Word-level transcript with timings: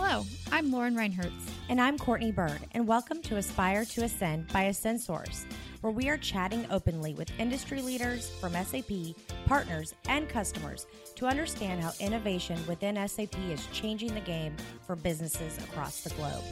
Hello, 0.00 0.24
I'm 0.52 0.70
Lauren 0.70 0.94
Reinhertz. 0.94 1.50
And 1.68 1.80
I'm 1.80 1.98
Courtney 1.98 2.30
Bird, 2.30 2.60
and 2.70 2.86
welcome 2.86 3.20
to 3.22 3.36
Aspire 3.36 3.84
to 3.86 4.04
Ascend 4.04 4.46
by 4.52 4.66
Ascensource, 4.66 5.44
where 5.80 5.92
we 5.92 6.08
are 6.08 6.16
chatting 6.16 6.64
openly 6.70 7.14
with 7.14 7.28
industry 7.40 7.82
leaders 7.82 8.30
from 8.40 8.52
SAP, 8.52 9.16
partners, 9.46 9.96
and 10.08 10.28
customers 10.28 10.86
to 11.16 11.26
understand 11.26 11.82
how 11.82 11.90
innovation 11.98 12.56
within 12.68 12.94
SAP 13.08 13.36
is 13.50 13.66
changing 13.72 14.14
the 14.14 14.20
game 14.20 14.54
for 14.86 14.94
businesses 14.94 15.58
across 15.58 16.02
the 16.02 16.10
globe. 16.10 16.44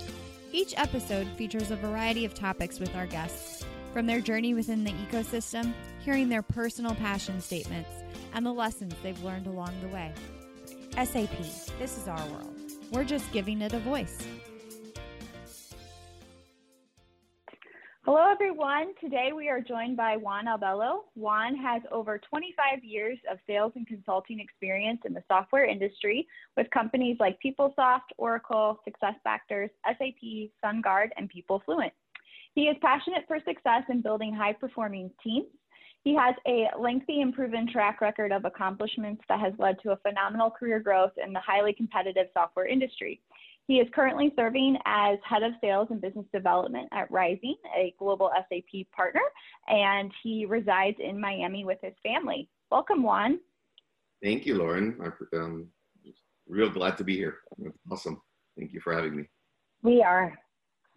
Each 0.50 0.76
episode 0.76 1.28
features 1.38 1.70
a 1.70 1.76
variety 1.76 2.24
of 2.24 2.34
topics 2.34 2.80
with 2.80 2.96
our 2.96 3.06
guests, 3.06 3.64
from 3.92 4.06
their 4.06 4.20
journey 4.20 4.54
within 4.54 4.82
the 4.82 4.92
ecosystem, 5.08 5.72
hearing 6.04 6.28
their 6.28 6.42
personal 6.42 6.96
passion 6.96 7.40
statements, 7.40 7.90
and 8.34 8.44
the 8.44 8.52
lessons 8.52 8.92
they've 9.04 9.22
learned 9.22 9.46
along 9.46 9.72
the 9.82 9.88
way. 9.94 10.12
SAP, 10.94 11.38
this 11.78 11.96
is 11.96 12.08
our 12.08 12.26
world. 12.26 12.55
We're 12.92 13.04
just 13.04 13.30
giving 13.32 13.62
it 13.62 13.72
a 13.72 13.78
voice. 13.80 14.26
Hello, 18.04 18.30
everyone. 18.30 18.94
Today 19.00 19.32
we 19.34 19.48
are 19.48 19.60
joined 19.60 19.96
by 19.96 20.16
Juan 20.16 20.46
Albelo. 20.46 21.00
Juan 21.16 21.56
has 21.56 21.82
over 21.90 22.18
25 22.18 22.84
years 22.84 23.18
of 23.28 23.38
sales 23.48 23.72
and 23.74 23.84
consulting 23.84 24.38
experience 24.38 25.00
in 25.04 25.12
the 25.12 25.24
software 25.26 25.64
industry 25.64 26.28
with 26.56 26.70
companies 26.70 27.16
like 27.18 27.36
PeopleSoft, 27.44 28.14
Oracle, 28.16 28.80
SuccessFactors, 28.86 29.70
SAP, 29.84 30.50
SunGard, 30.64 31.08
and 31.16 31.28
PeopleFluent. 31.28 31.90
He 32.54 32.68
is 32.68 32.76
passionate 32.80 33.24
for 33.26 33.38
success 33.44 33.82
in 33.90 34.02
building 34.02 34.32
high 34.32 34.52
performing 34.52 35.10
teams. 35.22 35.46
He 36.06 36.14
has 36.14 36.36
a 36.46 36.68
lengthy 36.78 37.20
and 37.20 37.34
proven 37.34 37.66
track 37.66 38.00
record 38.00 38.30
of 38.30 38.44
accomplishments 38.44 39.24
that 39.28 39.40
has 39.40 39.52
led 39.58 39.76
to 39.82 39.90
a 39.90 39.96
phenomenal 39.96 40.52
career 40.52 40.78
growth 40.78 41.10
in 41.20 41.32
the 41.32 41.40
highly 41.40 41.72
competitive 41.72 42.28
software 42.32 42.68
industry. 42.68 43.20
He 43.66 43.78
is 43.78 43.88
currently 43.92 44.32
serving 44.36 44.76
as 44.86 45.18
head 45.28 45.42
of 45.42 45.54
sales 45.60 45.88
and 45.90 46.00
business 46.00 46.26
development 46.32 46.88
at 46.92 47.10
Rizing, 47.10 47.56
a 47.76 47.92
global 47.98 48.30
SAP 48.36 48.86
partner, 48.94 49.22
and 49.66 50.12
he 50.22 50.46
resides 50.46 50.96
in 51.00 51.20
Miami 51.20 51.64
with 51.64 51.78
his 51.82 51.94
family. 52.04 52.48
Welcome, 52.70 53.02
Juan. 53.02 53.40
Thank 54.22 54.46
you, 54.46 54.58
Lauren. 54.58 54.96
I'm 55.02 55.42
um, 55.42 55.66
real 56.46 56.70
glad 56.70 56.96
to 56.98 57.02
be 57.02 57.16
here. 57.16 57.38
awesome. 57.90 58.22
Thank 58.56 58.72
you 58.72 58.78
for 58.78 58.94
having 58.94 59.16
me. 59.16 59.24
We 59.82 60.04
are 60.04 60.38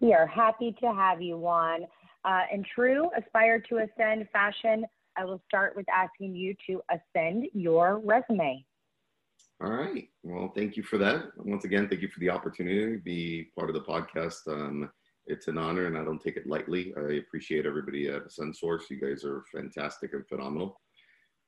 we 0.01 0.13
are 0.13 0.27
happy 0.27 0.75
to 0.81 0.93
have 0.93 1.19
you, 1.19 1.35
Juan. 1.35 1.87
Uh, 2.25 2.41
in 2.53 2.63
true 2.75 3.09
Aspire 3.17 3.59
to 3.69 3.77
Ascend 3.77 4.27
fashion, 4.31 4.85
I 5.17 5.25
will 5.25 5.41
start 5.47 5.75
with 5.75 5.85
asking 5.89 6.35
you 6.35 6.55
to 6.67 6.81
ascend 6.91 7.45
your 7.53 7.99
resume. 7.99 8.65
All 9.61 9.71
right. 9.71 10.07
Well, 10.23 10.53
thank 10.55 10.77
you 10.77 10.83
for 10.83 10.97
that. 10.99 11.31
Once 11.37 11.65
again, 11.65 11.89
thank 11.89 12.01
you 12.01 12.07
for 12.07 12.19
the 12.21 12.29
opportunity 12.29 12.95
to 12.95 13.01
be 13.01 13.49
part 13.57 13.69
of 13.69 13.73
the 13.73 13.81
podcast. 13.81 14.47
Um, 14.47 14.89
it's 15.25 15.47
an 15.47 15.57
honor 15.57 15.85
and 15.85 15.97
I 15.97 16.03
don't 16.03 16.21
take 16.21 16.37
it 16.37 16.47
lightly. 16.47 16.93
I 16.97 17.15
appreciate 17.15 17.65
everybody 17.65 18.07
at 18.07 18.25
Ascensource. 18.25 18.89
You 18.89 18.99
guys 19.01 19.23
are 19.25 19.43
fantastic 19.53 20.13
and 20.13 20.25
phenomenal. 20.27 20.79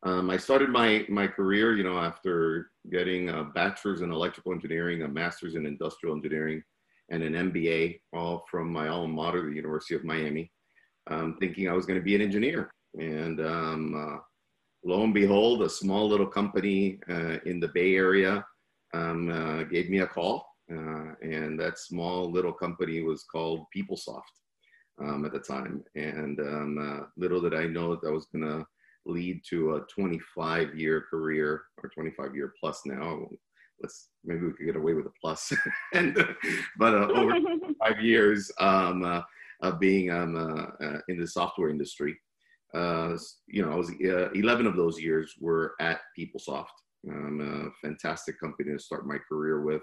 Um, 0.03 0.29
I 0.29 0.37
started 0.37 0.69
my, 0.69 1.05
my 1.09 1.27
career, 1.27 1.75
you 1.75 1.83
know, 1.83 1.99
after 1.99 2.71
getting 2.91 3.29
a 3.29 3.43
bachelor's 3.43 4.01
in 4.01 4.11
electrical 4.11 4.51
engineering, 4.51 5.03
a 5.03 5.07
master's 5.07 5.55
in 5.55 5.65
industrial 5.65 6.15
engineering, 6.15 6.63
and 7.11 7.23
an 7.23 7.33
MBA, 7.33 7.99
all 8.13 8.45
from 8.49 8.71
my 8.71 8.87
alma 8.87 9.13
mater, 9.13 9.43
the 9.43 9.55
University 9.55 9.95
of 9.95 10.03
Miami, 10.03 10.51
um, 11.07 11.37
thinking 11.39 11.69
I 11.69 11.73
was 11.73 11.85
going 11.85 11.99
to 11.99 12.03
be 12.03 12.15
an 12.15 12.21
engineer. 12.21 12.71
And 12.99 13.39
um, 13.39 13.95
uh, 13.95 14.19
lo 14.83 15.03
and 15.03 15.13
behold, 15.13 15.63
a 15.63 15.69
small 15.69 16.07
little 16.07 16.27
company 16.27 16.99
uh, 17.09 17.37
in 17.45 17.59
the 17.59 17.69
Bay 17.69 17.95
Area 17.95 18.45
um, 18.93 19.29
uh, 19.29 19.63
gave 19.63 19.89
me 19.89 19.99
a 19.99 20.07
call. 20.07 20.45
Uh, 20.71 21.13
and 21.21 21.59
that 21.59 21.77
small 21.77 22.31
little 22.31 22.53
company 22.53 23.01
was 23.01 23.23
called 23.23 23.65
PeopleSoft 23.75 24.21
um, 25.03 25.25
at 25.25 25.33
the 25.33 25.39
time. 25.39 25.83
And 25.95 26.39
um, 26.39 26.77
uh, 26.77 27.05
little 27.17 27.41
did 27.41 27.53
I 27.53 27.65
know 27.65 27.95
that 27.95 28.07
I 28.07 28.11
was 28.11 28.27
going 28.27 28.45
to 28.45 28.65
lead 29.05 29.41
to 29.49 29.75
a 29.75 29.81
25 29.93 30.75
year 30.75 31.05
career 31.09 31.63
or 31.83 31.89
25 31.89 32.35
year 32.35 32.53
plus 32.59 32.81
now. 32.85 33.27
Let's 33.81 34.09
maybe 34.23 34.45
we 34.45 34.53
could 34.53 34.67
get 34.67 34.75
away 34.75 34.93
with 34.93 35.07
a 35.07 35.11
plus. 35.19 35.51
and, 35.93 36.15
but 36.77 36.93
uh, 36.93 37.07
over 37.07 37.33
five 37.79 37.99
years 37.99 38.51
um, 38.59 39.23
of 39.61 39.79
being 39.79 40.11
um, 40.11 40.73
in 41.09 41.19
the 41.19 41.27
software 41.27 41.69
industry. 41.69 42.17
Uh, 42.73 43.17
you 43.47 43.65
know, 43.65 43.71
I 43.71 43.75
was 43.75 43.89
uh, 43.89 44.31
11 44.31 44.65
of 44.65 44.75
those 44.75 44.99
years 44.99 45.33
were 45.39 45.75
at 45.79 45.99
PeopleSoft, 46.17 46.67
um, 47.09 47.71
a 47.83 47.85
fantastic 47.85 48.39
company 48.39 48.71
to 48.71 48.79
start 48.79 49.07
my 49.07 49.17
career 49.17 49.61
with. 49.61 49.81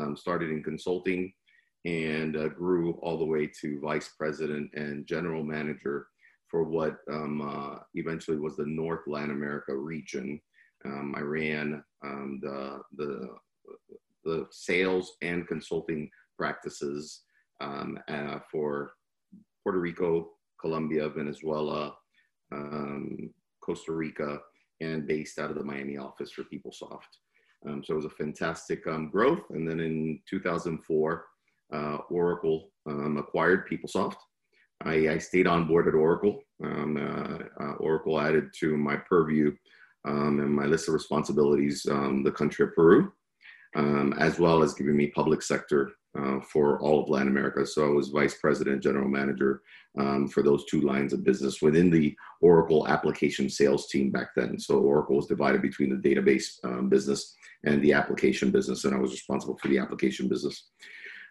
Um, 0.00 0.16
started 0.16 0.50
in 0.50 0.62
consulting 0.62 1.32
and 1.84 2.36
uh, 2.36 2.48
grew 2.48 2.92
all 3.02 3.18
the 3.18 3.24
way 3.24 3.50
to 3.60 3.80
vice 3.80 4.10
president 4.16 4.70
and 4.74 5.06
general 5.06 5.42
manager 5.42 6.06
for 6.48 6.64
what 6.64 6.98
um, 7.10 7.40
uh, 7.42 7.78
eventually 7.94 8.38
was 8.38 8.56
the 8.56 8.66
North 8.66 9.06
Latin 9.06 9.30
America 9.30 9.74
region. 9.74 10.40
Um, 10.84 11.14
I 11.16 11.20
ran 11.20 11.82
um, 12.04 12.40
the, 12.42 12.80
the, 12.96 13.28
the 14.24 14.46
sales 14.50 15.16
and 15.22 15.46
consulting 15.46 16.10
practices 16.38 17.22
um, 17.60 17.98
uh, 18.08 18.38
for 18.50 18.92
Puerto 19.62 19.78
Rico, 19.78 20.30
Colombia, 20.60 21.08
Venezuela, 21.08 21.94
um, 22.52 23.30
Costa 23.60 23.92
Rica, 23.92 24.40
and 24.80 25.06
based 25.06 25.38
out 25.38 25.50
of 25.50 25.58
the 25.58 25.64
Miami 25.64 25.96
office 25.96 26.30
for 26.32 26.44
PeopleSoft. 26.44 27.18
Um, 27.66 27.82
so 27.84 27.92
it 27.92 27.96
was 27.96 28.06
a 28.06 28.10
fantastic 28.10 28.86
um, 28.86 29.10
growth. 29.10 29.42
And 29.50 29.68
then 29.68 29.80
in 29.80 30.20
2004, 30.28 31.26
uh, 31.72 31.98
Oracle 32.08 32.70
um, 32.86 33.18
acquired 33.18 33.68
PeopleSoft. 33.68 34.16
I, 34.84 35.08
I, 35.08 35.18
stayed 35.18 35.46
on 35.46 35.66
board 35.66 35.86
at 35.86 35.94
Oracle. 35.94 36.40
Um, 36.64 36.96
uh, 36.96 37.62
uh, 37.62 37.72
Oracle 37.74 38.18
added 38.18 38.50
to 38.60 38.76
my 38.78 38.96
purview 38.96 39.54
um, 40.08 40.40
and 40.40 40.50
my 40.50 40.64
list 40.64 40.88
of 40.88 40.94
responsibilities 40.94 41.82
the 41.82 42.32
country 42.34 42.64
of 42.64 42.74
Peru, 42.74 43.12
as 43.74 44.38
well 44.38 44.62
as 44.62 44.72
giving 44.72 44.96
me 44.96 45.08
public 45.08 45.42
sector 45.42 45.92
uh, 46.20 46.40
for 46.40 46.80
all 46.80 47.02
of 47.02 47.08
Latin 47.08 47.28
America. 47.28 47.66
So 47.66 47.86
I 47.86 47.90
was 47.90 48.08
vice 48.08 48.34
president, 48.34 48.82
general 48.82 49.08
manager 49.08 49.62
um, 49.98 50.28
for 50.28 50.42
those 50.42 50.64
two 50.66 50.80
lines 50.80 51.12
of 51.12 51.24
business 51.24 51.62
within 51.62 51.90
the 51.90 52.14
Oracle 52.40 52.86
application 52.88 53.48
sales 53.48 53.88
team 53.88 54.10
back 54.10 54.34
then. 54.34 54.58
So 54.58 54.78
Oracle 54.78 55.16
was 55.16 55.26
divided 55.26 55.62
between 55.62 55.90
the 55.90 56.08
database 56.08 56.62
um, 56.64 56.88
business 56.88 57.34
and 57.64 57.82
the 57.82 57.92
application 57.92 58.50
business, 58.50 58.84
and 58.84 58.94
I 58.94 58.98
was 58.98 59.12
responsible 59.12 59.58
for 59.58 59.68
the 59.68 59.78
application 59.78 60.28
business. 60.28 60.68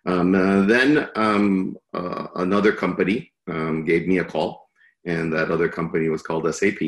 Um, 0.06 0.34
uh, 0.36 0.66
then 0.66 1.10
um, 1.16 1.78
uh, 1.94 2.28
another 2.36 2.72
company 2.72 3.32
um, 3.50 3.84
gave 3.84 4.08
me 4.08 4.20
a 4.20 4.26
call, 4.26 4.70
and 5.06 5.32
that 5.34 5.52
other 5.52 5.68
company 5.68 6.10
was 6.10 6.22
called 6.22 6.54
SAP, 6.54 6.80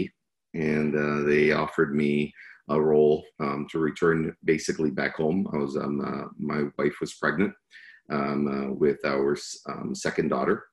and 0.54 0.96
uh, 0.96 1.28
they 1.28 1.52
offered 1.52 1.96
me 1.96 2.34
a 2.70 2.80
role 2.80 3.26
um, 3.40 3.68
to 3.72 3.80
return 3.80 4.34
basically 4.46 4.92
back 4.92 5.16
home. 5.16 5.48
I 5.54 5.58
was 5.58 5.76
um, 5.76 6.00
uh, 6.02 6.30
my 6.38 6.64
wife 6.78 7.02
was 7.02 7.14
pregnant 7.16 7.54
um, 8.12 8.48
uh, 8.48 8.74
with 8.74 9.04
our 9.06 9.38
um, 9.70 9.96
second 9.96 10.30
daughter, 10.30 10.66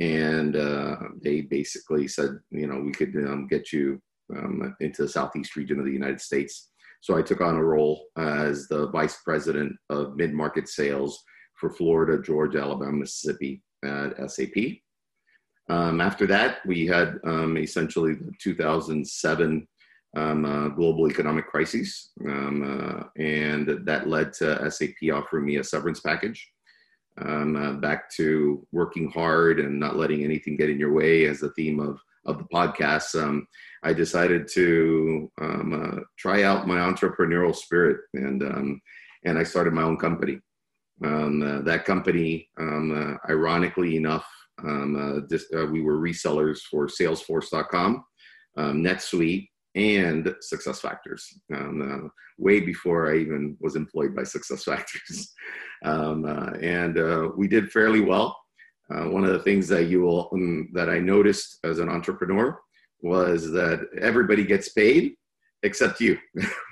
and 0.00 0.56
uh, 0.56 0.96
they 1.22 1.42
basically 1.42 2.08
said, 2.08 2.38
you 2.50 2.66
know, 2.66 2.80
we 2.80 2.92
could 2.92 3.14
um, 3.16 3.46
get 3.48 3.72
you 3.72 4.00
um, 4.34 4.74
into 4.80 5.02
the 5.02 5.08
southeast 5.08 5.56
region 5.56 5.78
of 5.78 5.84
the 5.84 5.92
United 5.92 6.20
States. 6.20 6.70
So 7.00 7.16
I 7.16 7.22
took 7.22 7.40
on 7.40 7.56
a 7.56 7.64
role 7.64 8.06
as 8.18 8.66
the 8.68 8.88
vice 8.88 9.18
president 9.24 9.76
of 9.90 10.16
mid 10.16 10.32
market 10.32 10.68
sales 10.68 11.22
for 11.54 11.70
Florida, 11.70 12.22
Georgia, 12.22 12.60
Alabama, 12.60 12.92
Mississippi 12.92 13.62
at 13.84 14.30
SAP. 14.30 14.80
Um, 15.68 16.00
after 16.00 16.26
that, 16.26 16.58
we 16.66 16.86
had 16.86 17.18
um, 17.24 17.56
essentially 17.56 18.14
the 18.14 18.32
2007 18.40 19.66
um, 20.16 20.44
uh, 20.44 20.68
global 20.68 21.10
economic 21.10 21.46
crisis, 21.46 22.12
uh, 22.26 23.02
and 23.18 23.84
that 23.84 24.08
led 24.08 24.32
to 24.34 24.70
SAP 24.70 24.94
offering 25.12 25.44
me 25.44 25.56
a 25.56 25.64
severance 25.64 26.00
package. 26.00 26.50
Um, 27.24 27.56
uh, 27.56 27.72
back 27.74 28.10
to 28.16 28.66
working 28.72 29.10
hard 29.10 29.58
and 29.58 29.80
not 29.80 29.96
letting 29.96 30.22
anything 30.22 30.56
get 30.56 30.68
in 30.68 30.78
your 30.78 30.92
way 30.92 31.24
as 31.24 31.40
the 31.40 31.50
theme 31.50 31.80
of 31.80 31.98
of 32.26 32.38
the 32.38 32.44
podcast. 32.44 33.20
Um, 33.20 33.46
I 33.82 33.92
decided 33.92 34.48
to 34.48 35.30
um, 35.40 35.72
uh, 35.72 36.00
try 36.18 36.42
out 36.42 36.66
my 36.66 36.78
entrepreneurial 36.78 37.54
spirit, 37.54 38.00
and 38.14 38.42
um, 38.42 38.80
and 39.24 39.38
I 39.38 39.44
started 39.44 39.72
my 39.72 39.82
own 39.82 39.96
company. 39.96 40.40
Um, 41.04 41.42
uh, 41.42 41.60
that 41.62 41.84
company, 41.84 42.48
uh, 42.58 43.14
ironically 43.28 43.96
enough, 43.96 44.26
just, 45.30 45.46
we 45.70 45.82
were 45.82 45.98
resellers 45.98 46.60
for 46.60 46.86
Salesforce.com, 46.86 48.02
NetSuite, 48.56 49.48
and 49.76 50.34
success 50.40 50.80
factors 50.80 51.26
um, 51.54 52.04
uh, 52.04 52.08
way 52.38 52.60
before 52.60 53.12
i 53.12 53.16
even 53.16 53.56
was 53.60 53.76
employed 53.76 54.14
by 54.16 54.24
success 54.24 54.64
factors 54.72 55.32
um, 55.84 56.24
uh, 56.24 56.50
and 56.60 56.98
uh, 56.98 57.28
we 57.36 57.46
did 57.46 57.70
fairly 57.70 58.00
well 58.00 58.36
uh, 58.92 59.04
one 59.08 59.24
of 59.24 59.32
the 59.32 59.40
things 59.40 59.68
that 59.68 59.84
you 59.84 60.00
will 60.00 60.28
um, 60.32 60.68
that 60.72 60.88
i 60.88 60.98
noticed 60.98 61.58
as 61.64 61.78
an 61.78 61.88
entrepreneur 61.88 62.58
was 63.02 63.50
that 63.52 63.86
everybody 64.00 64.44
gets 64.44 64.70
paid 64.70 65.14
except 65.62 66.00
you. 66.00 66.16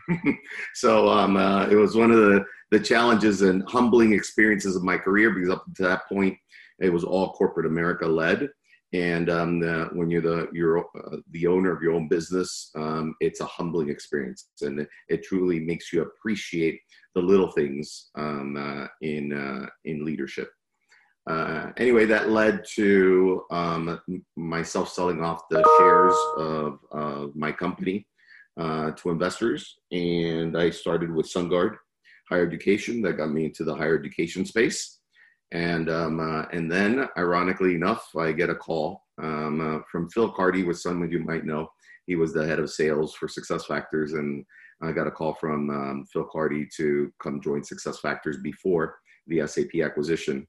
so 0.74 1.08
um, 1.08 1.36
uh, 1.36 1.66
it 1.66 1.76
was 1.76 1.96
one 1.96 2.10
of 2.10 2.18
the, 2.18 2.44
the 2.70 2.80
challenges 2.80 3.42
and 3.42 3.62
humbling 3.68 4.12
experiences 4.12 4.76
of 4.76 4.82
my 4.82 4.96
career 4.96 5.30
because 5.30 5.50
up 5.50 5.64
to 5.76 5.82
that 5.82 6.08
point, 6.08 6.36
it 6.80 6.92
was 6.92 7.04
all 7.04 7.32
corporate 7.32 7.66
America 7.66 8.06
led. 8.06 8.48
And 8.92 9.28
um, 9.28 9.60
the, 9.60 9.88
when 9.92 10.08
you're 10.08 10.22
the 10.22 10.48
you're 10.52 10.78
uh, 10.78 11.16
the 11.32 11.46
owner 11.48 11.72
of 11.72 11.82
your 11.82 11.94
own 11.94 12.08
business, 12.08 12.70
um, 12.76 13.16
it's 13.20 13.40
a 13.40 13.46
humbling 13.46 13.88
experience, 13.88 14.50
and 14.60 14.80
it, 14.80 14.88
it, 15.08 15.24
truly 15.24 15.58
makes 15.58 15.92
you 15.92 16.02
appreciate 16.02 16.78
the 17.16 17.20
little 17.20 17.50
things 17.50 18.10
um, 18.14 18.56
uh, 18.56 18.86
in 19.00 19.32
uh, 19.32 19.66
in 19.84 20.04
leadership. 20.04 20.48
Uh, 21.28 21.72
anyway, 21.78 22.04
that 22.04 22.30
led 22.30 22.64
to 22.74 23.42
um, 23.50 24.00
myself 24.36 24.90
selling 24.90 25.22
off 25.24 25.48
the 25.50 25.64
shares 25.78 26.14
of, 26.36 26.78
of 26.92 27.34
my 27.34 27.50
company 27.50 28.06
uh, 28.60 28.90
to 28.92 29.10
investors, 29.10 29.76
and 29.90 30.56
I 30.56 30.70
started 30.70 31.10
with 31.10 31.26
SunGard 31.26 31.76
Higher 32.28 32.46
Education. 32.46 33.00
That 33.02 33.14
got 33.14 33.30
me 33.30 33.46
into 33.46 33.64
the 33.64 33.74
higher 33.74 33.98
education 33.98 34.44
space, 34.44 35.00
and 35.52 35.90
um, 35.90 36.20
uh, 36.20 36.46
and 36.52 36.70
then, 36.70 37.08
ironically 37.16 37.74
enough, 37.74 38.08
I 38.16 38.32
get 38.32 38.50
a 38.50 38.54
call 38.54 39.02
um, 39.22 39.60
uh, 39.60 39.80
from 39.90 40.10
Phil 40.10 40.30
Carty, 40.30 40.62
which 40.64 40.78
some 40.78 41.02
of 41.02 41.12
you 41.12 41.20
might 41.20 41.44
know. 41.44 41.68
He 42.06 42.16
was 42.16 42.32
the 42.32 42.46
head 42.46 42.58
of 42.58 42.70
sales 42.70 43.14
for 43.14 43.28
Success 43.28 43.66
Factors, 43.66 44.12
and 44.12 44.44
I 44.82 44.92
got 44.92 45.06
a 45.06 45.10
call 45.10 45.34
from 45.34 45.70
um, 45.70 46.06
Phil 46.12 46.26
Carty 46.30 46.68
to 46.76 47.12
come 47.22 47.40
join 47.40 47.62
Success 47.64 48.00
Factors 48.00 48.38
before 48.42 48.96
the 49.26 49.46
SAP 49.46 49.80
acquisition. 49.82 50.46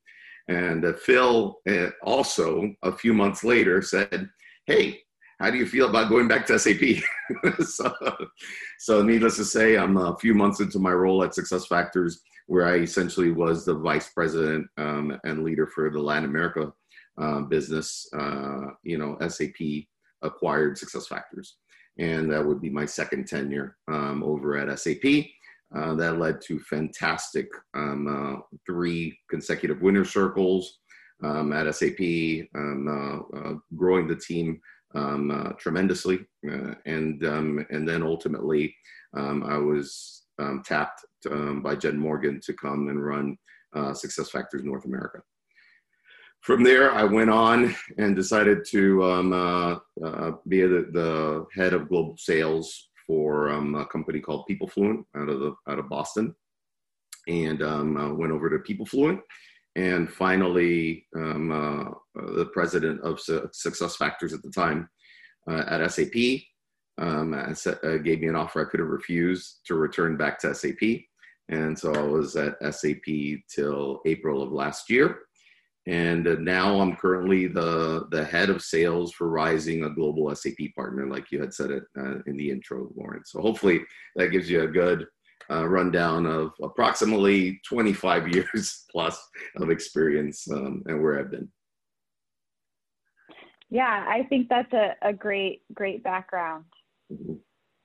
And 0.48 0.86
uh, 0.86 0.94
Phil 0.94 1.58
uh, 1.70 1.90
also, 2.04 2.74
a 2.84 2.92
few 2.92 3.14
months 3.14 3.44
later, 3.44 3.82
said, 3.82 4.30
Hey, 4.66 5.02
how 5.40 5.52
do 5.52 5.58
you 5.58 5.66
feel 5.66 5.90
about 5.90 6.10
going 6.10 6.28
back 6.28 6.46
to 6.48 6.58
SAP? 6.58 7.04
so, 7.66 7.94
so, 8.80 9.04
needless 9.04 9.36
to 9.38 9.46
say, 9.46 9.78
I'm 9.78 9.98
a 9.98 10.18
few 10.18 10.34
months 10.34 10.60
into 10.60 10.80
my 10.80 10.92
role 10.92 11.24
at 11.24 11.36
Success 11.36 11.68
Factors, 11.68 12.22
where 12.48 12.68
I 12.68 12.78
essentially 12.78 13.32
was 13.32 13.66
the 13.66 13.74
vice 13.74 14.10
president 14.10 14.68
um, 14.78 15.20
and 15.24 15.44
leader 15.44 15.68
for 15.68 15.90
the 15.90 16.00
Latin 16.00 16.26
America 16.26 16.72
uh, 17.20 17.42
business. 17.42 18.08
Uh, 18.18 18.68
you 18.84 18.98
know, 18.98 19.18
SAP 19.28 19.86
acquired 20.22 20.78
Success 20.78 21.08
Factors, 21.08 21.58
and 22.00 22.32
that 22.32 22.46
would 22.46 22.62
be 22.62 22.70
my 22.70 22.86
second 22.86 23.28
tenure 23.28 23.78
um, 23.92 24.24
over 24.24 24.58
at 24.58 24.80
SAP. 24.80 25.26
Uh, 25.76 25.96
that 25.96 26.20
led 26.20 26.40
to 26.40 26.60
fantastic 26.60 27.50
um, 27.74 28.08
uh, 28.08 28.40
three 28.66 29.18
consecutive 29.30 29.82
winner 29.82 30.06
circles 30.06 30.80
um, 31.24 31.52
at 31.54 31.74
SAP, 31.74 32.00
um, 32.56 32.88
uh, 32.88 33.38
uh, 33.38 33.54
growing 33.76 34.08
the 34.08 34.16
team 34.16 34.60
um, 34.96 35.32
uh, 35.32 35.52
tremendously, 35.54 36.26
and 36.86 37.26
um, 37.26 37.66
and 37.70 37.88
then 37.88 38.04
ultimately 38.04 38.76
um, 39.16 39.44
I 39.44 39.58
was 39.58 40.24
tapped 40.64 41.06
by 41.64 41.76
Jen 41.76 41.98
Morgan 41.98 42.40
to 42.46 42.54
come 42.54 42.90
and 42.90 43.04
run 43.04 43.38
Success 43.94 44.30
Factors 44.30 44.64
North 44.64 44.86
America. 44.86 45.20
From 46.42 46.64
there, 46.64 46.92
I 46.92 47.04
went 47.04 47.32
on 47.32 47.76
and 47.98 48.16
decided 48.16 48.66
to 48.70 49.82
be 50.48 50.62
the, 50.62 50.88
the 50.92 51.46
head 51.56 51.74
of 51.74 51.90
global 51.90 52.16
sales 52.18 52.90
for 53.06 53.50
um, 53.50 53.76
a 53.76 53.86
company 53.86 54.20
called 54.20 54.46
PeopleFluent 54.50 55.04
out 55.16 55.30
of 55.30 55.40
the 55.40 55.54
out 55.70 55.80
of 55.80 55.90
Boston, 55.90 56.36
and 57.28 57.62
um, 57.62 57.98
uh, 57.98 58.14
went 58.14 58.32
over 58.32 58.50
to 58.50 58.58
PeopleFluent, 58.58 59.20
and 59.76 60.10
finally 60.10 61.06
um, 61.16 61.52
uh, 61.52 62.22
the 62.36 62.46
president 62.54 63.02
of 63.02 63.20
Su- 63.20 63.50
Success 63.52 63.96
Factors 63.96 64.34
at 64.34 64.42
the 64.42 64.52
time 64.52 64.90
uh, 65.50 65.64
at 65.68 65.92
SAP 65.92 66.16
um, 66.98 67.34
uh, 67.34 67.98
gave 67.98 68.22
me 68.22 68.28
an 68.28 68.36
offer 68.36 68.66
I 68.66 68.70
could 68.70 68.80
have 68.80 68.90
refused 68.90 69.60
to 69.66 69.76
return 69.76 70.16
back 70.16 70.40
to 70.40 70.56
SAP, 70.56 71.02
and 71.50 71.78
so 71.78 71.94
I 71.94 72.02
was 72.02 72.36
at 72.36 72.56
SAP 72.74 73.04
till 73.54 74.02
April 74.06 74.42
of 74.42 74.52
last 74.52 74.90
year. 74.90 75.20
And 75.88 76.28
uh, 76.28 76.38
now 76.40 76.80
I'm 76.80 76.96
currently 76.96 77.48
the 77.48 78.08
the 78.10 78.24
head 78.24 78.50
of 78.50 78.64
sales 78.64 79.12
for 79.12 79.28
Rizing, 79.30 79.84
a 79.84 79.90
global 79.90 80.34
SAP 80.34 80.74
partner, 80.76 81.06
like 81.08 81.32
you 81.32 81.40
had 81.40 81.54
said 81.54 81.70
it 81.70 81.84
uh, 82.00 82.20
in 82.26 82.38
the 82.38 82.50
intro, 82.50 82.90
Lauren. 82.96 83.24
So 83.26 83.42
hopefully 83.42 83.82
that 84.16 84.30
gives 84.30 84.50
you 84.50 84.62
a 84.64 84.68
good 84.68 85.06
uh, 85.50 85.68
rundown 85.68 86.26
of 86.26 86.52
approximately 86.62 87.62
25 87.68 88.28
years 88.36 88.86
plus 88.92 89.22
of 89.58 89.70
experience 89.70 90.50
um, 90.52 90.84
and 90.88 91.02
where 91.02 91.20
I've 91.20 91.32
been. 91.32 91.50
Yeah, 93.70 94.06
I 94.08 94.24
think 94.30 94.48
that's 94.48 94.72
a, 94.74 94.96
a 95.02 95.12
great 95.12 95.64
great 95.74 96.04
background. 96.04 96.66
Mm-hmm. 97.12 97.34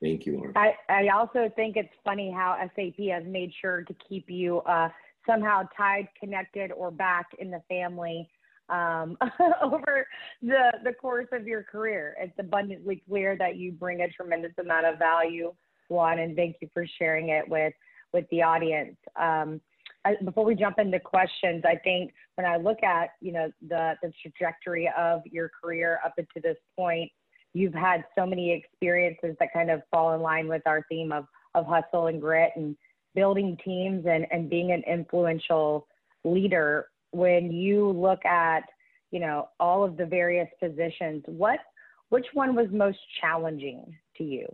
Thank 0.02 0.24
you, 0.24 0.36
Lauren. 0.36 0.52
I, 0.56 0.74
I 0.88 1.08
also 1.08 1.50
think 1.56 1.76
it's 1.76 1.92
funny 2.04 2.30
how 2.30 2.56
SAP 2.74 3.04
has 3.10 3.24
made 3.26 3.52
sure 3.60 3.82
to 3.82 3.94
keep 4.08 4.30
you 4.30 4.58
uh, 4.60 4.88
somehow 5.28 5.62
tied, 5.76 6.08
connected, 6.18 6.72
or 6.72 6.90
back 6.90 7.26
in 7.38 7.50
the 7.50 7.60
family 7.68 8.28
um, 8.70 9.18
over 9.62 10.06
the 10.42 10.72
the 10.84 10.92
course 10.92 11.28
of 11.32 11.46
your 11.46 11.62
career. 11.62 12.16
It's 12.18 12.38
abundantly 12.38 13.02
clear 13.08 13.36
that 13.38 13.56
you 13.56 13.72
bring 13.72 14.00
a 14.02 14.08
tremendous 14.08 14.52
amount 14.58 14.86
of 14.86 14.98
value, 14.98 15.52
Juan, 15.90 16.20
and 16.20 16.36
thank 16.36 16.56
you 16.60 16.68
for 16.72 16.86
sharing 16.98 17.28
it 17.28 17.48
with 17.48 17.74
with 18.12 18.24
the 18.30 18.42
audience. 18.42 18.96
Um, 19.16 19.60
I, 20.04 20.16
before 20.24 20.44
we 20.44 20.54
jump 20.54 20.78
into 20.78 20.98
questions, 20.98 21.62
I 21.66 21.76
think 21.76 22.12
when 22.36 22.46
I 22.46 22.56
look 22.56 22.82
at 22.82 23.10
you 23.20 23.32
know 23.32 23.50
the 23.68 23.94
the 24.02 24.12
trajectory 24.22 24.90
of 24.96 25.20
your 25.26 25.50
career 25.62 26.00
up 26.04 26.14
until 26.16 26.42
this 26.42 26.58
point, 26.76 27.10
you've 27.52 27.74
had 27.74 28.04
so 28.16 28.24
many 28.24 28.52
experiences 28.52 29.36
that 29.40 29.52
kind 29.52 29.70
of 29.70 29.82
fall 29.90 30.14
in 30.14 30.20
line 30.20 30.48
with 30.48 30.62
our 30.66 30.84
theme 30.88 31.12
of 31.12 31.26
of 31.54 31.66
hustle 31.66 32.06
and 32.06 32.20
grit 32.20 32.52
and 32.56 32.76
building 33.14 33.56
teams 33.64 34.06
and, 34.08 34.26
and 34.30 34.48
being 34.48 34.70
an 34.70 34.84
influential 34.86 35.86
leader 36.24 36.88
when 37.10 37.50
you 37.50 37.90
look 37.90 38.24
at 38.24 38.62
you 39.10 39.18
know 39.18 39.48
all 39.58 39.82
of 39.82 39.96
the 39.96 40.06
various 40.06 40.48
positions 40.62 41.24
what 41.26 41.58
which 42.10 42.26
one 42.34 42.54
was 42.54 42.68
most 42.70 42.98
challenging 43.20 43.96
to 44.16 44.24
you 44.24 44.46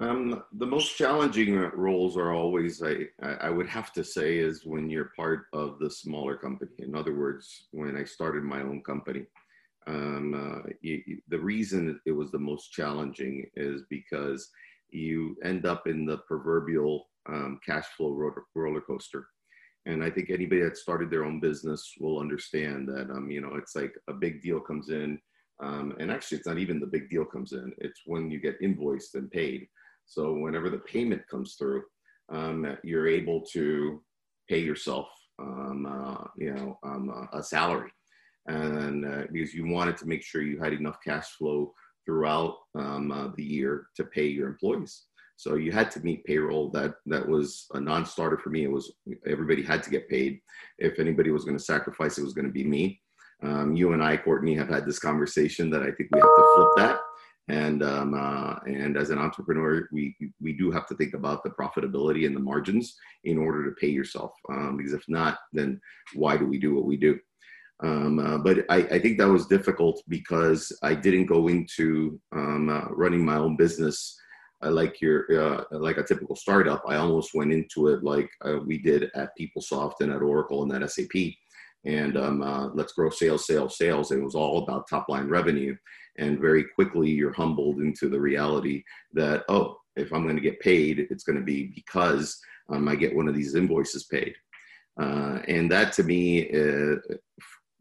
um, 0.00 0.42
the 0.54 0.66
most 0.66 0.96
challenging 0.96 1.56
roles 1.74 2.16
are 2.16 2.32
always 2.32 2.82
I, 2.82 3.06
I 3.22 3.50
would 3.50 3.68
have 3.68 3.92
to 3.92 4.02
say 4.04 4.38
is 4.38 4.64
when 4.64 4.90
you're 4.90 5.12
part 5.16 5.46
of 5.52 5.78
the 5.78 5.90
smaller 5.90 6.36
company 6.36 6.72
in 6.78 6.94
other 6.94 7.14
words 7.14 7.66
when 7.70 7.96
i 7.96 8.04
started 8.04 8.42
my 8.42 8.60
own 8.60 8.82
company 8.82 9.26
um, 9.86 10.34
uh, 10.34 10.70
you, 10.80 11.02
the 11.28 11.38
reason 11.38 12.00
it 12.06 12.12
was 12.12 12.30
the 12.30 12.38
most 12.38 12.72
challenging 12.72 13.46
is 13.54 13.82
because 13.90 14.48
you 14.90 15.36
end 15.44 15.66
up 15.66 15.86
in 15.86 16.06
the 16.06 16.18
proverbial 16.18 17.08
um, 17.28 17.58
cash 17.64 17.86
flow 17.96 18.10
roller, 18.10 18.44
roller 18.54 18.80
coaster. 18.80 19.26
And 19.86 20.02
I 20.02 20.08
think 20.08 20.30
anybody 20.30 20.62
that 20.62 20.78
started 20.78 21.10
their 21.10 21.24
own 21.24 21.40
business 21.40 21.92
will 22.00 22.18
understand 22.18 22.88
that, 22.88 23.10
um, 23.10 23.30
you 23.30 23.40
know, 23.40 23.54
it's 23.56 23.76
like 23.76 23.94
a 24.08 24.14
big 24.14 24.40
deal 24.42 24.60
comes 24.60 24.88
in. 24.88 25.18
Um, 25.62 25.94
and 26.00 26.10
actually, 26.10 26.38
it's 26.38 26.46
not 26.46 26.58
even 26.58 26.80
the 26.80 26.86
big 26.86 27.10
deal 27.10 27.24
comes 27.24 27.52
in, 27.52 27.72
it's 27.78 28.00
when 28.06 28.30
you 28.30 28.40
get 28.40 28.60
invoiced 28.60 29.14
and 29.14 29.30
paid. 29.30 29.68
So, 30.06 30.34
whenever 30.34 30.70
the 30.70 30.78
payment 30.78 31.22
comes 31.28 31.54
through, 31.54 31.82
um, 32.32 32.76
you're 32.82 33.08
able 33.08 33.42
to 33.52 34.02
pay 34.48 34.58
yourself, 34.58 35.08
um, 35.38 35.86
uh, 35.86 36.24
you 36.36 36.52
know, 36.54 36.78
um, 36.84 37.28
a 37.32 37.42
salary. 37.42 37.90
And 38.46 39.04
uh, 39.04 39.22
because 39.32 39.54
you 39.54 39.66
wanted 39.66 39.96
to 39.98 40.06
make 40.06 40.22
sure 40.22 40.42
you 40.42 40.60
had 40.60 40.74
enough 40.74 40.98
cash 41.04 41.28
flow 41.38 41.72
throughout 42.04 42.56
um, 42.78 43.10
uh, 43.10 43.28
the 43.36 43.44
year 43.44 43.86
to 43.96 44.04
pay 44.04 44.26
your 44.26 44.48
employees. 44.48 45.04
So 45.36 45.56
you 45.56 45.72
had 45.72 45.90
to 45.92 46.00
meet 46.00 46.24
payroll. 46.24 46.70
That 46.70 46.94
that 47.06 47.26
was 47.28 47.66
a 47.74 47.80
non-starter 47.80 48.38
for 48.38 48.50
me. 48.50 48.64
It 48.64 48.70
was 48.70 48.92
everybody 49.26 49.62
had 49.62 49.82
to 49.82 49.90
get 49.90 50.08
paid. 50.08 50.40
If 50.78 50.98
anybody 50.98 51.30
was 51.30 51.44
going 51.44 51.56
to 51.56 51.62
sacrifice, 51.62 52.18
it 52.18 52.24
was 52.24 52.34
going 52.34 52.46
to 52.46 52.52
be 52.52 52.64
me. 52.64 53.00
Um, 53.42 53.74
you 53.74 53.92
and 53.92 54.02
I, 54.02 54.16
Courtney, 54.16 54.54
have 54.54 54.68
had 54.68 54.86
this 54.86 54.98
conversation 54.98 55.70
that 55.70 55.82
I 55.82 55.90
think 55.90 56.08
we 56.12 56.20
have 56.20 56.28
to 56.28 56.52
flip 56.54 56.68
that. 56.76 57.00
And 57.48 57.82
um, 57.82 58.14
uh, 58.14 58.54
and 58.66 58.96
as 58.96 59.10
an 59.10 59.18
entrepreneur, 59.18 59.86
we 59.92 60.16
we 60.40 60.54
do 60.54 60.70
have 60.70 60.86
to 60.86 60.94
think 60.94 61.12
about 61.12 61.42
the 61.42 61.50
profitability 61.50 62.26
and 62.26 62.34
the 62.34 62.40
margins 62.40 62.96
in 63.24 63.36
order 63.36 63.64
to 63.64 63.76
pay 63.76 63.88
yourself. 63.88 64.32
Um, 64.50 64.78
because 64.78 64.94
if 64.94 65.04
not, 65.08 65.38
then 65.52 65.78
why 66.14 66.38
do 66.38 66.46
we 66.46 66.58
do 66.58 66.74
what 66.74 66.86
we 66.86 66.96
do? 66.96 67.18
Um, 67.82 68.18
uh, 68.18 68.38
but 68.38 68.64
I, 68.70 68.76
I, 68.76 68.98
think 69.00 69.18
that 69.18 69.28
was 69.28 69.46
difficult 69.46 70.00
because 70.08 70.72
I 70.82 70.94
didn't 70.94 71.26
go 71.26 71.48
into 71.48 72.20
um, 72.32 72.68
uh, 72.68 72.86
running 72.90 73.24
my 73.24 73.36
own 73.36 73.56
business 73.56 74.16
like 74.70 75.00
your 75.00 75.26
uh, 75.38 75.64
like 75.72 75.98
a 75.98 76.02
typical 76.02 76.36
startup. 76.36 76.82
I 76.88 76.96
almost 76.96 77.34
went 77.34 77.52
into 77.52 77.88
it 77.88 78.02
like 78.02 78.30
uh, 78.44 78.58
we 78.64 78.78
did 78.78 79.10
at 79.14 79.30
PeopleSoft 79.38 79.94
and 80.00 80.12
at 80.12 80.22
Oracle 80.22 80.62
and 80.62 80.82
at 80.82 80.90
SAP. 80.90 81.32
And 81.86 82.16
um, 82.16 82.42
uh, 82.42 82.68
let's 82.68 82.94
grow 82.94 83.10
sales, 83.10 83.46
sales, 83.46 83.76
sales. 83.76 84.10
And 84.10 84.20
it 84.20 84.24
was 84.24 84.34
all 84.34 84.62
about 84.62 84.88
top 84.88 85.08
line 85.08 85.28
revenue. 85.28 85.76
And 86.18 86.40
very 86.40 86.64
quickly, 86.64 87.10
you're 87.10 87.32
humbled 87.32 87.78
into 87.80 88.08
the 88.08 88.20
reality 88.20 88.82
that, 89.12 89.44
oh, 89.48 89.78
if 89.96 90.12
I'm 90.12 90.22
going 90.24 90.36
to 90.36 90.42
get 90.42 90.60
paid, 90.60 91.06
it's 91.10 91.24
going 91.24 91.38
to 91.38 91.44
be 91.44 91.72
because 91.74 92.38
um, 92.68 92.88
I 92.88 92.94
get 92.94 93.14
one 93.14 93.28
of 93.28 93.34
these 93.34 93.54
invoices 93.54 94.04
paid. 94.04 94.34
Uh, 95.00 95.40
and 95.48 95.70
that 95.70 95.92
to 95.94 96.02
me 96.04 96.50
uh, 96.50 96.96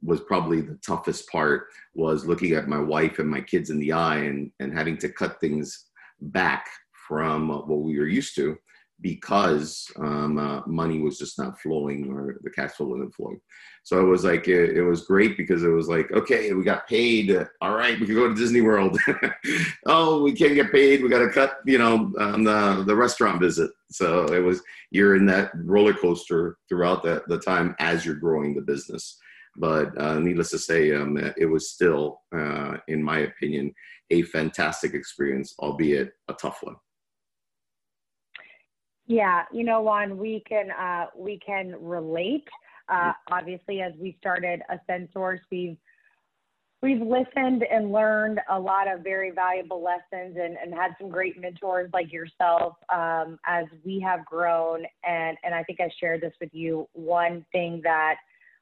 was 0.01 0.21
probably 0.21 0.61
the 0.61 0.79
toughest 0.85 1.27
part 1.29 1.67
was 1.93 2.25
looking 2.25 2.53
at 2.53 2.67
my 2.67 2.79
wife 2.79 3.19
and 3.19 3.29
my 3.29 3.41
kids 3.41 3.69
in 3.69 3.79
the 3.79 3.91
eye 3.91 4.17
and, 4.17 4.51
and 4.59 4.73
having 4.73 4.97
to 4.97 5.09
cut 5.09 5.39
things 5.39 5.85
back 6.19 6.67
from 7.07 7.49
what 7.49 7.67
we 7.67 7.99
were 7.99 8.07
used 8.07 8.35
to 8.35 8.57
because 9.03 9.91
um, 9.97 10.37
uh, 10.37 10.61
money 10.65 10.99
was 10.99 11.19
just 11.19 11.37
not 11.37 11.59
flowing 11.59 12.09
or 12.09 12.37
the 12.41 12.49
cash 12.49 12.71
flow 12.71 12.87
wasn't 12.87 13.13
flowing. 13.13 13.39
So 13.83 13.99
it 13.99 14.09
was 14.09 14.23
like, 14.23 14.47
it, 14.47 14.77
it, 14.77 14.81
was 14.81 15.05
great 15.05 15.35
because 15.35 15.61
it 15.61 15.67
was 15.67 15.89
like, 15.89 16.09
okay, 16.13 16.53
we 16.53 16.63
got 16.63 16.87
paid. 16.87 17.37
All 17.59 17.75
right, 17.75 17.99
we 17.99 18.05
can 18.05 18.15
go 18.15 18.29
to 18.29 18.33
Disney 18.33 18.61
World. 18.61 18.97
oh, 19.85 20.23
we 20.23 20.31
can't 20.31 20.55
get 20.55 20.71
paid. 20.71 21.03
We 21.03 21.09
got 21.09 21.19
to 21.19 21.29
cut, 21.29 21.57
you 21.65 21.77
know, 21.77 22.13
on 22.17 22.45
the, 22.45 22.85
the 22.87 22.95
restaurant 22.95 23.41
visit. 23.41 23.71
So 23.91 24.23
it 24.33 24.39
was, 24.39 24.61
you're 24.89 25.17
in 25.17 25.25
that 25.25 25.51
roller 25.53 25.93
coaster 25.93 26.57
throughout 26.69 27.03
the, 27.03 27.23
the 27.27 27.39
time 27.39 27.75
as 27.79 28.05
you're 28.05 28.15
growing 28.15 28.55
the 28.55 28.61
business. 28.61 29.19
But 29.57 29.99
uh, 30.01 30.17
needless 30.19 30.49
to 30.51 30.59
say, 30.59 30.95
um, 30.95 31.17
it 31.37 31.45
was 31.45 31.71
still, 31.71 32.21
uh, 32.33 32.77
in 32.87 33.03
my 33.03 33.19
opinion, 33.19 33.73
a 34.11 34.21
fantastic 34.21 34.93
experience, 34.93 35.53
albeit 35.59 36.13
a 36.29 36.33
tough 36.33 36.59
one. 36.61 36.75
Yeah, 39.05 39.43
you 39.51 39.63
know, 39.63 39.81
Juan, 39.81 40.17
we 40.17 40.43
can 40.47 40.71
uh, 40.71 41.07
we 41.15 41.39
can 41.45 41.75
relate. 41.79 42.47
Uh, 42.89 43.13
obviously, 43.31 43.81
as 43.81 43.93
we 43.99 44.15
started 44.19 44.61
Ascensource, 44.69 45.39
we've 45.51 45.77
we've 46.81 47.01
listened 47.01 47.63
and 47.63 47.91
learned 47.91 48.39
a 48.49 48.59
lot 48.59 48.91
of 48.91 49.01
very 49.01 49.31
valuable 49.31 49.81
lessons 49.81 50.37
and, 50.39 50.57
and 50.61 50.73
had 50.73 50.91
some 50.99 51.09
great 51.09 51.39
mentors 51.39 51.89
like 51.93 52.11
yourself 52.11 52.75
um, 52.93 53.39
as 53.45 53.65
we 53.85 53.99
have 53.99 54.25
grown. 54.25 54.83
And 55.05 55.37
and 55.43 55.53
I 55.53 55.63
think 55.63 55.79
I 55.81 55.89
shared 55.99 56.21
this 56.21 56.33
with 56.39 56.53
you. 56.53 56.87
One 56.93 57.45
thing 57.51 57.81
that 57.83 58.15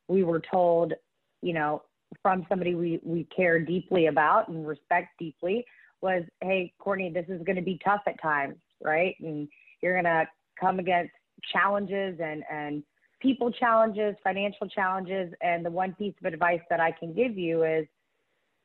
we 0.07 0.23
were 0.23 0.41
told, 0.51 0.93
you 1.41 1.53
know, 1.53 1.83
from 2.21 2.45
somebody 2.49 2.73
we 2.73 2.99
we 3.03 3.27
care 3.35 3.59
deeply 3.59 4.07
about 4.07 4.47
and 4.47 4.67
respect 4.67 5.09
deeply 5.19 5.65
was, 6.01 6.23
hey, 6.41 6.73
Courtney, 6.79 7.11
this 7.11 7.25
is 7.27 7.43
going 7.43 7.57
to 7.57 7.61
be 7.61 7.79
tough 7.83 8.01
at 8.07 8.19
times, 8.21 8.55
right? 8.83 9.15
And 9.19 9.47
you're 9.81 9.93
going 9.93 10.05
to 10.05 10.27
come 10.59 10.79
against 10.79 11.11
challenges 11.51 12.19
and, 12.23 12.43
and 12.51 12.83
people 13.21 13.51
challenges, 13.51 14.15
financial 14.23 14.67
challenges. 14.67 15.33
And 15.41 15.65
the 15.65 15.71
one 15.71 15.93
piece 15.93 16.13
of 16.23 16.31
advice 16.31 16.61
that 16.69 16.79
I 16.79 16.91
can 16.91 17.13
give 17.13 17.37
you 17.37 17.63
is, 17.63 17.85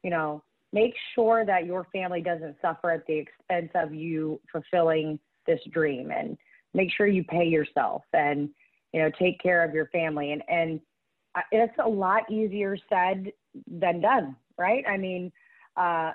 you 0.02 0.11
know, 0.11 0.42
make 0.73 0.94
sure 1.14 1.44
that 1.46 1.66
your 1.66 1.87
family 1.92 2.20
doesn't 2.20 2.56
suffer 2.61 2.90
at 2.90 3.06
the 3.06 3.14
expense 3.16 3.70
of 3.75 3.94
you 3.94 4.40
fulfilling 4.50 5.18
this 5.46 5.61
dream 5.73 6.11
and 6.11 6.37
make 6.75 6.90
sure 6.94 7.06
you 7.06 7.25
pay 7.25 7.44
yourself 7.44 8.02
and, 8.12 8.50
you 8.92 9.00
know, 9.00 9.11
take 9.18 9.40
care 9.40 9.64
of 9.64 9.75
your 9.75 9.87
family. 9.87 10.32
And, 10.32 10.42
and 10.49 10.80
it's 11.52 11.75
a 11.82 11.88
lot 11.88 12.30
easier 12.30 12.76
said 12.88 13.32
than 13.66 14.00
done, 14.00 14.37
right? 14.58 14.85
I 14.88 14.96
mean, 14.96 15.32
uh, 15.76 16.12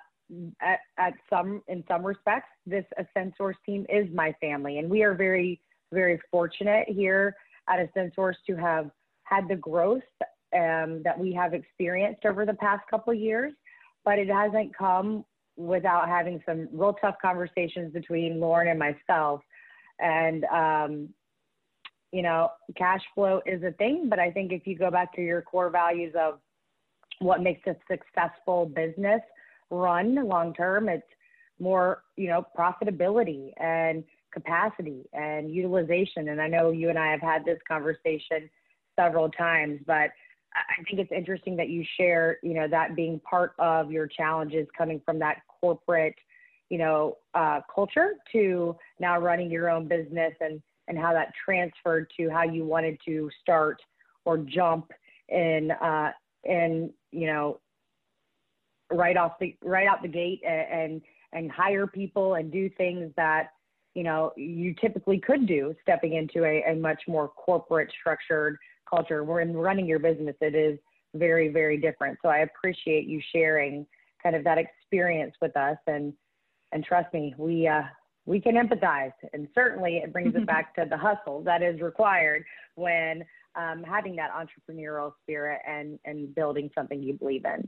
at, 0.62 0.80
at 0.98 1.14
some 1.30 1.62
in 1.68 1.84
some 1.88 2.06
respects, 2.06 2.50
this 2.66 2.86
Ascensource 3.00 3.56
team 3.66 3.86
is 3.90 4.08
my 4.14 4.34
family, 4.42 4.80
and 4.80 4.90
we 4.90 5.04
are 5.04 5.14
very 5.14 5.62
very 5.92 6.20
fortunate 6.30 6.88
here 6.88 7.36
at 7.70 7.80
Ascensource 7.80 8.36
to 8.48 8.56
have 8.56 8.90
had 9.24 9.48
the 9.48 9.56
growth 9.56 10.02
um, 10.56 11.02
that 11.04 11.18
we 11.18 11.34
have 11.34 11.54
experienced 11.54 12.26
over 12.26 12.46
the 12.46 12.54
past 12.56 12.82
couple 12.90 13.14
of 13.14 13.20
years, 13.20 13.54
but 14.04 14.20
it 14.20 14.30
hasn't 14.30 14.76
come 14.78 15.26
without 15.58 16.08
having 16.08 16.42
some 16.46 16.68
real 16.72 16.94
tough 17.02 17.16
conversations 17.22 17.94
between 17.94 18.40
Lauren 18.40 18.68
and 18.68 18.80
myself. 18.80 19.42
And 20.00 20.46
um, 20.46 21.10
you 22.12 22.22
know, 22.22 22.50
cash 22.78 23.02
flow 23.16 23.42
is 23.46 23.64
a 23.64 23.72
thing, 23.72 24.08
but 24.10 24.20
I 24.20 24.32
think 24.32 24.52
if 24.52 24.68
you 24.68 24.78
go 24.78 24.92
back 24.92 25.14
to 25.16 25.22
your 25.22 25.42
core 25.42 25.70
values 25.70 26.14
of 26.20 26.40
what 27.20 27.42
makes 27.42 27.62
a 27.68 27.76
successful 27.90 28.66
business 28.66 29.22
run 29.72 30.16
long 30.28 30.54
term. 30.54 30.90
It's 30.90 31.04
more, 31.60 32.04
you 32.18 32.28
know, 32.28 32.46
profitability 32.58 33.54
and 33.58 34.04
capacity 34.32 35.06
and 35.14 35.54
utilization. 35.54 36.30
And 36.30 36.42
I 36.42 36.48
know 36.48 36.72
you 36.72 36.90
and 36.90 37.00
I 37.00 37.12
have 37.12 37.22
had 37.22 37.46
this 37.46 37.60
conversation 37.68 38.50
several 38.96 39.30
times, 39.30 39.80
but 39.86 40.12
I 40.54 40.84
think 40.84 41.00
it's 41.00 41.12
interesting 41.12 41.56
that 41.58 41.70
you 41.70 41.84
share, 41.98 42.38
you 42.44 42.54
know, 42.54 42.68
that 42.68 42.96
being 42.96 43.20
part 43.22 43.54
of 43.58 43.92
your 43.92 44.06
challenges 44.06 44.68
coming 44.78 45.02
from 45.06 45.18
that 45.20 45.38
corporate, 45.62 46.16
you 46.70 46.78
know, 46.78 47.18
uh, 47.34 47.62
culture 47.74 48.16
to 48.34 48.76
now 49.00 49.20
running 49.20 49.50
your 49.50 49.70
own 49.70 49.88
business 49.88 50.34
and 50.42 50.62
and 50.88 50.98
how 50.98 51.14
that 51.14 51.32
transferred 51.46 52.12
to 52.18 52.30
how 52.30 52.44
you 52.44 52.66
wanted 52.66 52.98
to 53.06 53.30
start 53.42 53.82
or 54.26 54.38
jump 54.38 54.92
in 55.30 55.72
uh, 55.72 56.12
in 56.44 56.92
you 57.12 57.28
know 57.28 57.60
right 58.92 59.18
off 59.18 59.34
the 59.40 59.56
right 59.64 59.88
out 59.88 60.02
the 60.02 60.08
gate 60.08 60.42
and, 60.46 61.02
and 61.34 61.52
hire 61.52 61.88
people 61.88 62.36
and 62.36 62.52
do 62.52 62.70
things 62.78 63.12
that 63.18 63.50
you 63.96 64.04
know 64.04 64.32
you 64.36 64.74
typically 64.80 65.20
could 65.20 65.48
do 65.48 65.76
stepping 65.82 66.14
into 66.14 66.44
a, 66.46 66.64
a 66.72 66.76
much 66.76 67.02
more 67.08 67.30
corporate 67.30 67.92
structured 68.00 68.58
culture. 68.90 69.24
Where 69.24 69.42
in 69.42 69.56
running 69.56 69.86
your 69.86 70.00
business 70.00 70.36
it 70.42 70.56
is 70.56 70.80
very 71.16 71.50
very 71.50 71.78
different. 71.78 72.18
So 72.22 72.30
i 72.30 72.40
appreciate 72.40 73.06
you 73.06 73.22
sharing 73.34 73.86
kind 74.24 74.36
of 74.36 74.44
that 74.44 74.58
experience 74.58 75.36
with 75.42 75.56
us. 75.58 75.78
And 75.88 76.14
and 76.72 76.84
trust 76.84 77.14
me 77.14 77.34
we 77.38 77.68
uh 77.68 77.84
we 78.26 78.40
can 78.40 78.56
empathize. 78.56 79.14
And 79.34 79.48
certainly 79.56 79.98
it 79.98 80.14
brings 80.14 80.36
it 80.36 80.46
back 80.54 80.76
to 80.76 80.86
the 80.90 80.98
hustle 80.98 81.42
that 81.44 81.62
is 81.62 81.82
required 81.82 82.44
when 82.76 83.24
um, 83.56 83.84
having 83.84 84.16
that 84.16 84.30
entrepreneurial 84.32 85.12
spirit 85.22 85.60
and 85.68 86.00
and 86.06 86.34
building 86.34 86.70
something 86.74 87.02
you 87.02 87.14
believe 87.14 87.46
in 87.46 87.68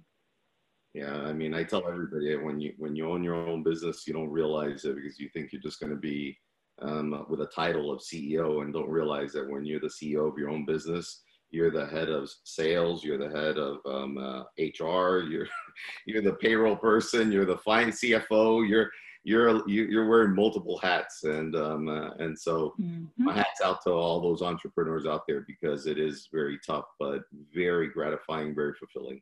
yeah, 0.94 1.16
I 1.16 1.34
mean, 1.34 1.54
I 1.56 1.64
tell 1.64 1.88
everybody 1.88 2.36
when 2.36 2.60
you 2.60 2.74
when 2.78 2.96
you 2.96 3.10
own 3.10 3.24
your 3.24 3.36
own 3.36 3.64
business, 3.64 4.06
you 4.06 4.14
don't 4.14 4.30
realize 4.30 4.86
it 4.86 4.96
because 4.96 5.20
you 5.20 5.28
think 5.30 5.52
you're 5.52 5.62
just 5.62 5.80
going 5.80 5.92
to 5.92 6.00
be 6.00 6.38
um, 6.82 7.26
with 7.30 7.42
a 7.42 7.48
title 7.48 7.92
of 7.92 8.00
CEO, 8.00 8.62
and 8.62 8.74
don't 8.74 8.90
realize 8.90 9.32
that 9.34 9.50
when 9.50 9.66
you're 9.66 9.80
the 9.80 9.88
CEO 9.88 10.32
of 10.32 10.38
your 10.38 10.50
own 10.50 10.66
business, 10.66 11.22
you're 11.50 11.72
the 11.72 11.88
head 11.88 12.10
of 12.10 12.30
sales, 12.44 13.04
you're 13.04 13.18
the 13.18 13.36
head 13.36 13.58
of 13.58 13.78
um, 13.86 14.18
uh, 14.20 14.44
HR, 14.60 15.22
you're 15.22 15.48
you're 16.06 16.22
the 16.22 16.38
payroll 16.40 16.76
person, 16.76 17.32
you're 17.32 17.46
the 17.46 17.58
fine 17.58 17.90
CFO, 17.90 18.68
you're 18.68 18.92
you're 19.24 19.68
you're 19.68 20.08
wearing 20.08 20.36
multiple 20.36 20.78
hats, 20.78 21.24
and 21.24 21.56
um, 21.56 21.88
uh, 21.88 22.12
and 22.20 22.38
so 22.38 22.76
mm-hmm. 22.80 23.06
my 23.18 23.34
hats 23.34 23.62
out 23.64 23.82
to 23.84 23.92
all 23.92 24.22
those 24.22 24.44
entrepreneurs 24.44 25.08
out 25.08 25.24
there 25.28 25.44
because 25.48 25.88
it 25.88 25.98
is 25.98 26.30
very 26.32 26.60
tough, 26.64 26.86
but 27.00 27.22
very 27.52 27.88
gratifying, 27.88 28.54
very 28.54 28.74
fulfilling. 28.76 29.20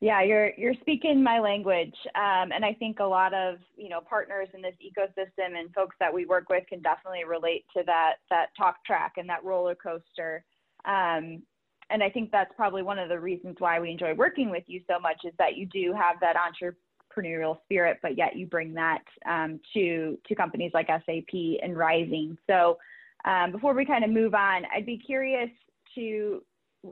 Yeah, 0.00 0.22
you're 0.22 0.52
you're 0.56 0.74
speaking 0.80 1.22
my 1.22 1.40
language, 1.40 1.94
um, 2.14 2.52
and 2.52 2.64
I 2.64 2.72
think 2.72 3.00
a 3.00 3.04
lot 3.04 3.34
of 3.34 3.56
you 3.76 3.90
know 3.90 4.00
partners 4.00 4.48
in 4.54 4.62
this 4.62 4.74
ecosystem 4.82 5.58
and 5.58 5.72
folks 5.74 5.94
that 6.00 6.12
we 6.12 6.24
work 6.24 6.48
with 6.48 6.66
can 6.68 6.80
definitely 6.80 7.24
relate 7.24 7.66
to 7.76 7.82
that 7.84 8.14
that 8.30 8.46
talk 8.56 8.82
track 8.86 9.14
and 9.18 9.28
that 9.28 9.44
roller 9.44 9.74
coaster. 9.74 10.42
Um, 10.86 11.42
and 11.90 12.02
I 12.02 12.08
think 12.08 12.30
that's 12.30 12.52
probably 12.56 12.82
one 12.82 12.98
of 12.98 13.10
the 13.10 13.18
reasons 13.18 13.56
why 13.58 13.78
we 13.78 13.90
enjoy 13.90 14.14
working 14.14 14.48
with 14.48 14.62
you 14.68 14.80
so 14.88 14.98
much 14.98 15.18
is 15.24 15.34
that 15.38 15.56
you 15.56 15.66
do 15.66 15.92
have 15.92 16.16
that 16.20 16.36
entrepreneurial 16.36 17.58
spirit, 17.64 17.98
but 18.00 18.16
yet 18.16 18.36
you 18.36 18.46
bring 18.46 18.72
that 18.74 19.02
um, 19.28 19.60
to 19.74 20.16
to 20.26 20.34
companies 20.34 20.70
like 20.72 20.86
SAP 20.86 21.60
and 21.62 21.76
Rizing. 21.76 22.38
So 22.46 22.78
um, 23.26 23.52
before 23.52 23.74
we 23.74 23.84
kind 23.84 24.04
of 24.04 24.10
move 24.10 24.34
on, 24.34 24.62
I'd 24.74 24.86
be 24.86 24.96
curious 24.96 25.50
to 25.94 26.42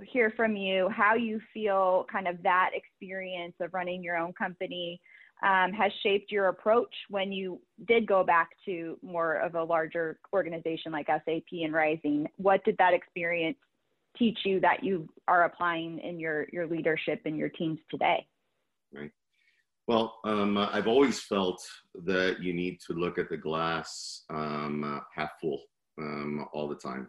hear 0.02 0.32
from 0.36 0.56
you 0.56 0.88
how 0.90 1.14
you 1.14 1.40
feel 1.52 2.06
kind 2.10 2.28
of 2.28 2.42
that 2.42 2.70
experience 2.74 3.54
of 3.60 3.72
running 3.72 4.02
your 4.02 4.16
own 4.16 4.32
company 4.32 5.00
um, 5.42 5.72
has 5.72 5.92
shaped 6.02 6.32
your 6.32 6.48
approach 6.48 6.92
when 7.08 7.30
you 7.30 7.60
did 7.86 8.06
go 8.06 8.24
back 8.24 8.50
to 8.64 8.98
more 9.02 9.34
of 9.36 9.54
a 9.54 9.62
larger 9.62 10.18
organization 10.32 10.90
like 10.90 11.06
SAP 11.06 11.52
and 11.52 11.72
Rizing. 11.72 12.26
What 12.36 12.64
did 12.64 12.76
that 12.78 12.92
experience 12.92 13.56
teach 14.16 14.38
you 14.44 14.58
that 14.60 14.82
you 14.82 15.08
are 15.28 15.44
applying 15.44 16.00
in 16.00 16.18
your 16.18 16.46
your 16.52 16.66
leadership 16.66 17.20
and 17.24 17.36
your 17.36 17.50
teams 17.50 17.78
today? 17.88 18.26
Right. 18.92 19.12
Well, 19.86 20.18
um, 20.24 20.58
I've 20.58 20.88
always 20.88 21.20
felt 21.20 21.62
that 22.04 22.42
you 22.42 22.52
need 22.52 22.78
to 22.88 22.92
look 22.92 23.18
at 23.18 23.30
the 23.30 23.36
glass 23.36 24.24
um, 24.28 25.00
half 25.14 25.30
full 25.40 25.62
um, 25.98 26.46
all 26.52 26.68
the 26.68 26.74
time. 26.74 27.08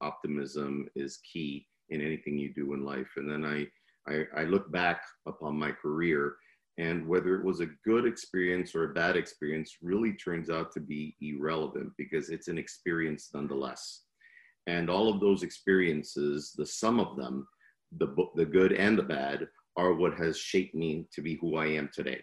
Optimism 0.00 0.88
is 0.94 1.18
key 1.30 1.66
in 1.90 2.00
anything 2.00 2.38
you 2.38 2.52
do 2.52 2.74
in 2.74 2.84
life. 2.84 3.08
And 3.16 3.30
then 3.30 3.44
I, 3.44 3.66
I, 4.10 4.42
I 4.42 4.44
look 4.44 4.70
back 4.70 5.02
upon 5.26 5.58
my 5.58 5.72
career 5.72 6.36
and 6.78 7.06
whether 7.08 7.34
it 7.34 7.44
was 7.44 7.60
a 7.60 7.70
good 7.84 8.06
experience 8.06 8.74
or 8.74 8.84
a 8.84 8.94
bad 8.94 9.16
experience 9.16 9.78
really 9.82 10.12
turns 10.12 10.48
out 10.48 10.72
to 10.72 10.80
be 10.80 11.16
irrelevant 11.20 11.92
because 11.98 12.30
it's 12.30 12.46
an 12.46 12.56
experience 12.56 13.30
nonetheless. 13.34 14.02
And 14.68 14.88
all 14.88 15.12
of 15.12 15.20
those 15.20 15.42
experiences, 15.42 16.54
the 16.56 16.66
sum 16.66 17.00
of 17.00 17.16
them, 17.16 17.48
the, 17.98 18.14
the 18.36 18.44
good 18.44 18.72
and 18.72 18.96
the 18.96 19.02
bad, 19.02 19.48
are 19.76 19.94
what 19.94 20.14
has 20.14 20.38
shaped 20.38 20.74
me 20.74 21.06
to 21.12 21.20
be 21.20 21.36
who 21.40 21.56
I 21.56 21.66
am 21.66 21.90
today. 21.92 22.20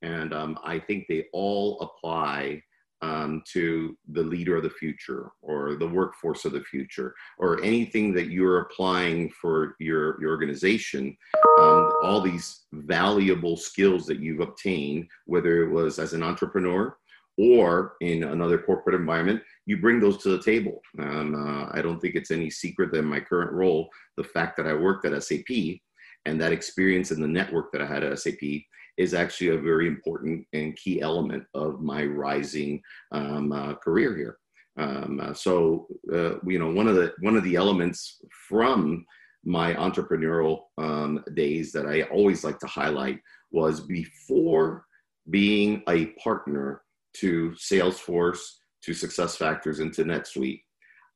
And 0.00 0.32
um, 0.32 0.58
I 0.64 0.78
think 0.78 1.06
they 1.08 1.26
all 1.32 1.78
apply 1.80 2.62
um, 3.02 3.42
to 3.52 3.96
the 4.12 4.22
leader 4.22 4.56
of 4.56 4.62
the 4.62 4.70
future 4.70 5.30
or 5.42 5.74
the 5.74 5.86
workforce 5.86 6.44
of 6.44 6.52
the 6.52 6.62
future 6.62 7.14
or 7.38 7.62
anything 7.62 8.14
that 8.14 8.30
you're 8.30 8.60
applying 8.60 9.28
for 9.30 9.74
your, 9.80 10.20
your 10.20 10.30
organization, 10.30 11.16
um, 11.58 11.90
all 12.02 12.20
these 12.20 12.62
valuable 12.72 13.56
skills 13.56 14.06
that 14.06 14.20
you've 14.20 14.40
obtained, 14.40 15.06
whether 15.26 15.64
it 15.64 15.70
was 15.70 15.98
as 15.98 16.12
an 16.12 16.22
entrepreneur 16.22 16.96
or 17.38 17.94
in 18.00 18.24
another 18.24 18.58
corporate 18.58 18.94
environment, 18.94 19.42
you 19.66 19.78
bring 19.78 19.98
those 19.98 20.18
to 20.18 20.28
the 20.30 20.42
table. 20.42 20.80
Um, 20.98 21.34
uh, 21.34 21.76
I 21.76 21.82
don't 21.82 21.98
think 21.98 22.14
it's 22.14 22.30
any 22.30 22.50
secret 22.50 22.92
that 22.92 22.98
in 22.98 23.04
my 23.04 23.20
current 23.20 23.52
role, 23.52 23.88
the 24.16 24.24
fact 24.24 24.56
that 24.58 24.66
I 24.66 24.74
worked 24.74 25.06
at 25.06 25.22
SAP 25.22 25.80
and 26.24 26.40
that 26.40 26.52
experience 26.52 27.10
in 27.10 27.20
the 27.20 27.28
network 27.28 27.72
that 27.72 27.82
I 27.82 27.86
had 27.86 28.04
at 28.04 28.18
SAP 28.18 28.38
is 29.02 29.14
actually 29.14 29.48
a 29.48 29.58
very 29.58 29.86
important 29.86 30.46
and 30.52 30.76
key 30.76 31.00
element 31.00 31.44
of 31.54 31.80
my 31.80 32.04
Rizing 32.04 32.80
um, 33.10 33.52
uh, 33.52 33.74
career 33.74 34.16
here. 34.16 34.36
Um, 34.78 35.20
uh, 35.22 35.34
so 35.34 35.86
uh, 36.12 36.38
you 36.46 36.58
know 36.58 36.70
one 36.70 36.88
of 36.88 36.94
the 36.94 37.12
one 37.20 37.36
of 37.36 37.44
the 37.44 37.56
elements 37.56 38.22
from 38.48 39.04
my 39.44 39.74
entrepreneurial 39.74 40.60
um, 40.78 41.22
days 41.34 41.72
that 41.72 41.86
I 41.86 42.02
always 42.02 42.44
like 42.44 42.58
to 42.60 42.66
highlight 42.66 43.18
was 43.50 43.80
before 43.80 44.86
being 45.30 45.82
a 45.88 46.06
partner 46.24 46.82
to 47.14 47.50
Salesforce, 47.50 48.40
to 48.84 48.92
SuccessFactors, 48.92 49.80
and 49.80 49.92
to 49.94 50.04
NetSuite. 50.04 50.62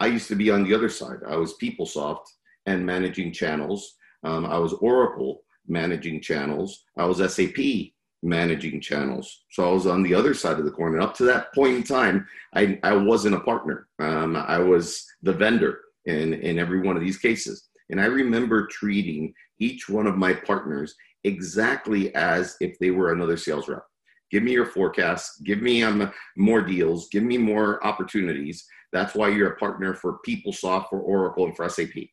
I 0.00 0.07
used 0.07 0.28
to 0.28 0.35
be 0.35 0.50
on 0.50 0.64
the 0.64 0.75
other 0.75 0.88
side. 0.88 1.21
I 1.26 1.37
was 1.37 1.57
PeopleSoft 1.62 2.26
and 2.66 2.85
managing 2.85 3.33
channels. 3.33 3.95
Um, 4.25 4.45
I 4.45 4.59
was 4.59 4.75
Oracle 4.75 5.40
managing 5.68 6.20
channels. 6.20 6.85
I 6.96 7.04
was 7.04 7.18
SAP 7.18 7.56
managing 8.23 8.80
channels. 8.80 9.44
So 9.50 9.68
I 9.68 9.73
was 9.73 9.87
on 9.87 10.02
the 10.02 10.14
other 10.14 10.35
side 10.35 10.58
of 10.58 10.64
the 10.64 10.70
coin. 10.70 10.94
And 10.94 11.02
up 11.02 11.14
to 11.16 11.25
that 11.25 11.54
point 11.54 11.76
in 11.76 11.82
time, 11.82 12.26
I, 12.54 12.78
I 12.82 12.94
wasn't 12.96 13.37
a 13.37 13.40
partner. 13.40 13.88
Um, 13.99 14.37
I 14.37 14.58
was 14.58 15.06
the 15.23 15.32
vendor 15.32 15.80
in, 16.06 16.35
in 16.35 16.58
every 16.58 16.80
one 16.80 16.96
of 16.96 17.02
these 17.02 17.18
cases. 17.18 17.68
And 17.90 18.00
I 18.00 18.06
remember 18.06 18.66
treating 18.66 19.32
each 19.61 19.88
one 19.88 20.06
of 20.06 20.16
my 20.16 20.35
partners 20.35 20.94
exactly 21.25 22.14
as 22.14 22.56
if 22.61 22.78
they 22.78 22.90
were 22.90 23.12
another 23.12 23.37
sales 23.37 23.68
rep. 23.68 23.85
Give 24.30 24.42
me 24.42 24.52
your 24.52 24.66
forecast, 24.66 25.44
give 25.44 25.62
me 25.62 25.85
um, 25.85 26.12
more 26.37 26.62
deals, 26.62 27.08
give 27.11 27.23
me 27.23 27.38
more 27.38 27.85
opportunities. 27.87 28.66
That's 28.92 29.14
why 29.14 29.28
you're 29.28 29.52
a 29.52 29.56
partner 29.56 29.94
for 29.94 30.18
PeopleSoft, 30.26 30.88
for 30.88 31.00
Oracle, 31.00 31.46
and 31.46 31.56
for 31.56 31.68
SAP. 31.68 32.08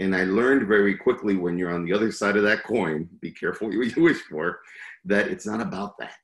And 0.00 0.14
I 0.14 0.24
learned 0.24 0.66
very 0.66 0.96
quickly 0.96 1.36
when 1.36 1.56
you're 1.56 1.72
on 1.72 1.84
the 1.84 1.92
other 1.92 2.10
side 2.10 2.36
of 2.36 2.42
that 2.44 2.64
coin, 2.64 3.08
be 3.20 3.30
careful 3.30 3.68
what 3.68 3.96
you 3.96 4.02
wish 4.02 4.20
for, 4.22 4.60
that 5.04 5.28
it's 5.28 5.46
not 5.46 5.60
about 5.60 5.96
that. 5.98 6.14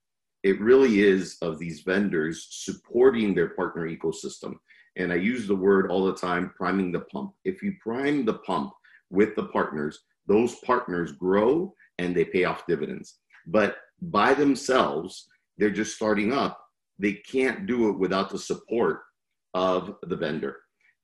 It 0.43 0.61
really 0.61 1.01
is 1.01 1.37
of 1.43 1.59
these 1.59 1.81
vendors 1.81 2.49
supporting 2.51 3.35
their 3.35 3.51
partner 3.51 3.89
ecosystem. 3.89 4.55
And 4.97 5.13
I 5.13 5.17
use 5.17 5.47
the 5.47 5.55
word 5.55 5.91
all 5.91 6.07
the 6.07 6.17
time 6.17 6.53
priming 6.57 6.91
the 6.91 7.01
pump. 7.01 7.33
If 7.45 7.63
you 7.63 7.75
prime 7.81 8.25
the 8.25 8.35
pump 8.35 8.73
with 9.11 9.37
the 9.37 9.45
partners, 9.45 10.01
those 10.27 10.57
partners 10.65 11.13
grow 11.13 11.75
and 11.99 12.15
they 12.15 12.25
pay 12.25 12.45
off 12.45 12.67
dividends. 12.67 13.19
But 13.47 13.77
by 14.01 14.35
themselves, 14.35 15.29
they're 15.59 15.71
just 15.71 15.95
starting 15.95 16.33
up. 16.33 16.59
They 16.99 17.13
can't 17.13 17.67
do 17.67 17.89
it 17.89 17.99
without 17.99 18.31
the 18.31 18.39
support 18.39 19.03
of 19.55 19.97
the 20.03 20.17
vendor. 20.17 20.57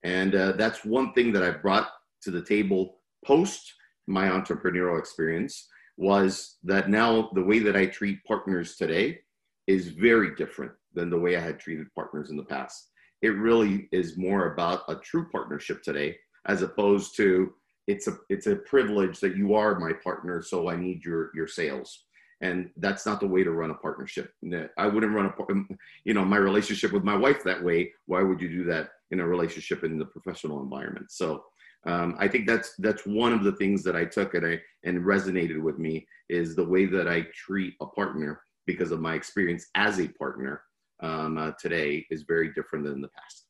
And 0.03 0.35
uh, 0.35 0.51
that's 0.53 0.85
one 0.85 1.13
thing 1.13 1.31
that 1.33 1.43
I 1.43 1.51
brought 1.51 1.89
to 2.23 2.31
the 2.31 2.41
table 2.41 2.99
post 3.25 3.73
my 4.07 4.27
entrepreneurial 4.27 4.99
experience 4.99 5.67
was 5.97 6.57
that 6.63 6.89
now 6.89 7.29
the 7.33 7.43
way 7.43 7.59
that 7.59 7.75
I 7.75 7.87
treat 7.87 8.23
partners 8.23 8.75
today 8.75 9.19
is 9.65 9.89
very 9.89 10.35
different 10.35 10.71
than 10.93 11.09
the 11.09 11.19
way 11.19 11.35
I 11.35 11.41
had 11.41 11.59
treated 11.59 11.93
partners 11.93 12.29
in 12.29 12.37
the 12.37 12.43
past. 12.43 12.89
It 13.21 13.29
really 13.29 13.89
is 13.91 14.17
more 14.17 14.53
about 14.53 14.83
a 14.87 14.95
true 14.95 15.27
partnership 15.29 15.81
today, 15.81 16.15
as 16.45 16.61
opposed 16.61 17.15
to 17.17 17.53
it's 17.87 18.07
a 18.07 18.17
it's 18.29 18.47
a 18.47 18.55
privilege 18.55 19.19
that 19.19 19.35
you 19.35 19.55
are 19.55 19.79
my 19.79 19.93
partner, 20.03 20.41
so 20.41 20.69
I 20.69 20.75
need 20.75 21.03
your 21.03 21.31
your 21.33 21.47
sales. 21.47 22.03
And 22.41 22.69
that's 22.77 23.07
not 23.07 23.19
the 23.19 23.27
way 23.27 23.43
to 23.43 23.49
run 23.49 23.71
a 23.71 23.75
partnership. 23.75 24.31
I 24.77 24.85
wouldn't 24.85 25.15
run 25.15 25.25
a 25.25 25.51
um, 25.51 25.67
you 26.05 26.13
know 26.13 26.23
my 26.23 26.37
relationship 26.37 26.91
with 26.91 27.03
my 27.03 27.15
wife 27.15 27.43
that 27.43 27.63
way. 27.63 27.91
Why 28.05 28.21
would 28.21 28.41
you 28.41 28.49
do 28.49 28.63
that 28.65 28.89
in 29.09 29.19
a 29.19 29.27
relationship 29.27 29.83
in 29.83 29.97
the 29.97 30.05
professional 30.05 30.61
environment? 30.61 31.11
So 31.11 31.43
um, 31.85 32.15
I 32.19 32.27
think 32.27 32.47
that's 32.47 32.75
that's 32.79 33.05
one 33.05 33.33
of 33.33 33.43
the 33.43 33.53
things 33.53 33.83
that 33.83 33.95
I 33.95 34.05
took 34.05 34.33
and 34.33 34.45
I 34.45 34.59
and 34.83 35.03
resonated 35.03 35.61
with 35.61 35.79
me 35.79 36.05
is 36.29 36.55
the 36.55 36.65
way 36.65 36.85
that 36.85 37.07
I 37.07 37.27
treat 37.33 37.75
a 37.81 37.85
partner 37.85 38.41
because 38.65 38.91
of 38.91 38.99
my 38.99 39.15
experience 39.15 39.67
as 39.75 39.99
a 39.99 40.07
partner 40.07 40.61
um, 41.01 41.37
uh, 41.37 41.51
today 41.59 42.05
is 42.09 42.23
very 42.23 42.53
different 42.53 42.85
than 42.85 43.01
the 43.01 43.07
past. 43.09 43.45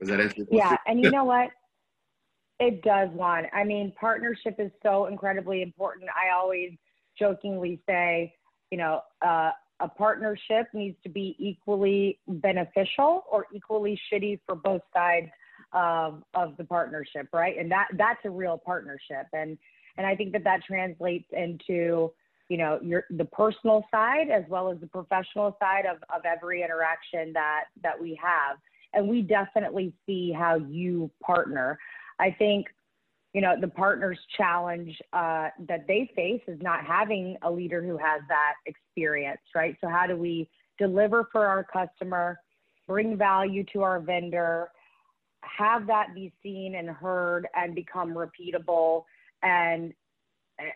Does 0.00 0.08
that 0.08 0.20
answer? 0.20 0.44
Yeah, 0.50 0.76
and 0.86 1.02
you 1.02 1.10
know 1.10 1.24
what? 1.24 1.50
It 2.58 2.82
does, 2.82 3.10
Juan. 3.12 3.44
I 3.52 3.64
mean, 3.64 3.92
partnership 4.00 4.56
is 4.58 4.70
so 4.82 5.06
incredibly 5.06 5.62
important. 5.62 6.08
I 6.10 6.34
always 6.34 6.72
jokingly 7.18 7.82
say, 7.86 8.32
you 8.70 8.78
know, 8.78 9.02
uh, 9.24 9.50
a 9.80 9.88
partnership 9.88 10.68
needs 10.72 10.96
to 11.02 11.10
be 11.10 11.36
equally 11.38 12.18
beneficial 12.26 13.24
or 13.30 13.46
equally 13.54 14.00
shitty 14.10 14.40
for 14.46 14.54
both 14.54 14.80
sides 14.94 15.28
of 15.72 16.22
of 16.34 16.56
the 16.56 16.64
partnership, 16.64 17.28
right? 17.32 17.58
And 17.58 17.70
that 17.70 17.88
that's 17.94 18.20
a 18.24 18.30
real 18.30 18.58
partnership, 18.58 19.26
and 19.32 19.58
and 19.96 20.06
I 20.06 20.14
think 20.14 20.32
that 20.32 20.44
that 20.44 20.64
translates 20.64 21.26
into 21.32 22.12
you 22.48 22.58
know 22.58 22.78
your 22.82 23.04
the 23.10 23.24
personal 23.24 23.84
side 23.90 24.30
as 24.30 24.44
well 24.48 24.70
as 24.70 24.78
the 24.80 24.86
professional 24.86 25.56
side 25.60 25.84
of 25.86 25.98
of 26.14 26.24
every 26.24 26.62
interaction 26.62 27.32
that 27.32 27.64
that 27.82 28.00
we 28.00 28.18
have, 28.22 28.56
and 28.92 29.08
we 29.08 29.22
definitely 29.22 29.92
see 30.06 30.32
how 30.32 30.56
you 30.56 31.10
partner. 31.24 31.78
I 32.18 32.30
think 32.30 32.66
you 33.36 33.42
know 33.42 33.54
the 33.60 33.68
partners 33.68 34.18
challenge 34.36 34.96
uh, 35.12 35.48
that 35.68 35.86
they 35.86 36.10
face 36.16 36.40
is 36.48 36.58
not 36.62 36.84
having 36.86 37.36
a 37.42 37.50
leader 37.50 37.82
who 37.82 37.98
has 37.98 38.22
that 38.28 38.54
experience 38.64 39.42
right 39.54 39.76
so 39.82 39.88
how 39.88 40.06
do 40.06 40.16
we 40.16 40.48
deliver 40.78 41.28
for 41.30 41.46
our 41.46 41.62
customer 41.62 42.40
bring 42.88 43.14
value 43.14 43.62
to 43.74 43.82
our 43.82 44.00
vendor 44.00 44.70
have 45.56 45.86
that 45.86 46.14
be 46.14 46.32
seen 46.42 46.74
and 46.76 46.88
heard 46.88 47.48
and 47.54 47.74
become 47.74 48.14
repeatable 48.14 49.04
and 49.42 49.92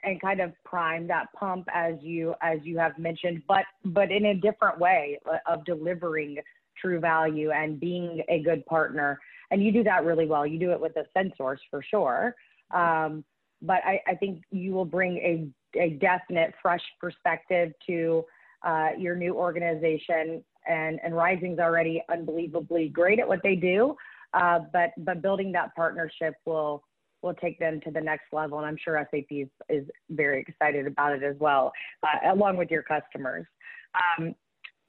and 0.04 0.20
kind 0.20 0.40
of 0.40 0.52
prime 0.64 1.06
that 1.06 1.26
pump 1.32 1.66
as 1.72 1.94
you 2.02 2.34
as 2.42 2.58
you 2.64 2.76
have 2.76 2.98
mentioned 2.98 3.42
but 3.48 3.64
but 3.86 4.12
in 4.12 4.26
a 4.26 4.34
different 4.34 4.78
way 4.78 5.18
of 5.46 5.64
delivering 5.64 6.36
true 6.80 7.00
value 7.00 7.50
and 7.50 7.78
being 7.78 8.22
a 8.28 8.40
good 8.40 8.64
partner. 8.66 9.18
And 9.50 9.62
you 9.62 9.72
do 9.72 9.84
that 9.84 10.04
really 10.04 10.26
well. 10.26 10.46
You 10.46 10.58
do 10.58 10.72
it 10.72 10.80
with 10.80 10.92
Ascensource 10.94 11.58
for 11.70 11.82
sure. 11.82 12.34
Um, 12.70 13.24
but 13.62 13.80
I, 13.84 14.00
I, 14.06 14.14
think 14.14 14.42
you 14.50 14.72
will 14.72 14.84
bring 14.84 15.16
a, 15.18 15.78
a 15.78 15.90
definite 15.90 16.54
fresh 16.62 16.80
perspective 16.98 17.72
to 17.88 18.24
uh, 18.62 18.90
your 18.96 19.16
new 19.16 19.34
organization. 19.34 20.42
And 20.68 21.00
and 21.02 21.16
Rizing's 21.16 21.58
already 21.58 22.02
unbelievably 22.08 22.90
great 22.90 23.18
at 23.18 23.26
what 23.26 23.40
they 23.42 23.56
do 23.56 23.96
uh, 24.34 24.60
but 24.72 24.90
but 24.98 25.22
building 25.22 25.52
that 25.52 25.74
partnership 25.74 26.34
will 26.46 26.82
will 27.22 27.34
take 27.34 27.58
them 27.58 27.80
to 27.82 27.90
the 27.90 28.00
next 28.00 28.32
level, 28.32 28.58
and 28.58 28.66
I'm 28.66 28.78
sure 28.82 29.06
SAP 29.10 29.26
is, 29.30 29.48
is 29.68 29.84
very 30.10 30.40
excited 30.40 30.86
about 30.86 31.12
it 31.12 31.22
as 31.22 31.36
well, 31.38 31.70
uh, 32.02 32.32
along 32.32 32.56
with 32.56 32.70
your 32.70 32.82
customers. 32.82 33.46
Um, 33.94 34.34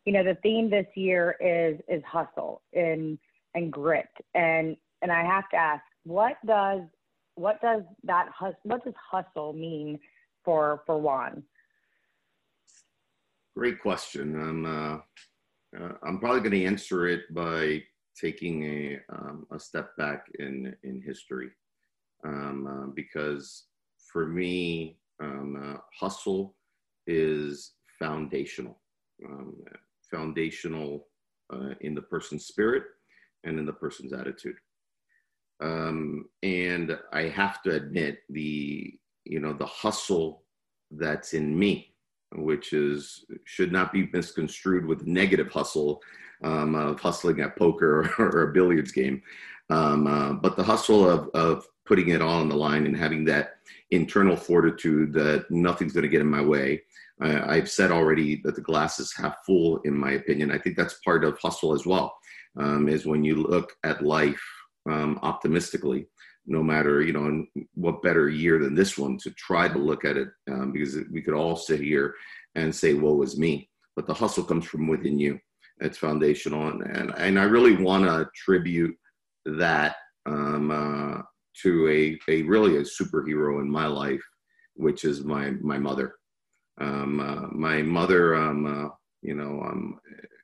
you 0.05 0.13
know, 0.13 0.23
the 0.23 0.37
theme 0.41 0.69
this 0.69 0.87
year 0.95 1.35
is 1.39 1.79
is 1.87 2.03
hustle 2.05 2.61
and 2.73 3.17
and 3.53 3.71
grit, 3.71 4.09
and 4.33 4.77
and 5.01 5.11
I 5.11 5.23
have 5.23 5.49
to 5.49 5.57
ask, 5.57 5.83
what 6.03 6.37
does 6.45 6.81
what 7.35 7.61
does 7.61 7.81
that 8.03 8.29
hus- 8.37 8.55
what 8.63 8.83
does 8.83 8.93
hustle 9.11 9.53
mean 9.53 9.99
for 10.43 10.83
for 10.85 10.97
Juan? 10.97 11.43
Great 13.55 13.81
question. 13.81 14.35
I'm 14.35 14.65
uh, 14.65 14.97
uh, 15.79 15.93
I'm 16.03 16.19
probably 16.19 16.39
going 16.39 16.51
to 16.51 16.65
answer 16.65 17.07
it 17.07 17.33
by 17.33 17.83
taking 18.19 18.63
a, 18.63 18.99
um, 19.09 19.47
a 19.51 19.59
step 19.59 19.95
back 19.97 20.27
in, 20.39 20.75
in 20.83 21.01
history 21.01 21.49
um, 22.25 22.67
uh, 22.67 22.91
because 22.93 23.65
for 24.11 24.27
me, 24.27 24.97
um, 25.21 25.55
uh, 25.55 25.77
hustle 25.97 26.55
is 27.07 27.73
foundational, 27.99 28.79
um, 29.25 29.55
foundational 30.09 31.07
uh, 31.53 31.73
in 31.81 31.93
the 31.95 32.01
person's 32.01 32.45
spirit 32.45 32.83
and 33.43 33.59
in 33.59 33.65
the 33.65 33.73
person's 33.73 34.13
attitude. 34.13 34.55
Um, 35.61 36.25
and 36.41 36.97
I 37.13 37.23
have 37.23 37.61
to 37.63 37.71
admit 37.71 38.19
the, 38.29 38.93
you 39.25 39.39
know, 39.39 39.53
the 39.53 39.65
hustle 39.65 40.43
that's 40.89 41.33
in 41.33 41.57
me, 41.57 41.93
which 42.33 42.73
is 42.73 43.25
should 43.45 43.71
not 43.71 43.93
be 43.93 44.09
misconstrued 44.11 44.85
with 44.85 45.05
negative 45.05 45.51
hustle 45.51 46.01
um, 46.43 46.75
of 46.75 46.99
hustling 46.99 47.39
at 47.41 47.57
poker 47.57 48.13
or, 48.19 48.43
a 48.43 48.53
billiards 48.53 48.91
game. 48.91 49.21
Um, 49.69 50.07
uh, 50.07 50.33
but 50.33 50.55
the 50.55 50.63
hustle 50.63 51.09
of, 51.09 51.29
of 51.33 51.65
putting 51.85 52.09
it 52.09 52.21
all 52.21 52.39
on 52.39 52.49
the 52.49 52.55
line 52.55 52.85
and 52.85 52.95
having 52.95 53.25
that 53.25 53.55
internal 53.91 54.35
fortitude 54.35 55.13
that 55.13 55.45
nothing's 55.49 55.93
going 55.93 56.03
to 56.03 56.09
get 56.09 56.21
in 56.21 56.29
my 56.29 56.41
way. 56.41 56.81
Uh, 57.21 57.41
I've 57.45 57.69
said 57.69 57.91
already 57.91 58.41
that 58.43 58.55
the 58.55 58.61
glass 58.61 58.99
is 58.99 59.13
half 59.15 59.35
full, 59.45 59.77
in 59.83 59.95
my 59.95 60.13
opinion. 60.13 60.51
I 60.51 60.57
think 60.57 60.75
that's 60.75 60.99
part 61.05 61.23
of 61.23 61.37
hustle 61.37 61.73
as 61.73 61.85
well, 61.85 62.15
um, 62.57 62.89
is 62.89 63.05
when 63.05 63.23
you 63.23 63.35
look 63.35 63.73
at 63.83 64.03
life 64.03 64.41
um, 64.89 65.19
optimistically, 65.21 66.07
no 66.47 66.63
matter, 66.63 67.01
you 67.01 67.13
know, 67.13 67.45
what 67.75 68.01
better 68.01 68.29
year 68.29 68.57
than 68.57 68.73
this 68.73 68.97
one 68.97 69.17
to 69.19 69.31
try 69.31 69.67
to 69.67 69.77
look 69.77 70.03
at 70.03 70.17
it, 70.17 70.29
um, 70.49 70.71
because 70.71 70.97
we 71.11 71.21
could 71.21 71.35
all 71.35 71.55
sit 71.55 71.79
here 71.79 72.15
and 72.55 72.73
say, 72.73 72.93
woe 72.93 73.13
was 73.13 73.37
me. 73.37 73.69
But 73.95 74.07
the 74.07 74.13
hustle 74.13 74.43
comes 74.43 74.65
from 74.65 74.87
within 74.87 75.19
you. 75.19 75.39
It's 75.81 75.97
foundational. 75.97 76.67
And, 76.67 76.83
and, 76.83 77.13
and 77.17 77.39
I 77.39 77.43
really 77.43 77.75
want 77.75 78.05
to 78.05 78.21
attribute 78.21 78.95
that 79.45 79.95
um, 80.25 80.71
uh, 80.71 81.21
to 81.63 81.89
a, 81.89 82.31
a 82.31 82.43
really 82.43 82.77
a 82.77 82.81
superhero 82.81 83.59
in 83.61 83.69
my 83.69 83.87
life, 83.87 84.21
which 84.75 85.03
is 85.03 85.23
my, 85.23 85.51
my 85.61 85.77
mother. 85.77 86.15
Um, 86.79 87.19
uh, 87.19 87.47
my 87.51 87.81
mother, 87.81 88.35
um, 88.35 88.65
uh, 88.65 88.89
you 89.21 89.35
know, 89.35 89.61
um, 89.61 89.99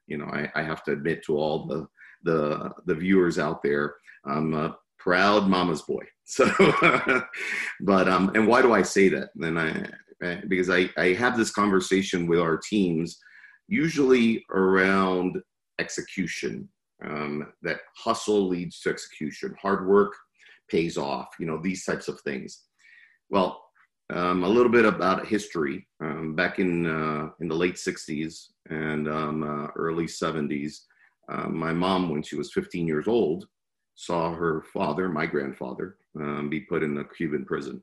you 0.07 0.17
know, 0.17 0.25
I, 0.25 0.51
I, 0.55 0.61
have 0.61 0.83
to 0.83 0.91
admit 0.91 1.23
to 1.25 1.37
all 1.37 1.65
the, 1.65 1.87
the, 2.23 2.71
the 2.85 2.95
viewers 2.95 3.39
out 3.39 3.63
there, 3.63 3.95
I'm 4.25 4.53
a 4.53 4.77
proud 4.99 5.47
mama's 5.47 5.83
boy. 5.83 6.03
So, 6.29 6.45
but, 7.79 8.09
um, 8.09 8.31
and 8.35 8.45
why 8.49 8.61
do 8.61 8.73
I 8.73 8.81
say 8.81 9.07
that? 9.07 9.29
Then 9.35 9.57
I, 9.57 9.89
because 10.49 10.69
I, 10.69 10.89
I 10.97 11.13
have 11.13 11.37
this 11.37 11.51
conversation 11.51 12.27
with 12.27 12.41
our 12.41 12.57
teams, 12.57 13.17
usually 13.67 14.45
around 14.51 15.41
execution. 15.79 16.69
Um, 17.05 17.53
that 17.61 17.81
hustle 17.95 18.47
leads 18.47 18.79
to 18.81 18.89
execution. 18.89 19.55
Hard 19.61 19.87
work 19.87 20.13
pays 20.69 20.97
off. 20.97 21.29
You 21.39 21.45
know 21.45 21.59
these 21.61 21.85
types 21.85 22.07
of 22.07 22.19
things. 22.21 22.63
Well, 23.29 23.63
um, 24.09 24.43
a 24.43 24.49
little 24.49 24.71
bit 24.71 24.85
about 24.85 25.27
history. 25.27 25.87
Um, 26.01 26.35
back 26.35 26.59
in 26.59 26.87
uh, 26.87 27.29
in 27.39 27.47
the 27.47 27.55
late 27.55 27.75
'60s 27.75 28.47
and 28.69 29.07
um, 29.07 29.43
uh, 29.43 29.67
early 29.75 30.05
'70s, 30.05 30.81
uh, 31.29 31.47
my 31.49 31.73
mom, 31.73 32.09
when 32.09 32.23
she 32.23 32.35
was 32.35 32.53
15 32.53 32.87
years 32.87 33.07
old, 33.07 33.47
saw 33.95 34.33
her 34.33 34.63
father, 34.73 35.09
my 35.09 35.25
grandfather, 35.25 35.97
um, 36.19 36.49
be 36.49 36.61
put 36.61 36.83
in 36.83 36.97
a 36.97 37.03
Cuban 37.03 37.45
prison. 37.45 37.81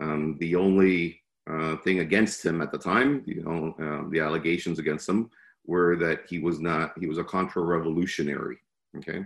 Um, 0.00 0.36
the 0.40 0.56
only 0.56 1.22
uh, 1.48 1.76
thing 1.78 2.00
against 2.00 2.44
him 2.44 2.60
at 2.60 2.72
the 2.72 2.78
time, 2.78 3.22
you 3.26 3.42
know, 3.42 3.74
uh, 3.80 4.08
the 4.10 4.20
allegations 4.20 4.78
against 4.78 5.08
him 5.08 5.30
were 5.66 5.96
that 5.96 6.22
he 6.28 6.38
was 6.38 6.60
not, 6.60 6.92
he 6.98 7.06
was 7.06 7.18
a 7.18 7.24
contra-revolutionary. 7.24 8.58
Okay. 8.98 9.24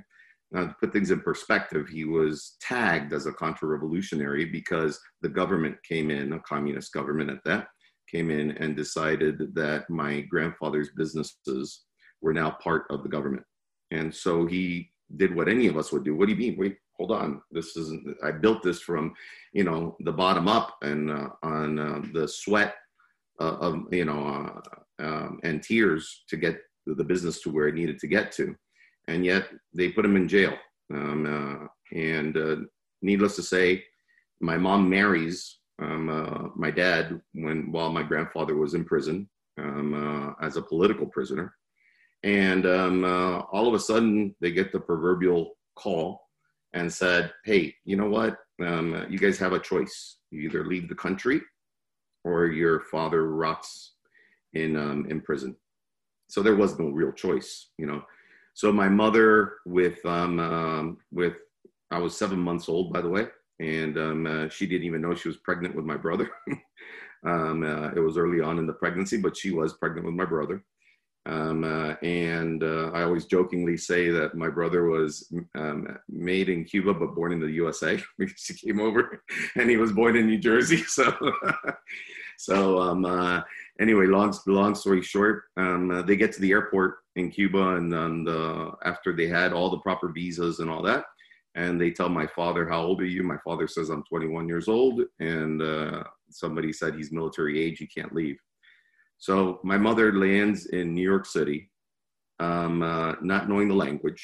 Now, 0.53 0.66
to 0.66 0.77
put 0.79 0.92
things 0.92 1.11
in 1.11 1.20
perspective, 1.20 1.88
he 1.88 2.05
was 2.05 2.57
tagged 2.61 3.12
as 3.12 3.27
a 3.27 3.33
contra-revolutionary 3.33 4.44
because 4.44 5.00
the 5.22 5.29
government 5.29 5.77
came 5.83 6.11
in, 6.11 6.35
a 6.35 6.40
communist 6.40 6.92
government 6.92 7.31
at 7.31 7.42
that, 7.44 7.68
came 8.09 8.31
in 8.31 8.53
and 8.53 8.77
decided 8.77 9.55
that 9.55 9.88
my 9.90 10.20
grandfather's 10.20 10.90
businesses 10.96 11.85
were 12.20 12.35
now 12.35 12.50
part 12.62 12.85
of 12.90 13.03
the 13.03 13.09
government. 13.09 13.42
And 13.90 14.14
so 14.14 14.46
he 14.46 14.90
did 15.16 15.35
what 15.35 15.48
any 15.48 15.66
of 15.66 15.77
us 15.77 15.92
would 15.92 16.05
do. 16.05 16.14
What 16.14 16.27
do 16.27 16.33
you 16.33 16.38
mean? 16.38 16.57
Wait, 16.59 16.77
hold 16.96 17.12
on. 17.12 17.42
This 17.50 17.76
isn't. 17.76 18.16
I 18.22 18.30
built 18.33 18.62
this 18.62 18.80
from, 18.80 19.14
you 19.52 19.64
know, 19.64 19.96
the 20.00 20.12
bottom 20.12 20.48
up 20.48 20.76
and 20.83 21.11
uh, 21.11 21.28
on 21.42 21.78
uh, 21.78 22.02
the 22.12 22.28
sweat 22.28 22.74
uh, 23.40 23.57
of 23.57 23.85
you 23.92 24.04
know 24.04 24.26
uh, 25.00 25.04
um, 25.04 25.40
and 25.42 25.62
tears 25.62 26.24
to 26.28 26.37
get 26.37 26.59
the 26.87 27.04
business 27.04 27.40
to 27.42 27.50
where 27.50 27.68
it 27.68 27.74
needed 27.74 27.98
to 27.98 28.07
get 28.07 28.33
to, 28.33 28.54
and 29.09 29.24
yet 29.24 29.48
they 29.74 29.88
put 29.88 30.04
him 30.04 30.16
in 30.16 30.28
jail. 30.28 30.54
Um, 30.92 31.26
uh, 31.26 31.66
and 31.96 32.37
uh, 32.37 32.57
needless 33.02 33.37
to 33.37 33.42
say, 33.42 33.85
my 34.40 34.59
mom 34.59 34.88
marries 34.88 35.59
um, 35.80 36.52
my 36.57 36.70
dad 36.70 37.20
when 37.33 37.72
while 37.72 37.90
my 37.90 38.02
grandfather 38.02 38.54
was 38.57 38.74
in 38.74 38.85
prison 38.85 39.28
um, 39.59 40.37
as 40.40 40.57
a 40.57 40.62
political 40.62 41.07
prisoner 41.07 41.54
and 42.22 42.64
um, 42.64 43.04
all 43.52 43.68
of 43.68 43.74
a 43.74 43.78
sudden, 43.78 44.35
they 44.40 44.50
get 44.50 44.72
the 44.72 44.80
proverbial 44.80 45.57
call 45.76 46.24
and 46.75 46.93
said, 46.93 47.33
"Hey, 47.45 47.75
you 47.85 47.97
know 47.97 48.09
what? 48.09 48.37
Um, 48.65 49.07
you 49.09 49.19
guys 49.19 49.39
have 49.39 49.53
a 49.53 49.59
choice. 49.59 50.19
You 50.31 50.41
either 50.43 50.67
leave 50.67 50.89
the 50.89 50.95
country, 50.95 51.41
or 52.25 52.47
your 52.47 52.81
father 52.81 53.31
rots 53.31 53.95
in 54.53 54.77
um, 54.77 55.07
in 55.09 55.21
prison." 55.23 55.57
So 56.29 56.43
there 56.43 56.57
was 56.57 56.79
no 56.79 56.89
real 56.89 57.13
choice, 57.13 57.71
you 57.79 57.87
know. 57.87 58.03
So 58.55 58.73
my 58.73 58.89
mother, 58.89 59.55
with 59.65 60.05
um, 60.05 60.39
um, 60.41 60.99
with 61.13 61.35
I 61.91 61.99
was 61.99 62.17
seven 62.17 62.39
months 62.39 62.69
old, 62.69 62.93
by 62.93 63.01
the 63.01 63.09
way, 63.09 63.29
and 63.61 63.97
um, 63.99 64.27
uh, 64.27 64.49
she 64.49 64.67
didn't 64.67 64.87
even 64.87 65.01
know 65.01 65.15
she 65.15 65.29
was 65.29 65.37
pregnant 65.39 65.75
with 65.75 65.85
my 65.85 65.97
brother. 65.97 66.31
um, 67.27 67.63
uh, 67.63 67.91
it 67.91 68.01
was 68.01 68.19
early 68.19 68.41
on 68.41 68.59
in 68.59 68.67
the 68.67 68.73
pregnancy, 68.73 69.17
but 69.17 69.37
she 69.37 69.53
was 69.53 69.75
pregnant 69.75 70.07
with 70.07 70.15
my 70.15 70.25
brother. 70.25 70.65
Um, 71.27 71.65
uh, 71.65 71.95
and 72.03 72.63
uh, 72.63 72.91
I 72.93 73.03
always 73.03 73.25
jokingly 73.25 73.79
say 73.79 74.11
that 74.11 74.35
my 74.35 74.51
brother 74.51 74.85
was 74.85 75.33
um, 75.55 75.99
made 76.09 76.51
in 76.51 76.65
Cuba 76.65 76.93
but 76.93 77.15
born 77.15 77.33
in 77.33 77.41
the 77.41 77.51
USA 77.53 77.99
because 78.19 78.45
he 78.47 78.67
came 78.67 78.81
over 78.81 79.23
and 79.57 79.71
he 79.71 79.77
was 79.77 79.93
born 79.93 80.17
in 80.17 80.27
New 80.27 80.39
Jersey. 80.39 80.83
So, 80.95 81.13
so 82.37 82.79
um, 82.81 83.05
uh, 83.05 83.43
anyway, 83.81 84.07
long 84.07 84.35
long 84.47 84.75
story 84.75 85.03
short, 85.03 85.45
um, 85.57 85.91
uh, 85.91 86.03
they 86.03 86.17
get 86.17 86.33
to 86.33 86.41
the 86.41 86.51
airport 86.51 86.97
in 87.17 87.31
Cuba, 87.31 87.77
and, 87.77 87.95
and 87.95 88.29
uh, 88.29 88.73
after 88.85 89.15
they 89.15 89.29
had 89.29 89.53
all 89.53 89.71
the 89.71 89.79
proper 89.79 90.09
visas 90.09 90.59
and 90.59 90.69
all 90.69 90.83
that, 90.83 91.05
and 91.55 91.81
they 91.81 91.91
tell 91.91 92.09
my 92.09 92.27
father, 92.27 92.69
"How 92.69 92.83
old 92.83 93.01
are 93.01 93.07
you?" 93.07 93.23
My 93.23 93.39
father 93.45 93.69
says, 93.69 93.89
"I'm 93.89 94.03
21 94.03 94.49
years 94.49 94.69
old," 94.69 95.03
and 95.21 95.63
uh, 95.63 96.03
somebody 96.31 96.73
said 96.73 96.95
he's 96.95 97.13
military 97.13 97.61
age, 97.61 97.79
he 97.79 97.87
can't 97.87 98.15
leave. 98.15 98.39
So 99.25 99.59
my 99.65 99.79
mother 99.79 100.13
lands 100.13 100.67
in 100.67 100.93
New 100.93 101.01
York 101.03 101.25
City, 101.25 101.71
um, 102.41 102.83
uh, 102.83 103.15
not 103.23 103.49
knowing 103.49 103.69
the 103.69 103.75
language. 103.75 104.23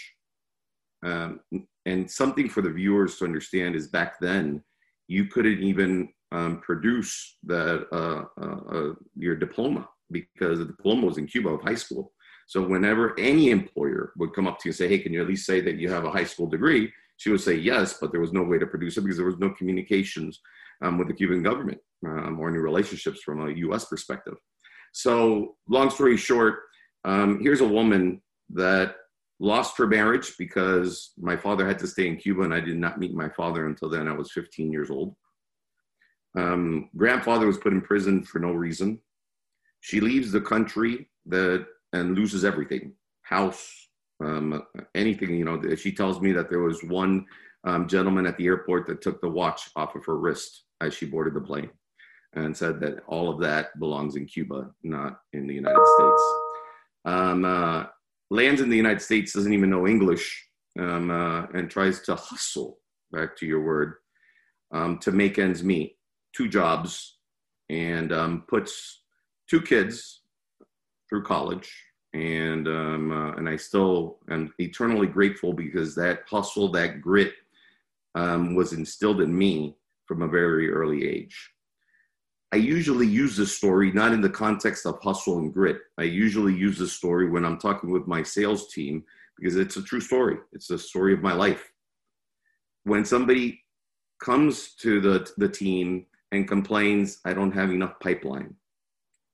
Um, 1.02 1.40
and 1.86 2.10
something 2.10 2.50
for 2.50 2.60
the 2.60 2.68
viewers 2.68 3.16
to 3.16 3.24
understand 3.24 3.76
is 3.76 3.88
back 3.88 4.20
then, 4.20 4.62
you 5.08 5.24
couldn't 5.24 5.62
even 5.62 6.10
um, 6.32 6.60
produce 6.60 7.38
uh, 7.48 7.78
uh, 7.90 8.24
uh, 8.42 8.92
your 9.16 9.36
diploma 9.36 9.88
because 10.12 10.58
the 10.58 10.66
diploma 10.66 11.06
was 11.06 11.16
in 11.16 11.26
Cuba 11.26 11.48
of 11.48 11.62
high 11.62 11.76
school. 11.76 12.12
So 12.46 12.60
whenever 12.68 13.18
any 13.18 13.48
employer 13.48 14.12
would 14.18 14.34
come 14.34 14.46
up 14.46 14.58
to 14.58 14.68
you 14.68 14.72
and 14.72 14.76
say, 14.76 14.88
hey, 14.88 14.98
can 14.98 15.14
you 15.14 15.22
at 15.22 15.28
least 15.28 15.46
say 15.46 15.62
that 15.62 15.76
you 15.76 15.88
have 15.88 16.04
a 16.04 16.10
high 16.10 16.24
school 16.24 16.46
degree? 16.46 16.92
She 17.16 17.30
would 17.30 17.40
say 17.40 17.54
yes, 17.54 17.96
but 17.98 18.12
there 18.12 18.20
was 18.20 18.34
no 18.34 18.42
way 18.42 18.58
to 18.58 18.66
produce 18.66 18.98
it 18.98 19.00
because 19.00 19.16
there 19.16 19.24
was 19.24 19.38
no 19.38 19.48
communications 19.48 20.40
um, 20.82 20.98
with 20.98 21.08
the 21.08 21.14
Cuban 21.14 21.42
government 21.42 21.78
um, 22.06 22.38
or 22.38 22.50
any 22.50 22.58
relationships 22.58 23.22
from 23.22 23.48
a 23.48 23.54
US 23.66 23.86
perspective. 23.86 24.36
So, 24.92 25.56
long 25.68 25.90
story 25.90 26.16
short, 26.16 26.60
um, 27.04 27.40
here's 27.40 27.60
a 27.60 27.68
woman 27.68 28.20
that 28.50 28.96
lost 29.38 29.78
her 29.78 29.86
marriage 29.86 30.36
because 30.38 31.12
my 31.18 31.36
father 31.36 31.66
had 31.66 31.78
to 31.78 31.86
stay 31.86 32.06
in 32.06 32.16
Cuba 32.16 32.42
and 32.42 32.52
I 32.54 32.60
did 32.60 32.76
not 32.76 32.98
meet 32.98 33.14
my 33.14 33.28
father 33.28 33.66
until 33.66 33.88
then. 33.88 34.08
I 34.08 34.12
was 34.12 34.32
15 34.32 34.70
years 34.70 34.90
old. 34.90 35.16
Um, 36.36 36.90
grandfather 36.96 37.46
was 37.46 37.58
put 37.58 37.72
in 37.72 37.80
prison 37.80 38.22
for 38.22 38.38
no 38.38 38.52
reason. 38.52 39.00
She 39.80 40.00
leaves 40.00 40.30
the 40.30 40.40
country 40.40 41.08
that 41.26 41.66
and 41.92 42.16
loses 42.16 42.44
everything 42.44 42.92
house, 43.22 43.88
um, 44.22 44.62
anything. 44.94 45.34
You 45.34 45.44
know, 45.44 45.74
she 45.74 45.92
tells 45.92 46.20
me 46.20 46.32
that 46.32 46.50
there 46.50 46.60
was 46.60 46.84
one 46.84 47.24
um, 47.64 47.88
gentleman 47.88 48.26
at 48.26 48.36
the 48.36 48.46
airport 48.46 48.86
that 48.86 49.02
took 49.02 49.20
the 49.20 49.28
watch 49.28 49.70
off 49.74 49.94
of 49.94 50.04
her 50.04 50.18
wrist 50.18 50.64
as 50.80 50.94
she 50.94 51.06
boarded 51.06 51.34
the 51.34 51.40
plane 51.40 51.70
and 52.34 52.56
said 52.56 52.80
that 52.80 53.02
all 53.06 53.28
of 53.28 53.40
that 53.40 53.78
belongs 53.78 54.16
in 54.16 54.26
Cuba, 54.26 54.70
not 54.82 55.20
in 55.32 55.46
the 55.46 55.54
United 55.54 55.86
States. 55.96 56.22
Um, 57.04 57.44
uh, 57.44 57.86
lands 58.30 58.60
in 58.60 58.70
the 58.70 58.76
United 58.76 59.02
States, 59.02 59.32
doesn't 59.32 59.52
even 59.52 59.70
know 59.70 59.86
English, 59.86 60.46
um, 60.78 61.10
uh, 61.10 61.46
and 61.54 61.70
tries 61.70 62.00
to 62.02 62.14
hustle, 62.14 62.78
back 63.10 63.36
to 63.36 63.46
your 63.46 63.62
word, 63.62 63.94
um, 64.72 64.98
to 64.98 65.10
make 65.10 65.38
ends 65.38 65.64
meet, 65.64 65.96
two 66.34 66.48
jobs, 66.48 67.18
and 67.68 68.12
um, 68.12 68.44
puts 68.48 69.02
two 69.48 69.60
kids 69.60 70.22
through 71.08 71.24
college. 71.24 71.72
And 72.12 72.66
um, 72.66 73.12
uh, 73.12 73.32
and 73.36 73.48
I 73.48 73.54
still 73.56 74.18
am 74.30 74.52
eternally 74.58 75.06
grateful 75.06 75.52
because 75.52 75.94
that 75.94 76.22
hustle, 76.28 76.72
that 76.72 77.00
grit, 77.00 77.34
um, 78.16 78.56
was 78.56 78.72
instilled 78.72 79.20
in 79.20 79.36
me 79.36 79.76
from 80.06 80.22
a 80.22 80.28
very 80.28 80.70
early 80.72 81.08
age. 81.08 81.50
I 82.52 82.56
usually 82.56 83.06
use 83.06 83.36
this 83.36 83.56
story 83.56 83.92
not 83.92 84.12
in 84.12 84.20
the 84.20 84.28
context 84.28 84.84
of 84.84 85.00
hustle 85.00 85.38
and 85.38 85.54
grit. 85.54 85.78
I 85.98 86.02
usually 86.02 86.54
use 86.54 86.78
this 86.78 86.92
story 86.92 87.30
when 87.30 87.44
I'm 87.44 87.58
talking 87.58 87.90
with 87.90 88.08
my 88.08 88.22
sales 88.24 88.72
team 88.72 89.04
because 89.38 89.56
it's 89.56 89.76
a 89.76 89.82
true 89.82 90.00
story. 90.00 90.38
It's 90.52 90.70
a 90.70 90.78
story 90.78 91.14
of 91.14 91.22
my 91.22 91.32
life. 91.32 91.70
When 92.84 93.04
somebody 93.04 93.62
comes 94.20 94.74
to 94.76 95.00
the, 95.00 95.30
the 95.36 95.48
team 95.48 96.06
and 96.32 96.48
complains, 96.48 97.20
I 97.24 97.34
don't 97.34 97.52
have 97.52 97.70
enough 97.70 98.00
pipeline, 98.00 98.54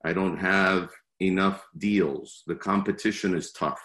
I 0.04 0.12
don't 0.12 0.36
have 0.36 0.90
enough 1.20 1.66
deals, 1.78 2.42
the 2.46 2.54
competition 2.54 3.34
is 3.34 3.52
tough. 3.52 3.80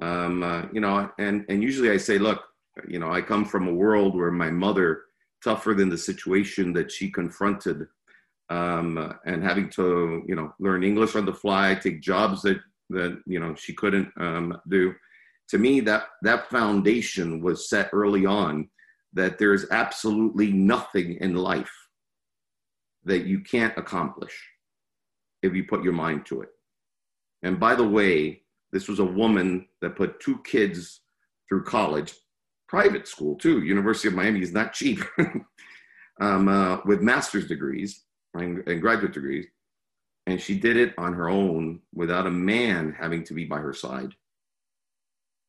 Um, 0.00 0.42
uh, 0.42 0.62
you 0.72 0.80
know, 0.80 1.10
and, 1.18 1.44
and 1.48 1.62
usually 1.62 1.90
I 1.90 1.98
say, 1.98 2.18
look, 2.18 2.42
you 2.88 2.98
know, 2.98 3.12
I 3.12 3.20
come 3.20 3.44
from 3.44 3.68
a 3.68 3.74
world 3.74 4.16
where 4.16 4.30
my 4.30 4.50
mother, 4.50 5.02
tougher 5.44 5.74
than 5.74 5.88
the 5.88 5.98
situation 5.98 6.72
that 6.72 6.90
she 6.90 7.10
confronted, 7.10 7.86
um, 8.52 9.14
and 9.24 9.42
having 9.42 9.70
to, 9.70 10.22
you 10.26 10.36
know, 10.36 10.52
learn 10.58 10.84
English 10.84 11.16
on 11.16 11.24
the 11.24 11.32
fly, 11.32 11.74
take 11.74 12.02
jobs 12.02 12.42
that 12.42 12.60
that 12.90 13.18
you 13.26 13.40
know 13.40 13.54
she 13.54 13.72
couldn't 13.72 14.10
um, 14.18 14.58
do. 14.68 14.94
To 15.48 15.58
me, 15.58 15.80
that 15.80 16.04
that 16.22 16.50
foundation 16.50 17.40
was 17.40 17.68
set 17.68 17.88
early 17.92 18.26
on. 18.26 18.68
That 19.14 19.38
there's 19.38 19.70
absolutely 19.70 20.52
nothing 20.52 21.16
in 21.20 21.34
life 21.34 21.72
that 23.04 23.24
you 23.26 23.40
can't 23.40 23.76
accomplish 23.76 24.36
if 25.42 25.54
you 25.54 25.64
put 25.64 25.82
your 25.82 25.92
mind 25.92 26.24
to 26.26 26.42
it. 26.42 26.48
And 27.42 27.58
by 27.58 27.74
the 27.74 27.88
way, 27.88 28.42
this 28.72 28.88
was 28.88 29.00
a 29.00 29.04
woman 29.04 29.66
that 29.80 29.96
put 29.96 30.20
two 30.20 30.40
kids 30.44 31.00
through 31.48 31.64
college, 31.64 32.14
private 32.68 33.08
school 33.08 33.36
too. 33.36 33.62
University 33.62 34.08
of 34.08 34.14
Miami 34.14 34.40
is 34.40 34.52
not 34.52 34.72
cheap, 34.72 35.00
um, 36.20 36.48
uh, 36.48 36.78
with 36.84 37.00
master's 37.02 37.48
degrees 37.48 38.04
and, 38.34 38.66
and 38.66 38.80
graduate 38.80 39.12
degrees. 39.12 39.46
And 40.26 40.40
she 40.40 40.58
did 40.58 40.76
it 40.76 40.94
on 40.98 41.12
her 41.14 41.28
own 41.28 41.80
without 41.92 42.26
a 42.26 42.30
man 42.30 42.94
having 42.98 43.24
to 43.24 43.34
be 43.34 43.44
by 43.44 43.58
her 43.58 43.72
side. 43.72 44.14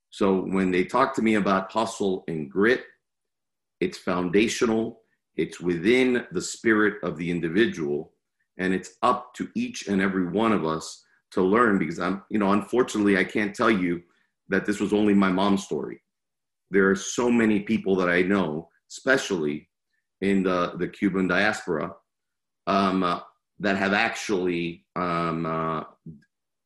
So 0.09 0.41
when 0.41 0.71
they 0.71 0.83
talk 0.83 1.15
to 1.15 1.21
me 1.21 1.35
about 1.35 1.71
hustle 1.71 2.23
and 2.27 2.49
grit, 2.49 2.83
it's 3.79 3.97
foundational, 3.97 5.01
it's 5.35 5.59
within 5.59 6.25
the 6.31 6.41
spirit 6.41 6.95
of 7.03 7.17
the 7.17 7.29
individual, 7.29 8.13
and 8.57 8.73
it's 8.73 8.95
up 9.01 9.33
to 9.35 9.49
each 9.55 9.87
and 9.87 10.01
every 10.01 10.27
one 10.27 10.51
of 10.51 10.65
us 10.65 11.03
to 11.31 11.41
learn 11.41 11.79
because 11.79 11.99
I'm, 11.99 12.23
you 12.29 12.37
know, 12.37 12.51
unfortunately, 12.51 13.17
I 13.17 13.23
can't 13.23 13.55
tell 13.55 13.71
you 13.71 14.03
that 14.49 14.65
this 14.65 14.79
was 14.79 14.93
only 14.93 15.13
my 15.15 15.31
mom's 15.31 15.63
story. 15.63 16.01
There 16.69 16.89
are 16.89 16.95
so 16.95 17.31
many 17.31 17.61
people 17.61 17.95
that 17.95 18.09
I 18.09 18.21
know, 18.21 18.69
especially 18.91 19.67
in 20.21 20.43
the, 20.43 20.73
the 20.77 20.87
Cuban 20.87 21.27
diaspora, 21.27 21.91
um, 22.67 23.03
uh, 23.03 23.19
that 23.59 23.77
have 23.77 23.93
actually 23.93 24.85
um, 24.95 25.45
uh, 25.45 25.83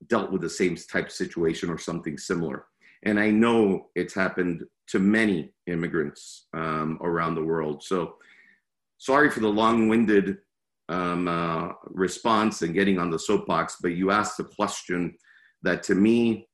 dealt 0.07 0.31
with 0.31 0.41
the 0.41 0.49
same 0.49 0.75
type 0.75 1.07
of 1.07 1.11
situation 1.11 1.69
or 1.69 1.77
something 1.77 2.17
similar. 2.17 2.65
And 3.03 3.19
I 3.19 3.29
know 3.29 3.87
it's 3.95 4.13
happened 4.13 4.63
to 4.87 4.99
many 4.99 5.53
immigrants 5.67 6.47
um, 6.53 6.97
around 7.01 7.35
the 7.35 7.43
world. 7.43 7.83
So 7.83 8.15
sorry 8.97 9.29
for 9.29 9.41
the 9.41 9.47
long-winded 9.47 10.37
um, 10.89 11.27
uh, 11.27 11.73
response 11.85 12.61
and 12.61 12.73
getting 12.73 12.97
on 12.97 13.11
the 13.11 13.19
soapbox, 13.19 13.77
but 13.81 13.89
you 13.89 14.11
asked 14.11 14.39
a 14.39 14.43
question 14.43 15.15
that 15.63 15.83
to 15.83 15.95
me 15.95 16.47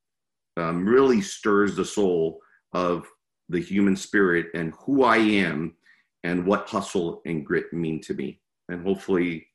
um, 0.58 0.86
really 0.86 1.21
stirs 1.21 1.75
the 1.75 1.86
soul 1.86 2.39
of 2.73 3.06
the 3.49 3.60
human 3.60 3.95
spirit 3.95 4.47
and 4.56 4.73
who 4.79 5.03
I 5.03 5.17
am 5.17 5.75
and 6.23 6.45
what 6.45 6.67
hustle 6.69 7.21
and 7.25 7.45
grit 7.45 7.71
mean 7.73 8.01
to 8.01 8.13
me. 8.13 8.39
And 8.73 8.83
hopefully 8.83 9.47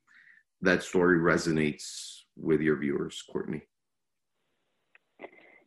that 0.63 0.83
story 0.83 1.19
resonates 1.19 2.21
with 2.37 2.61
your 2.61 2.77
viewers, 2.77 3.23
Courtney. 3.31 3.63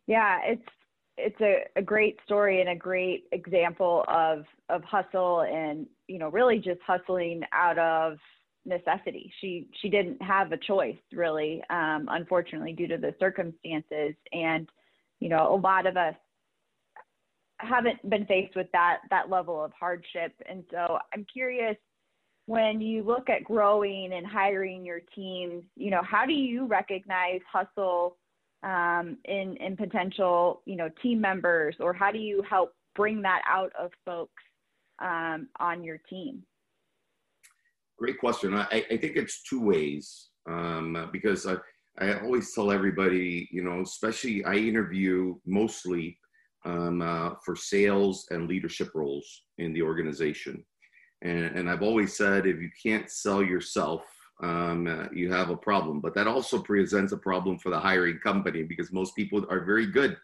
Yeah, 0.07 0.39
it's 0.43 0.67
it's 1.17 1.39
a, 1.41 1.65
a 1.75 1.81
great 1.81 2.17
story 2.25 2.61
and 2.61 2.69
a 2.69 2.75
great 2.75 3.25
example 3.31 4.05
of 4.07 4.45
of 4.69 4.83
hustle 4.83 5.41
and 5.41 5.85
you 6.07 6.17
know 6.17 6.29
really 6.29 6.57
just 6.57 6.79
hustling 6.85 7.41
out 7.51 7.77
of 7.77 8.17
necessity. 8.65 9.31
She 9.41 9.67
she 9.81 9.89
didn't 9.89 10.21
have 10.21 10.51
a 10.51 10.57
choice 10.57 10.97
really, 11.11 11.61
um, 11.69 12.07
unfortunately, 12.09 12.73
due 12.73 12.87
to 12.87 12.97
the 12.97 13.13
circumstances. 13.19 14.15
And 14.31 14.69
you 15.19 15.29
know, 15.29 15.53
a 15.53 15.59
lot 15.59 15.85
of 15.85 15.97
us 15.97 16.15
haven't 17.59 18.09
been 18.09 18.25
faced 18.25 18.55
with 18.55 18.67
that 18.71 18.99
that 19.09 19.29
level 19.29 19.63
of 19.63 19.71
hardship. 19.77 20.33
And 20.49 20.63
so 20.71 20.97
I'm 21.13 21.25
curious 21.31 21.77
when 22.45 22.81
you 22.81 23.03
look 23.03 23.29
at 23.29 23.43
growing 23.43 24.13
and 24.13 24.25
hiring 24.25 24.85
your 24.85 25.01
teams, 25.15 25.63
you 25.75 25.91
know, 25.91 26.01
how 26.03 26.25
do 26.25 26.33
you 26.33 26.65
recognize 26.65 27.39
hustle 27.51 28.17
um, 28.63 29.17
in 29.25 29.57
in 29.57 29.75
potential 29.75 30.61
you 30.65 30.75
know 30.75 30.89
team 31.01 31.19
members, 31.19 31.75
or 31.79 31.93
how 31.93 32.11
do 32.11 32.19
you 32.19 32.43
help 32.47 32.73
bring 32.95 33.21
that 33.21 33.41
out 33.47 33.71
of 33.79 33.91
folks 34.05 34.43
um, 35.01 35.47
on 35.59 35.83
your 35.83 35.97
team? 36.09 36.43
Great 37.97 38.19
question. 38.19 38.55
I, 38.55 38.83
I 38.89 38.97
think 38.97 39.15
it's 39.15 39.43
two 39.43 39.61
ways 39.61 40.29
um, 40.49 41.09
because 41.13 41.45
I, 41.45 41.55
I 41.99 42.19
always 42.19 42.53
tell 42.53 42.71
everybody, 42.71 43.47
you 43.51 43.63
know, 43.63 43.81
especially 43.81 44.43
I 44.43 44.55
interview 44.55 45.35
mostly 45.45 46.17
um, 46.65 47.01
uh, 47.01 47.31
for 47.45 47.55
sales 47.55 48.25
and 48.31 48.47
leadership 48.47 48.89
roles 48.95 49.43
in 49.59 49.73
the 49.73 49.83
organization. 49.83 50.63
And, 51.21 51.45
and 51.57 51.69
I've 51.69 51.83
always 51.83 52.15
said 52.15 52.45
if 52.45 52.61
you 52.61 52.69
can't 52.81 53.09
sell 53.09 53.43
yourself, 53.43 54.03
um, 54.41 54.87
uh, 54.87 55.07
you 55.13 55.31
have 55.31 55.49
a 55.49 55.57
problem. 55.57 55.99
But 55.99 56.15
that 56.15 56.27
also 56.27 56.59
presents 56.59 57.11
a 57.11 57.17
problem 57.17 57.59
for 57.59 57.69
the 57.69 57.79
hiring 57.79 58.17
company 58.19 58.63
because 58.63 58.91
most 58.91 59.15
people 59.15 59.45
are 59.49 59.63
very 59.63 59.85
good 59.85 60.17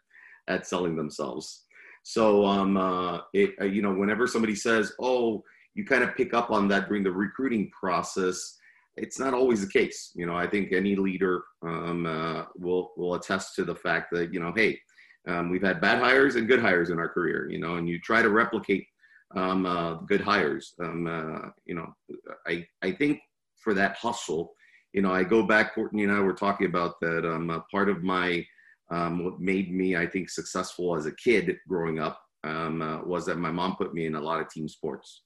at 0.47 0.65
selling 0.65 0.95
themselves. 0.95 1.65
So, 2.03 2.45
um, 2.45 2.77
uh, 2.77 3.19
it, 3.33 3.55
uh, 3.61 3.65
you 3.65 3.81
know, 3.81 3.93
whenever 3.93 4.27
somebody 4.27 4.55
says, 4.55 4.93
oh, 4.99 5.43
you 5.77 5.85
kind 5.85 6.03
of 6.03 6.15
pick 6.15 6.33
up 6.33 6.49
on 6.49 6.67
that 6.69 6.87
during 6.87 7.03
the 7.03 7.11
recruiting 7.11 7.69
process. 7.69 8.57
It's 8.97 9.19
not 9.19 9.35
always 9.35 9.61
the 9.61 9.71
case. 9.71 10.11
You 10.15 10.25
know, 10.25 10.35
I 10.35 10.47
think 10.47 10.73
any 10.73 10.95
leader 10.95 11.43
um, 11.61 12.07
uh, 12.07 12.45
will 12.55 12.93
will 12.97 13.13
attest 13.13 13.55
to 13.55 13.63
the 13.63 13.75
fact 13.75 14.11
that 14.11 14.33
you 14.33 14.39
know, 14.39 14.51
hey, 14.55 14.79
um, 15.27 15.51
we've 15.51 15.61
had 15.61 15.79
bad 15.79 15.99
hires 15.99 16.35
and 16.35 16.47
good 16.47 16.59
hires 16.59 16.89
in 16.89 16.97
our 16.97 17.07
career. 17.07 17.47
You 17.49 17.59
know, 17.59 17.75
and 17.75 17.87
you 17.87 17.99
try 17.99 18.23
to 18.23 18.29
replicate 18.29 18.87
um, 19.35 19.65
uh, 19.65 19.95
good 19.95 20.21
hires. 20.21 20.73
Um, 20.81 21.07
uh, 21.07 21.49
you 21.65 21.75
know, 21.75 21.93
I 22.47 22.65
I 22.81 22.91
think 22.91 23.19
for 23.55 23.73
that 23.73 23.95
hustle, 23.95 24.53
you 24.93 25.01
know, 25.01 25.13
I 25.13 25.23
go 25.23 25.43
back. 25.43 25.75
Courtney 25.75 26.03
and 26.03 26.11
I 26.11 26.19
were 26.21 26.33
talking 26.33 26.67
about 26.67 26.99
that. 27.01 27.25
Um, 27.25 27.63
part 27.71 27.89
of 27.89 28.03
my 28.03 28.45
um, 28.89 29.23
what 29.23 29.39
made 29.39 29.71
me, 29.71 29.95
I 29.95 30.07
think, 30.07 30.29
successful 30.29 30.95
as 30.95 31.05
a 31.05 31.15
kid 31.15 31.57
growing 31.67 31.99
up 31.99 32.21
um, 32.43 32.81
uh, 32.81 33.03
was 33.03 33.25
that 33.25 33.37
my 33.37 33.51
mom 33.51 33.75
put 33.75 33.93
me 33.93 34.05
in 34.05 34.15
a 34.15 34.21
lot 34.21 34.39
of 34.39 34.49
team 34.49 34.67
sports. 34.67 35.23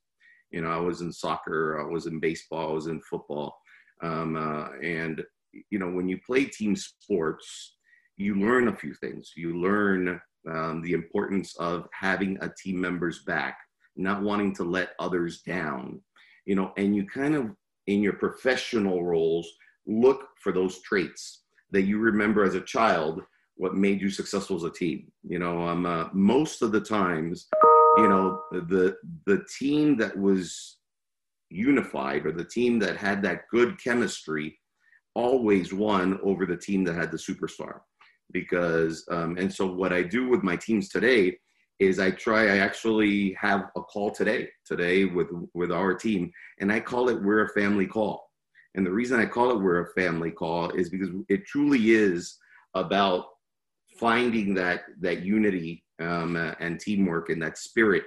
You 0.51 0.61
know, 0.61 0.69
I 0.69 0.77
was 0.77 1.01
in 1.01 1.13
soccer, 1.13 1.79
I 1.79 1.91
was 1.91 2.07
in 2.07 2.19
baseball, 2.19 2.71
I 2.71 2.73
was 2.73 2.87
in 2.87 3.01
football. 3.01 3.55
Um, 4.01 4.35
uh, 4.35 4.69
and, 4.83 5.23
you 5.69 5.79
know, 5.79 5.89
when 5.89 6.09
you 6.09 6.19
play 6.25 6.45
team 6.45 6.75
sports, 6.75 7.77
you 8.17 8.35
learn 8.35 8.67
a 8.67 8.75
few 8.75 8.93
things. 8.95 9.31
You 9.35 9.61
learn 9.61 10.19
um, 10.49 10.81
the 10.81 10.93
importance 10.93 11.55
of 11.57 11.87
having 11.93 12.37
a 12.41 12.51
team 12.61 12.81
member's 12.81 13.23
back, 13.23 13.57
not 14.01 14.21
wanting 14.21 14.53
to 14.55 14.63
let 14.63 14.89
others 14.99 15.41
down, 15.41 16.01
you 16.45 16.55
know, 16.55 16.73
and 16.77 16.95
you 16.95 17.05
kind 17.05 17.35
of, 17.35 17.51
in 17.87 18.01
your 18.01 18.13
professional 18.13 19.03
roles, 19.03 19.49
look 19.87 20.27
for 20.41 20.51
those 20.51 20.81
traits 20.81 21.43
that 21.71 21.83
you 21.83 21.99
remember 21.99 22.43
as 22.43 22.55
a 22.55 22.61
child 22.61 23.21
what 23.55 23.75
made 23.75 24.01
you 24.01 24.09
successful 24.09 24.55
as 24.55 24.63
a 24.63 24.71
team. 24.71 25.11
You 25.27 25.39
know 25.39 25.67
um, 25.67 25.85
uh, 25.85 26.05
most 26.13 26.61
of 26.61 26.71
the 26.71 26.81
times 26.81 27.47
you 27.97 28.07
know 28.07 28.41
the 28.51 28.95
the 29.25 29.43
team 29.57 29.97
that 29.97 30.17
was 30.17 30.77
unified 31.49 32.25
or 32.25 32.31
the 32.31 32.45
team 32.45 32.79
that 32.79 32.95
had 32.95 33.21
that 33.23 33.47
good 33.49 33.81
chemistry 33.81 34.57
always 35.13 35.73
won 35.73 36.19
over 36.23 36.45
the 36.45 36.55
team 36.55 36.83
that 36.85 36.95
had 36.95 37.11
the 37.11 37.17
superstar 37.17 37.81
because 38.31 39.05
um, 39.11 39.37
and 39.37 39.53
so 39.53 39.67
what 39.67 39.91
i 39.91 40.01
do 40.01 40.29
with 40.29 40.41
my 40.41 40.55
teams 40.55 40.87
today 40.87 41.37
is 41.81 41.99
i 41.99 42.09
try 42.09 42.43
i 42.43 42.57
actually 42.57 43.33
have 43.39 43.69
a 43.75 43.81
call 43.81 44.11
today 44.11 44.47
today 44.65 45.05
with 45.05 45.27
with 45.53 45.71
our 45.71 45.93
team 45.93 46.31
and 46.59 46.71
i 46.71 46.79
call 46.79 47.09
it 47.09 47.21
we're 47.21 47.45
a 47.45 47.49
family 47.49 47.87
call 47.87 48.29
and 48.75 48.85
the 48.85 48.91
reason 48.91 49.19
i 49.19 49.25
call 49.25 49.51
it 49.51 49.59
we're 49.59 49.81
a 49.81 49.93
family 49.93 50.31
call 50.31 50.69
is 50.71 50.89
because 50.89 51.09
it 51.27 51.45
truly 51.45 51.91
is 51.91 52.37
about 52.75 53.25
finding 53.99 54.53
that 54.53 54.83
that 54.99 55.21
unity 55.21 55.83
um, 56.01 56.35
uh, 56.35 56.53
and 56.59 56.79
teamwork 56.79 57.29
and 57.29 57.41
that 57.41 57.57
spirit, 57.57 58.03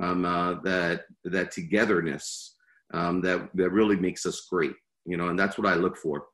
um, 0.00 0.24
uh, 0.24 0.54
that 0.62 1.02
that 1.24 1.50
togetherness 1.50 2.56
um, 2.92 3.20
that 3.22 3.48
that 3.54 3.70
really 3.70 3.96
makes 3.96 4.24
us 4.26 4.46
great. 4.50 4.74
You 5.04 5.16
know, 5.16 5.28
and 5.28 5.38
that's 5.38 5.58
what 5.58 5.66
I 5.66 5.74
look 5.74 5.96
for. 5.96 6.26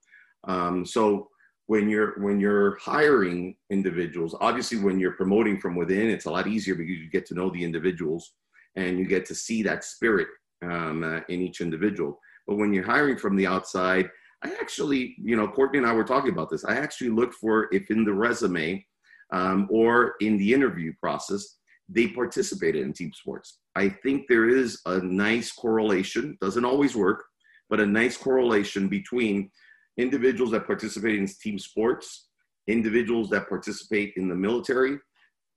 Um, 0.44 0.86
so 0.86 1.28
when 1.70 1.88
you're 1.88 2.18
when 2.18 2.40
you're 2.40 2.76
hiring 2.78 3.54
individuals, 3.70 4.35
obviously 4.40 4.78
when 4.78 4.98
you're 4.98 5.12
promoting 5.12 5.61
from 5.61 5.76
within, 5.76 6.11
it's 6.11 6.24
a 6.24 6.30
lot 6.30 6.48
easier 6.48 6.74
because 6.74 6.98
you 6.98 7.09
get 7.09 7.24
to 7.26 7.35
know 7.35 7.48
the 7.48 7.62
individuals 7.62 8.33
and 8.74 8.98
you 8.98 9.06
get 9.06 9.24
to 9.24 9.37
see 9.37 9.62
that 9.62 9.85
spirit 9.85 10.26
um, 10.64 11.04
uh, 11.04 11.20
in 11.28 11.40
each 11.40 11.61
individual. 11.61 12.18
But 12.48 12.56
when 12.56 12.72
you're 12.72 12.92
hiring 12.94 13.16
from 13.16 13.37
the 13.37 13.46
outside, 13.46 14.11
I 14.42 14.48
actually, 14.61 15.14
you 15.22 15.37
know, 15.37 15.46
Courtney 15.46 15.78
and 15.78 15.87
I 15.87 15.92
were 15.92 16.02
talking 16.02 16.33
about 16.33 16.50
this. 16.50 16.64
I 16.64 16.74
actually 16.74 17.11
look 17.11 17.33
for 17.35 17.68
if 17.70 17.88
in 17.88 18.04
the 18.04 18.14
resume 18.14 18.85
um, 19.33 19.68
or 19.70 20.14
in 20.20 20.38
the 20.38 20.52
interview 20.52 20.92
process, 21.00 21.59
they 21.88 22.09
participated 22.09 22.83
in 22.83 22.92
team 22.92 23.12
sports. 23.12 23.59
I 23.76 23.90
think 24.02 24.26
there 24.26 24.48
is 24.48 24.80
a 24.87 24.98
nice 24.98 25.52
correlation, 25.52 26.37
doesn't 26.40 26.64
always 26.64 26.96
work, 26.96 27.22
but 27.68 27.78
a 27.78 27.87
nice 27.87 28.16
correlation 28.16 28.88
between 28.88 29.52
individuals 29.98 30.50
that 30.53 30.66
participate 30.66 31.18
in 31.18 31.26
team 31.26 31.59
sports, 31.59 32.29
individuals 32.66 33.29
that 33.31 33.48
participate 33.48 34.14
in 34.16 34.29
the 34.29 34.35
military, 34.35 34.98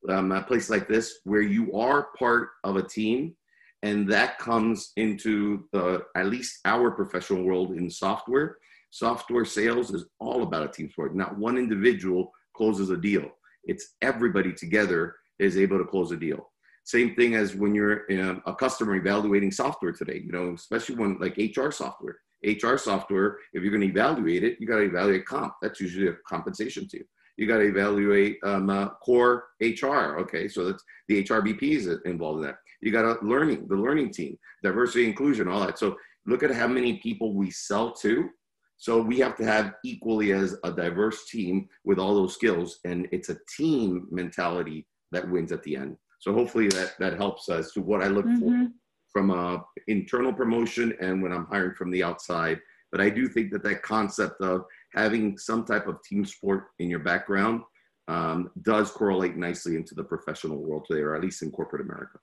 um, 0.09 0.31
a 0.31 0.41
place 0.41 0.69
like 0.69 0.87
this 0.87 1.19
where 1.23 1.41
you 1.41 1.73
are 1.73 2.07
part 2.17 2.49
of 2.63 2.75
a 2.75 2.83
team 2.83 3.35
and 3.83 4.09
that 4.09 4.39
comes 4.39 4.93
into 4.95 5.65
the 5.73 6.03
at 6.15 6.27
least 6.27 6.59
our 6.65 6.89
professional 6.89 7.43
world 7.43 7.73
in 7.73 7.89
software. 7.89 8.57
Software 8.91 9.43
sales 9.43 9.93
is 9.93 10.05
all 10.19 10.43
about 10.43 10.63
a 10.63 10.71
team 10.71 10.89
sport. 10.89 11.15
Not 11.15 11.37
one 11.37 11.57
individual 11.57 12.31
closes 12.55 12.91
a 12.91 12.97
deal. 12.97 13.29
It's 13.65 13.95
everybody 14.01 14.53
together 14.53 15.15
is 15.37 15.57
able 15.57 15.79
to 15.79 15.85
close 15.85 16.11
a 16.11 16.17
deal. 16.17 16.49
Same 16.85 17.15
thing 17.15 17.35
as 17.35 17.55
when 17.55 17.75
you're 17.75 18.05
a 18.45 18.55
customer 18.55 18.95
evaluating 18.95 19.51
software 19.51 19.93
today 19.93 20.21
you 20.25 20.31
know 20.31 20.53
especially 20.53 20.95
when 20.95 21.17
like 21.19 21.37
hr 21.55 21.69
software 21.71 22.17
hr 22.43 22.77
software 22.77 23.37
if 23.53 23.63
you're 23.63 23.71
going 23.71 23.81
to 23.81 23.87
evaluate 23.87 24.43
it 24.43 24.57
you 24.59 24.67
got 24.67 24.77
to 24.77 24.83
evaluate 24.83 25.25
comp. 25.25 25.53
That's 25.61 25.79
usually 25.79 26.07
a 26.07 26.13
compensation 26.27 26.87
to 26.89 26.97
you. 26.97 27.05
You 27.37 27.47
got 27.47 27.57
to 27.57 27.67
evaluate 27.67 28.37
um, 28.43 28.69
uh, 28.69 28.89
core 29.03 29.45
hr 29.61 30.19
okay 30.19 30.47
so 30.47 30.65
that's 30.65 30.83
the 31.07 31.23
hrbp 31.23 31.61
is 31.61 31.87
involved 32.05 32.39
in 32.39 32.45
that. 32.45 32.57
You 32.81 32.91
got 32.91 33.05
a 33.05 33.25
learning 33.25 33.67
the 33.67 33.75
learning 33.75 34.11
team 34.11 34.37
diversity 34.61 35.07
inclusion 35.07 35.47
all 35.47 35.65
that. 35.65 35.79
So 35.79 35.95
look 36.25 36.43
at 36.43 36.51
how 36.51 36.67
many 36.67 36.97
people 36.97 37.33
we 37.33 37.49
sell 37.51 37.91
to. 37.95 38.29
So 38.77 39.01
we 39.01 39.19
have 39.19 39.37
to 39.37 39.45
have 39.45 39.73
equally 39.85 40.33
as 40.33 40.57
a 40.63 40.71
diverse 40.71 41.25
team 41.29 41.69
with 41.85 41.99
all 41.99 42.13
those 42.13 42.33
skills 42.33 42.79
and 42.83 43.07
it's 43.11 43.29
a 43.29 43.37
team 43.57 44.07
mentality 44.11 44.85
that 45.11 45.29
wins 45.29 45.51
at 45.51 45.63
the 45.63 45.77
end. 45.77 45.95
So 46.19 46.33
hopefully 46.33 46.67
that 46.69 46.93
that 46.99 47.17
helps 47.17 47.49
as 47.49 47.71
to 47.73 47.81
what 47.81 48.03
i 48.03 48.07
look 48.07 48.25
mm-hmm. 48.25 48.63
for 48.63 48.69
from 49.13 49.29
a 49.29 49.63
internal 49.87 50.33
promotion 50.33 50.93
and 50.99 51.21
when 51.21 51.31
i'm 51.31 51.45
hiring 51.45 51.75
from 51.75 51.91
the 51.91 52.03
outside 52.03 52.59
but 52.91 52.99
i 52.99 53.09
do 53.09 53.27
think 53.27 53.51
that 53.51 53.63
that 53.63 53.81
concept 53.81 54.41
of 54.41 54.65
having 54.93 55.37
some 55.37 55.63
type 55.63 55.87
of 55.87 56.01
team 56.03 56.25
sport 56.25 56.65
in 56.79 56.89
your 56.89 56.99
background 56.99 57.61
um, 58.09 58.51
does 58.63 58.91
correlate 58.91 59.37
nicely 59.37 59.77
into 59.77 59.95
the 59.95 60.03
professional 60.03 60.57
world 60.57 60.85
today 60.87 61.01
or 61.01 61.15
at 61.15 61.21
least 61.21 61.41
in 61.41 61.51
corporate 61.51 61.81
america 61.81 62.19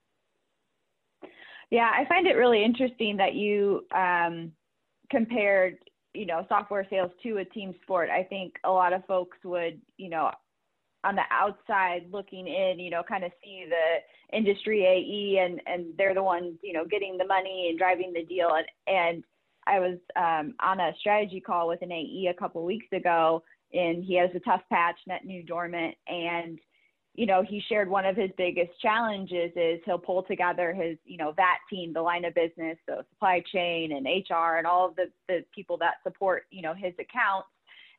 yeah, 1.71 1.91
I 1.95 2.05
find 2.07 2.27
it 2.27 2.37
really 2.37 2.65
interesting 2.65 3.17
that 3.19 3.35
you 3.35 3.87
um, 3.95 4.53
compared, 5.11 5.77
you 6.15 6.27
know, 6.27 6.45
software 6.49 6.87
sales 6.91 7.13
to 7.23 7.39
a 7.39 7.45
team 7.45 7.75
sport. 7.83 8.11
I 8.11 8.25
think 8.25 8.55
a 8.65 8.71
lot 8.71 8.93
of 8.93 9.07
folks 9.07 9.39
would, 9.45 9.81
you 9.97 10.11
know, 10.11 10.33
on 11.05 11.15
the 11.15 11.23
outside 11.31 12.07
looking 12.11 12.49
in, 12.49 12.81
you 12.81 12.91
know, 12.91 13.03
kind 13.09 13.25
of 13.25 13.31
see 13.43 13.67
the 13.69 13.99
industry 14.33 14.85
AE 14.85 15.45
and 15.45 15.61
and 15.67 15.87
they're 15.97 16.15
the 16.15 16.23
ones, 16.23 16.57
you 16.63 16.73
know, 16.73 16.85
getting 16.85 17.19
the 17.19 17.27
money 17.27 17.69
and 17.69 17.79
driving 17.79 18.13
the 18.13 18.25
deal. 18.25 18.51
And 18.55 18.67
and 18.87 19.25
I 19.67 19.79
was 19.79 19.99
um, 20.17 20.55
on 20.61 20.81
a 20.81 20.93
strategy 20.99 21.41
call 21.41 21.69
with 21.69 21.83
an 21.83 21.93
AE 21.93 22.29
a 22.31 22.39
couple 22.39 22.65
weeks 22.65 22.87
ago, 22.93 23.43
and 23.73 24.03
he 24.03 24.17
has 24.17 24.31
a 24.35 24.41
tough 24.41 24.63
patch, 24.71 24.97
net 25.07 25.25
new 25.25 25.43
dormant, 25.43 25.95
and 26.09 26.59
you 27.15 27.27
know, 27.27 27.43
he 27.43 27.63
shared 27.69 27.91
one 27.91 28.07
of 28.07 28.17
his 28.17 28.31
biggest 28.37 28.71
challenges 28.81 29.51
is 29.57 29.81
he'll 29.85 29.99
pull 29.99 30.23
together 30.23 30.73
his, 30.73 30.97
you 31.05 31.17
know, 31.17 31.35
that 31.37 31.59
team, 31.69 31.93
the 31.93 32.01
line 32.01 32.25
of 32.25 32.35
business, 32.35 32.79
so 32.89 33.03
supply 33.11 33.43
chain 33.53 33.93
and 33.93 34.07
HR 34.07 34.59
and 34.59 34.67
all 34.67 34.89
of 34.89 34.97
the, 34.97 35.11
the 35.29 35.45
people 35.55 35.77
that 35.79 35.95
support, 36.05 36.45
you 36.51 36.63
know, 36.63 36.73
his 36.73 36.95
accounts. 36.95 37.49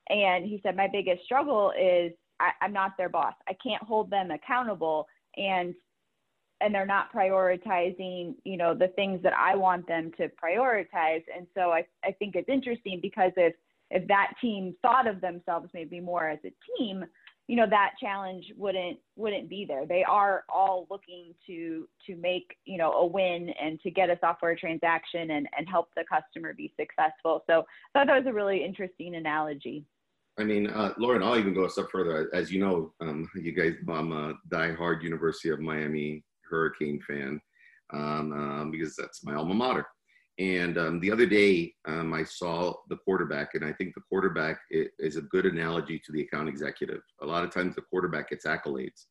And 0.09 0.45
he 0.45 0.59
said, 0.63 0.75
my 0.75 0.87
biggest 0.91 1.23
struggle 1.25 1.71
is 1.79 2.13
I, 2.39 2.51
I'm 2.61 2.73
not 2.73 2.93
their 2.97 3.09
boss. 3.09 3.33
I 3.47 3.55
can't 3.61 3.83
hold 3.83 4.09
them 4.09 4.31
accountable 4.31 5.07
and 5.37 5.75
and 6.61 6.73
they're 6.73 6.85
not 6.85 7.13
prioritizing, 7.13 8.35
you 8.43 8.57
know, 8.57 8.73
the 8.73 8.89
things 8.89 9.21
that 9.23 9.33
I 9.33 9.55
want 9.55 9.87
them 9.87 10.11
to 10.17 10.29
prioritize. 10.29 11.23
And 11.35 11.47
so 11.55 11.71
I, 11.71 11.85
I 12.03 12.11
think 12.11 12.35
it's 12.35 12.49
interesting 12.49 12.99
because 13.01 13.31
if 13.37 13.53
if 13.93 14.07
that 14.07 14.33
team 14.39 14.73
thought 14.81 15.05
of 15.05 15.19
themselves 15.19 15.69
maybe 15.73 15.99
more 15.99 16.29
as 16.29 16.39
a 16.45 16.53
team, 16.77 17.03
you 17.51 17.57
know 17.57 17.67
that 17.69 17.91
challenge 17.99 18.45
wouldn't 18.55 18.97
wouldn't 19.17 19.49
be 19.49 19.65
there 19.65 19.85
they 19.85 20.05
are 20.05 20.45
all 20.47 20.87
looking 20.89 21.33
to 21.45 21.85
to 22.07 22.15
make 22.15 22.55
you 22.63 22.77
know 22.77 22.93
a 22.93 23.05
win 23.05 23.49
and 23.61 23.77
to 23.81 23.91
get 23.91 24.09
a 24.09 24.17
software 24.21 24.55
transaction 24.55 25.31
and 25.31 25.49
and 25.57 25.67
help 25.67 25.89
the 25.97 26.05
customer 26.09 26.53
be 26.53 26.73
successful 26.79 27.43
so 27.47 27.59
i 27.93 27.99
thought 27.99 28.07
that 28.07 28.17
was 28.17 28.25
a 28.25 28.33
really 28.33 28.63
interesting 28.63 29.15
analogy 29.15 29.83
I 30.37 30.45
mean, 30.45 30.67
uh, 30.67 30.93
Lauren, 30.97 31.21
I'll 31.21 31.37
even 31.37 31.53
go 31.53 31.65
a 31.65 31.69
step 31.69 31.87
further. 31.91 32.29
As 32.33 32.51
you 32.51 32.61
know, 32.61 32.93
um, 33.01 33.29
you 33.35 33.51
guys, 33.51 33.73
I'm 33.89 34.13
a 34.13 34.33
diehard 34.49 35.03
University 35.03 35.49
of 35.49 35.59
Miami 35.59 36.23
Hurricane 36.51 37.01
fan 37.07 37.41
um, 37.93 38.31
um, 38.33 38.71
because 38.71 38.95
that's 38.95 39.23
my 39.23 39.35
alma 39.35 39.53
mater. 39.53 39.85
And 40.39 40.77
um, 40.77 40.99
the 40.99 41.11
other 41.11 41.25
day, 41.25 41.73
um, 41.87 42.13
I 42.13 42.23
saw 42.23 42.73
the 42.89 42.97
quarterback, 42.97 43.49
and 43.53 43.65
I 43.65 43.73
think 43.73 43.93
the 43.93 44.01
quarterback 44.09 44.59
is 44.71 45.17
a 45.17 45.21
good 45.23 45.45
analogy 45.45 45.99
to 45.99 46.11
the 46.11 46.21
account 46.21 46.49
executive. 46.49 47.01
A 47.21 47.25
lot 47.25 47.43
of 47.43 47.51
times, 47.51 47.75
the 47.75 47.81
quarterback 47.81 48.29
gets 48.29 48.45
accolades 48.45 49.05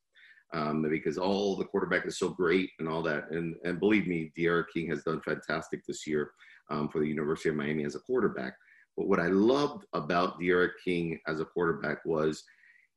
um, 0.52 0.82
because 0.82 1.18
all 1.18 1.56
the 1.56 1.64
quarterback 1.64 2.06
is 2.06 2.18
so 2.18 2.30
great 2.30 2.70
and 2.78 2.88
all 2.88 3.02
that. 3.02 3.30
And 3.30 3.54
and 3.64 3.78
believe 3.78 4.06
me, 4.06 4.32
D'Eriq 4.36 4.64
King 4.72 4.88
has 4.88 5.02
done 5.02 5.20
fantastic 5.20 5.82
this 5.86 6.06
year 6.06 6.32
um, 6.70 6.88
for 6.88 7.00
the 7.00 7.08
University 7.08 7.50
of 7.50 7.56
Miami 7.56 7.84
as 7.84 7.94
a 7.94 8.00
quarterback. 8.00 8.54
But 8.96 9.06
what 9.06 9.20
I 9.20 9.28
loved 9.28 9.84
about 9.92 10.40
D'Eriq 10.40 10.72
King 10.84 11.18
as 11.26 11.40
a 11.40 11.44
quarterback 11.44 12.04
was 12.04 12.42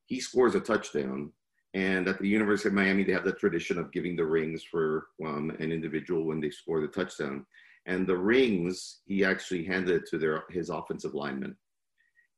he 0.06 0.20
scores 0.20 0.54
a 0.54 0.60
touchdown 0.60 1.32
and 1.74 2.08
at 2.08 2.18
the 2.20 2.28
University 2.28 2.68
of 2.68 2.74
Miami, 2.74 3.04
they 3.04 3.12
have 3.12 3.24
the 3.24 3.32
tradition 3.32 3.78
of 3.78 3.92
giving 3.92 4.16
the 4.16 4.24
rings 4.24 4.62
for 4.62 5.08
um, 5.24 5.50
an 5.58 5.72
individual 5.72 6.24
when 6.24 6.40
they 6.40 6.50
score 6.50 6.80
the 6.80 6.86
touchdown. 6.86 7.44
And 7.86 8.06
the 8.06 8.16
rings 8.16 9.00
he 9.04 9.24
actually 9.24 9.64
handed 9.64 10.06
to 10.06 10.18
their 10.18 10.44
his 10.50 10.70
offensive 10.70 11.14
lineman 11.14 11.56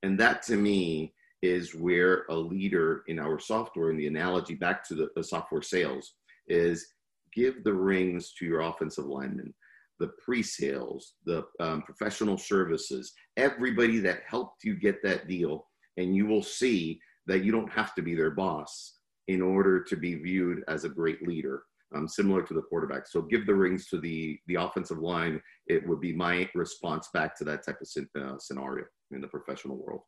and 0.02 0.18
that 0.20 0.42
to 0.44 0.56
me 0.56 1.12
is 1.42 1.74
where 1.74 2.24
a 2.30 2.34
leader 2.34 3.02
in 3.08 3.18
our 3.18 3.38
software 3.38 3.90
and 3.90 3.98
the 3.98 4.06
analogy 4.06 4.54
back 4.54 4.86
to 4.88 4.94
the, 4.94 5.08
the 5.16 5.22
software 5.22 5.62
sales 5.62 6.14
is 6.48 6.86
give 7.34 7.64
the 7.64 7.72
rings 7.72 8.32
to 8.38 8.44
your 8.44 8.60
offensive 8.60 9.06
lineman 9.06 9.52
the 9.98 10.10
pre-sales 10.24 11.14
the 11.24 11.44
um, 11.60 11.82
professional 11.82 12.38
services 12.38 13.12
everybody 13.36 13.98
that 13.98 14.20
helped 14.28 14.64
you 14.64 14.74
get 14.74 15.02
that 15.02 15.26
deal. 15.26 15.66
And 15.96 16.14
you 16.14 16.26
will 16.26 16.42
see 16.42 17.00
that 17.26 17.42
you 17.42 17.50
don't 17.50 17.72
have 17.72 17.94
to 17.94 18.02
be 18.02 18.14
their 18.14 18.30
boss 18.30 18.95
in 19.28 19.42
order 19.42 19.82
to 19.82 19.96
be 19.96 20.14
viewed 20.14 20.62
as 20.68 20.84
a 20.84 20.88
great 20.88 21.26
leader 21.26 21.62
um, 21.94 22.08
similar 22.08 22.42
to 22.42 22.54
the 22.54 22.62
quarterback. 22.62 23.06
So 23.06 23.22
give 23.22 23.46
the 23.46 23.54
rings 23.54 23.86
to 23.88 24.00
the 24.00 24.38
the 24.46 24.56
offensive 24.56 24.98
line. 24.98 25.40
It 25.66 25.86
would 25.86 26.00
be 26.00 26.12
my 26.12 26.48
response 26.54 27.08
back 27.12 27.36
to 27.38 27.44
that 27.44 27.64
type 27.64 27.78
of 27.80 28.22
uh, 28.22 28.38
scenario 28.38 28.86
in 29.12 29.20
the 29.20 29.28
professional 29.28 29.76
world. 29.76 30.02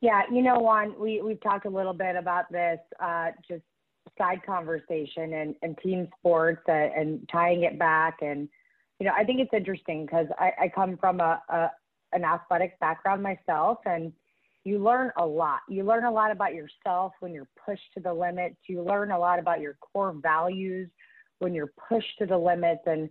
Yeah, 0.00 0.22
you 0.30 0.42
know, 0.42 0.58
Juan, 0.58 0.94
we 0.98 1.22
we've 1.22 1.40
talked 1.40 1.66
a 1.66 1.70
little 1.70 1.94
bit 1.94 2.16
about 2.16 2.50
this, 2.52 2.78
uh, 3.02 3.30
just 3.48 3.62
side 4.18 4.40
conversation 4.46 5.34
and, 5.34 5.54
and 5.62 5.76
team 5.78 6.08
sports 6.18 6.62
uh, 6.68 6.72
and 6.72 7.28
tying 7.32 7.64
it 7.64 7.78
back, 7.78 8.18
and 8.20 8.48
you 9.00 9.06
know, 9.06 9.12
I 9.16 9.24
think 9.24 9.40
it's 9.40 9.52
interesting 9.52 10.06
because 10.06 10.26
I, 10.38 10.52
I 10.62 10.68
come 10.74 10.96
from 10.98 11.20
a, 11.20 11.42
a 11.48 11.70
an 12.12 12.24
athletic 12.24 12.78
background 12.80 13.22
myself, 13.22 13.78
and 13.86 14.12
you 14.66 14.82
learn 14.82 15.12
a 15.16 15.24
lot. 15.24 15.60
You 15.68 15.84
learn 15.84 16.04
a 16.06 16.10
lot 16.10 16.32
about 16.32 16.52
yourself 16.52 17.12
when 17.20 17.32
you're 17.32 17.46
pushed 17.64 17.94
to 17.94 18.00
the 18.00 18.12
limits. 18.12 18.56
You 18.68 18.82
learn 18.82 19.12
a 19.12 19.18
lot 19.18 19.38
about 19.38 19.60
your 19.60 19.74
core 19.74 20.12
values 20.12 20.90
when 21.38 21.54
you're 21.54 21.72
pushed 21.88 22.18
to 22.18 22.26
the 22.26 22.36
limits. 22.36 22.82
And, 22.84 23.08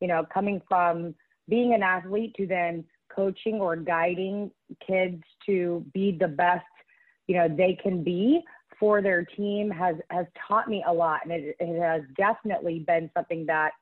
you 0.00 0.06
know, 0.06 0.24
coming 0.32 0.62
from 0.68 1.16
being 1.48 1.74
an 1.74 1.82
athlete 1.82 2.34
to 2.36 2.46
then 2.46 2.84
coaching 3.12 3.54
or 3.54 3.74
guiding 3.74 4.52
kids 4.86 5.20
to 5.46 5.84
be 5.92 6.16
the 6.20 6.28
best, 6.28 6.64
you 7.26 7.34
know, 7.34 7.48
they 7.48 7.76
can 7.82 8.04
be 8.04 8.40
for 8.78 9.02
their 9.02 9.24
team 9.24 9.72
has, 9.72 9.96
has 10.10 10.26
taught 10.46 10.68
me 10.68 10.84
a 10.86 10.92
lot. 10.92 11.22
And 11.24 11.32
it, 11.32 11.56
it 11.58 11.80
has 11.80 12.02
definitely 12.16 12.78
been 12.78 13.10
something 13.12 13.44
that 13.46 13.72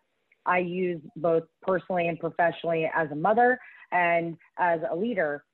I 0.47 0.61
use 0.61 1.03
both 1.17 1.43
personally 1.61 2.09
and 2.09 2.19
professionally 2.19 2.91
as 2.95 3.11
a 3.11 3.15
mother 3.15 3.59
and 3.93 4.39
as 4.59 4.81
a 4.91 4.97
leader 4.97 5.45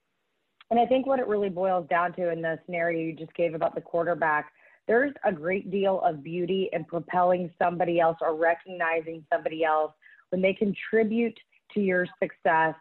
and 0.70 0.80
I 0.80 0.86
think 0.86 1.06
what 1.06 1.20
it 1.20 1.26
really 1.26 1.48
boils 1.48 1.86
down 1.88 2.12
to 2.14 2.30
in 2.30 2.42
the 2.42 2.58
scenario 2.66 3.00
you 3.00 3.12
just 3.12 3.34
gave 3.34 3.54
about 3.54 3.74
the 3.74 3.80
quarterback, 3.80 4.52
there's 4.88 5.12
a 5.24 5.32
great 5.32 5.70
deal 5.70 6.00
of 6.02 6.22
beauty 6.22 6.68
in 6.72 6.84
propelling 6.84 7.50
somebody 7.60 8.00
else 8.00 8.16
or 8.20 8.36
recognizing 8.36 9.24
somebody 9.32 9.64
else 9.64 9.92
when 10.30 10.42
they 10.42 10.52
contribute 10.52 11.38
to 11.74 11.80
your 11.80 12.06
success 12.20 12.74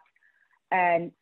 and 0.70 1.12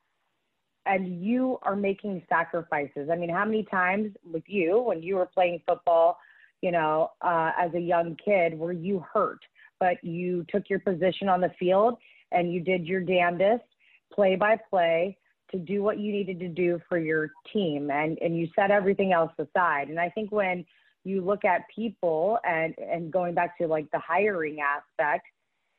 and 0.86 1.24
you 1.24 1.58
are 1.62 1.76
making 1.76 2.22
sacrifices. 2.28 3.08
I 3.10 3.16
mean, 3.16 3.30
how 3.30 3.46
many 3.46 3.64
times 3.64 4.12
with 4.30 4.42
you 4.46 4.80
when 4.80 5.02
you 5.02 5.16
were 5.16 5.24
playing 5.24 5.62
football, 5.66 6.18
you 6.60 6.72
know, 6.72 7.12
uh, 7.22 7.52
as 7.58 7.72
a 7.72 7.80
young 7.80 8.16
kid, 8.22 8.58
were 8.58 8.72
you 8.72 9.02
hurt, 9.12 9.38
but 9.80 10.02
you 10.04 10.44
took 10.50 10.68
your 10.68 10.80
position 10.80 11.28
on 11.30 11.40
the 11.40 11.50
field 11.58 11.96
and 12.32 12.52
you 12.52 12.60
did 12.60 12.86
your 12.86 13.00
damnedest, 13.00 13.64
play 14.12 14.36
by 14.36 14.58
play, 14.68 15.16
to 15.50 15.58
do 15.58 15.82
what 15.82 15.98
you 15.98 16.12
needed 16.12 16.40
to 16.40 16.48
do 16.48 16.80
for 16.88 16.98
your 16.98 17.30
team 17.52 17.90
and, 17.90 18.18
and 18.20 18.36
you 18.36 18.48
set 18.56 18.70
everything 18.70 19.12
else 19.12 19.32
aside. 19.38 19.88
And 19.88 20.00
I 20.00 20.10
think 20.10 20.32
when 20.32 20.64
you 21.04 21.20
look 21.20 21.44
at 21.44 21.62
people 21.74 22.38
and, 22.44 22.74
and 22.78 23.12
going 23.12 23.34
back 23.34 23.56
to 23.58 23.66
like 23.66 23.90
the 23.90 23.98
hiring 23.98 24.58
aspect, 24.60 25.26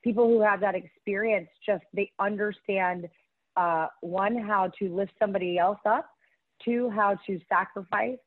people 0.04 0.28
who 0.28 0.42
have 0.42 0.60
that 0.62 0.76
experience 0.76 1.50
just 1.66 1.84
they 1.94 2.12
understand 2.20 3.10
uh, 3.58 3.88
one 4.02 4.38
how 4.38 4.72
to 4.80 4.96
lift 4.96 5.14
somebody 5.20 5.58
else 5.58 5.80
up, 5.86 6.10
two 6.64 6.90
how 6.90 7.18
to 7.26 7.40
sacrifice, 7.50 8.20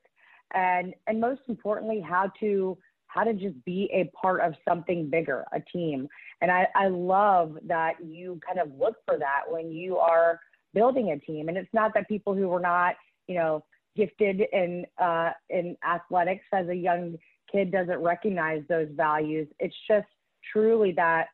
and 0.55 0.95
and 1.07 1.21
most 1.21 1.43
importantly, 1.49 2.01
how 2.01 2.31
to 2.41 2.77
how 3.07 3.25
to 3.25 3.33
just 3.33 3.63
be 3.65 3.89
a 3.93 4.11
part 4.21 4.41
of 4.41 4.55
something 4.69 5.09
bigger, 5.09 5.45
a 5.53 5.61
team. 5.73 6.09
And 6.43 6.51
I, 6.51 6.67
I 6.75 6.89
love 6.89 7.57
that 7.67 7.95
you 8.05 8.39
kind 8.47 8.59
of 8.59 8.71
look 8.79 8.97
for 9.07 9.19
that 9.19 9.43
when 9.49 9.73
you 9.73 9.97
are 9.97 10.39
building 10.75 11.11
a 11.11 11.19
team. 11.19 11.49
And 11.49 11.57
it's 11.57 11.73
not 11.73 11.93
that 11.95 12.09
people 12.09 12.35
who 12.35 12.49
were 12.49 12.61
not, 12.61 12.95
you 13.27 13.35
know, 13.35 13.65
gifted 13.97 14.43
in 14.53 14.85
uh, 15.01 15.31
in 15.51 15.77
athletics 15.87 16.45
as 16.53 16.69
a 16.69 16.75
young 16.75 17.17
kid 17.51 17.73
doesn't 17.73 17.99
recognize 17.99 18.63
those 18.69 18.89
values. 18.95 19.49
It's 19.59 19.75
just 19.89 20.07
truly 20.53 20.93
that 20.93 21.27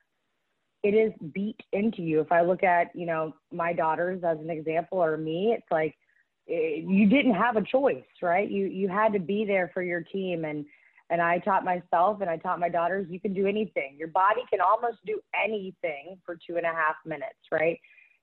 it 0.82 0.94
is 0.94 1.12
beat 1.32 1.60
into 1.72 2.02
you. 2.02 2.20
If 2.20 2.30
I 2.30 2.42
look 2.42 2.62
at, 2.62 2.94
you 2.94 3.06
know, 3.06 3.34
my 3.50 3.72
daughters 3.72 4.22
as 4.22 4.38
an 4.38 4.50
example 4.50 5.02
or 5.02 5.16
me, 5.16 5.54
it's 5.56 5.66
like 5.70 5.94
it, 6.46 6.84
eh, 6.84 6.86
you 6.86 7.08
didn't 7.08 7.34
have 7.34 7.56
a 7.56 7.62
choice, 7.62 8.04
right? 8.22 8.48
You 8.48 8.66
you 8.66 8.88
had 8.88 9.12
to 9.14 9.18
be 9.18 9.44
there 9.44 9.70
for 9.72 9.82
your 9.82 10.02
team 10.02 10.44
and 10.44 10.64
and 11.10 11.20
I 11.20 11.38
taught 11.38 11.64
myself 11.64 12.20
and 12.20 12.30
I 12.30 12.36
taught 12.36 12.60
my 12.60 12.68
daughters 12.68 13.06
you 13.10 13.20
can 13.20 13.34
do 13.34 13.46
anything. 13.46 13.96
Your 13.98 14.08
body 14.08 14.42
can 14.50 14.60
almost 14.60 14.98
do 15.06 15.20
anything 15.34 16.18
for 16.24 16.36
two 16.46 16.56
and 16.56 16.66
a 16.66 16.72
half 16.72 16.96
minutes, 17.04 17.38
right? 17.50 17.78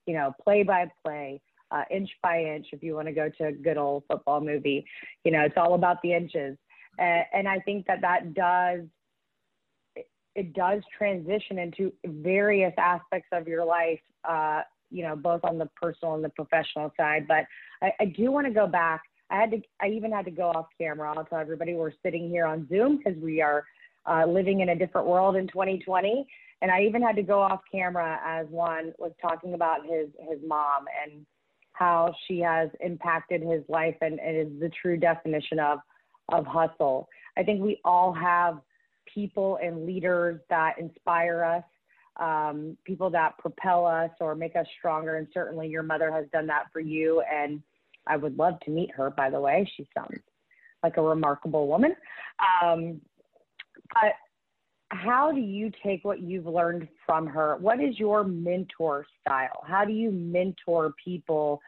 You 0.05 0.15
know, 0.15 0.33
play 0.43 0.63
by 0.63 0.91
play, 1.05 1.41
uh, 1.71 1.83
inch 1.91 2.09
by 2.23 2.43
inch. 2.43 2.67
If 2.71 2.83
you 2.83 2.95
want 2.95 3.07
to 3.07 3.13
go 3.13 3.29
to 3.37 3.47
a 3.47 3.51
good 3.51 3.77
old 3.77 4.03
football 4.09 4.41
movie, 4.41 4.85
you 5.23 5.31
know, 5.31 5.41
it's 5.41 5.57
all 5.57 5.75
about 5.75 6.01
the 6.01 6.13
inches. 6.13 6.57
Uh, 6.99 7.23
and 7.33 7.47
I 7.47 7.59
think 7.59 7.85
that 7.87 8.01
that 8.01 8.33
does 8.33 8.81
it 10.35 10.53
does 10.53 10.81
transition 10.97 11.59
into 11.59 11.91
various 12.05 12.73
aspects 12.77 13.27
of 13.31 13.47
your 13.47 13.65
life, 13.65 13.99
uh, 14.27 14.61
you 14.89 15.03
know, 15.03 15.15
both 15.15 15.41
on 15.43 15.57
the 15.57 15.69
personal 15.75 16.15
and 16.15 16.23
the 16.23 16.29
professional 16.29 16.91
side. 16.97 17.27
But 17.27 17.45
I, 17.81 17.91
I 17.99 18.05
do 18.05 18.31
want 18.31 18.47
to 18.47 18.53
go 18.53 18.67
back. 18.67 19.01
I 19.29 19.37
had 19.37 19.51
to, 19.51 19.61
I 19.81 19.87
even 19.87 20.11
had 20.11 20.25
to 20.25 20.31
go 20.31 20.49
off 20.49 20.67
camera. 20.79 21.13
I'll 21.13 21.25
tell 21.25 21.39
everybody 21.39 21.73
we're 21.73 21.91
sitting 22.03 22.29
here 22.29 22.45
on 22.45 22.67
Zoom 22.69 22.97
because 22.97 23.21
we 23.21 23.41
are 23.41 23.65
uh, 24.05 24.25
living 24.25 24.61
in 24.61 24.69
a 24.69 24.75
different 24.75 25.07
world 25.07 25.35
in 25.35 25.47
2020. 25.47 26.25
And 26.61 26.71
I 26.71 26.83
even 26.83 27.01
had 27.01 27.15
to 27.15 27.23
go 27.23 27.41
off 27.41 27.61
camera 27.71 28.19
as 28.25 28.47
Juan 28.49 28.93
was 28.99 29.11
talking 29.21 29.53
about 29.53 29.83
his 29.85 30.09
his 30.19 30.39
mom 30.45 30.85
and 31.03 31.25
how 31.73 32.13
she 32.27 32.39
has 32.39 32.69
impacted 32.79 33.41
his 33.41 33.63
life 33.67 33.95
and, 34.01 34.19
and 34.19 34.37
is 34.37 34.59
the 34.59 34.69
true 34.81 34.97
definition 34.97 35.59
of 35.59 35.79
of 36.29 36.45
hustle. 36.45 37.09
I 37.37 37.43
think 37.43 37.61
we 37.61 37.79
all 37.83 38.13
have 38.13 38.59
people 39.13 39.57
and 39.61 39.85
leaders 39.85 40.39
that 40.49 40.77
inspire 40.79 41.43
us, 41.43 41.63
um, 42.23 42.77
people 42.85 43.09
that 43.09 43.37
propel 43.37 43.85
us 43.85 44.11
or 44.19 44.35
make 44.35 44.55
us 44.55 44.65
stronger. 44.77 45.17
And 45.17 45.27
certainly 45.33 45.67
your 45.67 45.83
mother 45.83 46.11
has 46.11 46.25
done 46.31 46.47
that 46.47 46.65
for 46.71 46.79
you. 46.79 47.21
And 47.21 47.61
I 48.07 48.17
would 48.17 48.37
love 48.37 48.59
to 48.61 48.71
meet 48.71 48.91
her, 48.95 49.09
by 49.09 49.29
the 49.29 49.39
way. 49.39 49.69
She 49.75 49.87
sounds 49.93 50.19
like 50.83 50.97
a 50.97 51.01
remarkable 51.01 51.67
woman. 51.67 51.95
Um, 52.63 53.01
but 53.93 54.13
how 54.91 55.31
do 55.31 55.39
you 55.39 55.71
take 55.83 56.03
what 56.03 56.19
you've 56.19 56.45
learned 56.45 56.87
from 57.05 57.25
her? 57.25 57.55
What 57.57 57.79
is 57.79 57.97
your 57.97 58.25
mentor 58.25 59.05
style? 59.21 59.63
How 59.65 59.85
do 59.85 59.93
you 59.93 60.11
mentor 60.11 60.93
people 61.03 61.61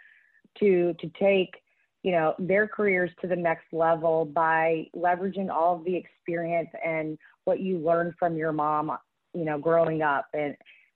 to 0.60 0.94
to 1.00 1.10
take 1.20 1.56
you 2.04 2.12
know 2.12 2.36
their 2.38 2.68
careers 2.68 3.10
to 3.22 3.28
the 3.28 3.36
next 3.36 3.66
level 3.72 4.26
by 4.26 4.88
leveraging 4.96 5.50
all 5.50 5.78
of 5.78 5.86
the 5.86 5.96
experience 5.96 6.70
and 6.86 7.18
what 7.46 7.62
you 7.62 7.78
learned 7.80 8.14
from 8.20 8.36
your 8.36 8.52
mom 8.52 8.92
you 9.34 9.46
know 9.46 9.58
growing 9.58 10.02
up 10.02 10.28
and 10.34 10.56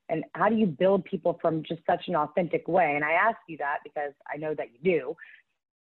and 0.10 0.24
how 0.36 0.48
do 0.50 0.56
you 0.56 0.68
build 0.68 1.04
people 1.06 1.40
from 1.42 1.64
just 1.64 1.82
such 1.90 2.08
an 2.08 2.16
authentic 2.16 2.68
way 2.68 2.94
and 2.96 3.04
i 3.04 3.14
ask 3.14 3.38
you 3.48 3.58
that 3.58 3.78
because 3.84 4.12
i 4.32 4.38
know 4.38 4.54
that 4.54 4.68
you 4.74 4.80
do 4.84 5.16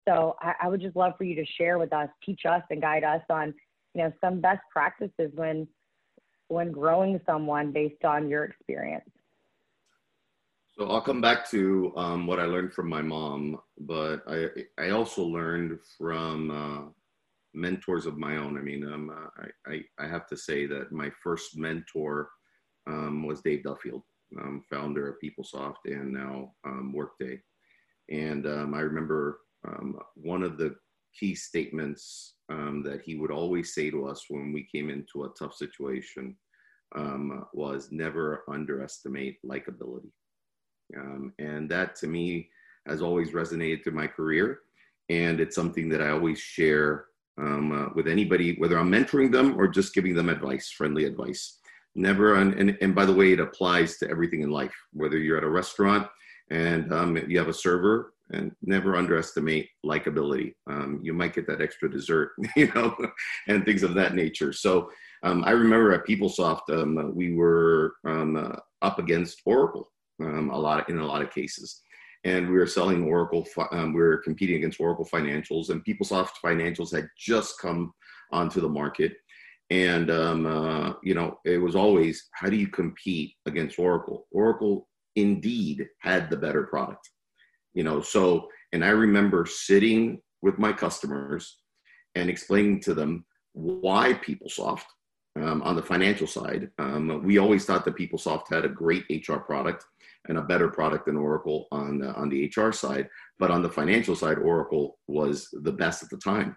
so 0.09 0.37
I, 0.41 0.55
I 0.63 0.69
would 0.69 0.81
just 0.81 0.97
love 0.97 1.13
for 1.19 1.25
you 1.25 1.35
to 1.35 1.45
share 1.59 1.79
with 1.79 1.93
us 1.93 2.09
teach 2.25 2.43
us 2.49 2.63
and 2.71 2.81
guide 2.81 3.05
us 3.05 3.23
on 3.29 3.53
you 3.95 4.03
know 4.03 4.13
some 4.23 4.41
best 4.41 4.63
practices 4.73 5.33
when 5.35 5.69
when 6.49 6.71
growing 6.71 7.21
someone 7.27 7.73
based 7.73 8.05
on 8.05 8.29
your 8.29 8.45
experience 8.45 9.11
so 10.79 10.91
I'll 10.91 11.01
come 11.01 11.23
back 11.23 11.49
to 11.51 11.93
um, 11.97 12.27
what 12.27 12.39
I 12.39 12.45
learned 12.45 12.75
from 12.75 12.89
my 12.89 13.01
mom, 13.01 13.59
but 13.79 14.23
I 14.29 14.49
I 14.79 14.91
also 14.91 15.25
learned 15.25 15.79
from 15.97 16.51
uh, 16.51 16.91
mentors 17.55 18.05
of 18.05 18.19
my 18.19 18.37
own. 18.37 18.59
I 18.59 18.61
mean, 18.61 18.85
um, 18.85 19.11
I, 19.39 19.73
I, 19.73 19.81
I 19.99 20.07
have 20.07 20.27
to 20.27 20.37
say 20.37 20.67
that 20.67 20.93
my 20.93 21.11
first 21.23 21.57
mentor 21.57 22.29
um, 22.87 23.27
was 23.27 23.41
Dave 23.41 23.63
Duffield, 23.63 24.03
um, 24.39 24.63
founder 24.71 25.09
of 25.09 25.17
PeopleSoft 25.25 25.87
and 25.87 26.13
now 26.13 26.53
um, 26.67 26.93
Workday. 26.93 27.41
And 28.11 28.47
um, 28.47 28.75
I 28.75 28.81
remember 28.81 29.41
one 30.15 30.43
of 30.43 30.59
the 30.59 30.77
key 31.19 31.35
statements 31.35 32.35
that 32.49 33.01
he 33.05 33.17
would 33.17 33.31
always 33.31 33.75
say 33.75 33.91
to 33.91 34.07
us 34.07 34.27
when 34.29 34.53
we 34.53 34.69
came 34.73 34.91
into 34.91 35.25
a 35.25 35.33
tough 35.39 35.55
situation 35.55 36.37
was 37.53 37.89
never 37.91 38.45
underestimate 38.49 39.39
likability. 39.45 40.11
Um, 40.97 41.33
and 41.39 41.69
that 41.71 41.97
to 41.97 42.07
me 42.07 42.49
has 42.87 43.03
always 43.03 43.33
resonated 43.33 43.83
through 43.83 43.95
my 43.95 44.07
career. 44.07 44.61
And 45.09 45.41
it's 45.41 45.57
something 45.57 45.89
that 45.91 46.03
I 46.03 46.11
always 46.11 46.39
share 46.39 47.07
um, 47.39 47.73
uh, 47.73 47.89
with 47.95 48.09
anybody, 48.09 48.57
whether 48.59 48.79
I'm 48.79 48.91
mentoring 48.91 49.31
them 49.31 49.59
or 49.59 49.69
just 49.69 49.95
giving 49.95 50.15
them 50.15 50.29
advice, 50.29 50.71
friendly 50.71 51.05
advice. 51.05 51.59
Never, 51.95 52.37
and, 52.37 52.55
and, 52.55 52.77
and 52.81 52.95
by 52.95 53.05
the 53.05 53.13
way, 53.13 53.33
it 53.33 53.41
applies 53.41 53.99
to 53.99 54.11
everything 54.11 54.43
in 54.43 54.51
life, 54.51 54.75
whether 54.93 55.19
you're 55.19 55.39
at 55.39 55.45
a 55.45 55.49
restaurant 55.49 56.07
and 56.51 56.93
um, 56.93 57.17
you 57.29 57.39
have 57.39 57.49
a 57.49 57.55
server 57.55 58.13
and 58.33 58.53
never 58.63 58.97
underestimate 58.97 59.69
likability. 59.85 60.55
Um, 60.69 61.01
you 61.03 61.13
might 61.13 61.35
get 61.35 61.47
that 61.47 61.61
extra 61.61 61.91
dessert, 61.91 62.33
you 62.57 62.73
know, 62.75 62.97
and 63.49 63.65
things 63.65 63.83
of 63.83 63.95
that 63.95 64.15
nature. 64.15 64.53
So 64.53 64.91
um, 65.23 65.45
I 65.45 65.51
remember 65.51 65.93
at 65.93 66.07
PeopleSoft, 66.07 66.71
um, 66.71 67.15
we 67.15 67.35
were 67.35 67.95
um, 68.05 68.37
uh, 68.37 68.57
up 68.83 68.99
against 68.99 69.43
Oracle 69.47 69.91
um, 70.23 70.51
a 70.51 70.59
lot 70.59 70.89
in 70.89 70.99
a 70.99 71.07
lot 71.07 71.23
of 71.23 71.33
cases. 71.33 71.83
And 72.25 72.49
we 72.49 72.57
were 72.57 72.67
selling 72.67 73.05
Oracle. 73.05 73.47
Um, 73.71 73.93
we 73.93 74.01
were 74.01 74.19
competing 74.19 74.57
against 74.57 74.81
Oracle 74.81 75.09
Financials, 75.13 75.71
and 75.71 75.85
PeopleSoft 75.85 76.31
Financials 76.45 76.93
had 76.93 77.09
just 77.17 77.61
come 77.61 77.93
onto 78.33 78.61
the 78.61 78.69
market. 78.69 79.13
And 79.71 80.11
uh, 80.11 80.95
you 81.03 81.15
know, 81.15 81.39
it 81.45 81.59
was 81.59 81.77
always 81.77 82.29
how 82.33 82.49
do 82.49 82.57
you 82.57 82.69
compete 82.69 83.35
against 83.47 83.79
Oracle? 83.79 84.27
Oracle 84.33 84.89
indeed 85.15 85.87
had 86.01 86.29
the 86.29 86.37
better 86.37 86.65
product. 86.65 87.11
You 87.77 87.85
know, 87.85 88.01
so 88.01 88.49
and 88.73 88.85
I 88.85 88.89
remember 88.89 89.47
sitting 89.47 90.21
with 90.41 90.59
my 90.59 90.73
customers 90.73 91.59
and 92.15 92.31
explaining 92.31 92.81
to 92.81 92.95
them 92.95 93.27
why 93.53 94.15
PeopleSoft 94.15 94.85
um, 95.37 95.61
on 95.61 95.77
the 95.77 95.83
financial 95.83 96.27
side. 96.27 96.71
Um, 96.79 97.23
we 97.23 97.37
always 97.37 97.67
thought 97.67 97.85
that 97.85 97.97
PeopleSoft 97.97 98.45
had 98.51 98.65
a 98.65 98.71
great 98.71 99.05
HR 99.11 99.37
product 99.37 99.85
and 100.29 100.39
a 100.39 100.43
better 100.43 100.69
product 100.69 101.05
than 101.05 101.19
Oracle 101.19 101.67
on 101.71 101.99
the, 101.99 102.15
on 102.15 102.31
the 102.31 102.51
HR 102.57 102.73
side. 102.73 103.09
But 103.39 103.51
on 103.51 103.63
the 103.63 103.69
financial 103.69 104.17
side, 104.17 104.39
Oracle 104.39 104.99
was 105.07 105.49
the 105.53 105.73
best 105.73 106.03
at 106.03 106.09
the 106.09 106.17
time. 106.17 106.57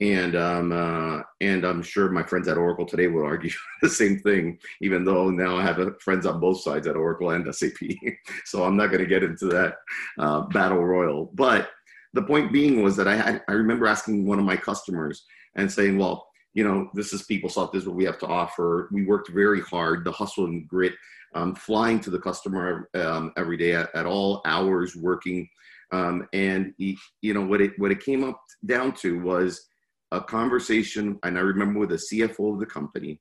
And 0.00 0.36
um, 0.36 0.72
uh, 0.72 1.22
and 1.40 1.64
I'm 1.64 1.82
sure 1.82 2.10
my 2.10 2.22
friends 2.22 2.48
at 2.48 2.58
Oracle 2.58 2.84
today 2.84 3.06
would 3.06 3.24
argue 3.24 3.50
the 3.82 3.88
same 3.88 4.18
thing, 4.18 4.58
even 4.82 5.04
though 5.04 5.30
now 5.30 5.56
I 5.56 5.62
have 5.62 6.00
friends 6.00 6.26
on 6.26 6.38
both 6.38 6.60
sides 6.60 6.86
at 6.86 6.96
Oracle 6.96 7.30
and 7.30 7.54
SAP. 7.54 7.78
so 8.44 8.64
I'm 8.64 8.76
not 8.76 8.88
going 8.88 9.00
to 9.00 9.06
get 9.06 9.22
into 9.22 9.46
that 9.46 9.76
uh, 10.18 10.42
battle 10.42 10.84
royal. 10.84 11.30
But 11.34 11.70
the 12.12 12.22
point 12.22 12.52
being 12.52 12.82
was 12.82 12.96
that 12.96 13.08
I 13.08 13.16
had 13.16 13.42
I 13.48 13.52
remember 13.52 13.86
asking 13.86 14.26
one 14.26 14.38
of 14.38 14.44
my 14.44 14.56
customers 14.56 15.24
and 15.54 15.70
saying, 15.70 15.96
well, 15.96 16.28
you 16.52 16.64
know, 16.64 16.90
this 16.94 17.12
is 17.12 17.26
PeopleSoft, 17.26 17.72
this 17.72 17.82
is 17.82 17.88
what 17.88 17.96
we 17.96 18.04
have 18.04 18.18
to 18.18 18.26
offer. 18.26 18.88
We 18.92 19.04
worked 19.04 19.30
very 19.30 19.60
hard, 19.60 20.04
the 20.04 20.12
hustle 20.12 20.46
and 20.46 20.68
grit 20.68 20.94
um, 21.34 21.54
flying 21.54 22.00
to 22.00 22.10
the 22.10 22.18
customer 22.18 22.88
um, 22.94 23.32
every 23.36 23.56
day 23.56 23.72
at, 23.72 23.94
at, 23.94 24.06
all 24.06 24.40
hours, 24.46 24.96
working. 24.96 25.48
Um, 25.92 26.26
and 26.32 26.72
you 26.78 27.34
know 27.34 27.44
what 27.44 27.60
it 27.60 27.78
what 27.78 27.92
it 27.92 28.04
came 28.04 28.24
up 28.24 28.42
down 28.64 28.92
to 28.94 29.20
was 29.20 29.68
a 30.12 30.20
conversation, 30.20 31.18
and 31.24 31.36
I 31.36 31.40
remember 31.40 31.80
with 31.80 31.90
the 31.90 31.96
CFO 31.96 32.54
of 32.54 32.60
the 32.60 32.66
company, 32.66 33.20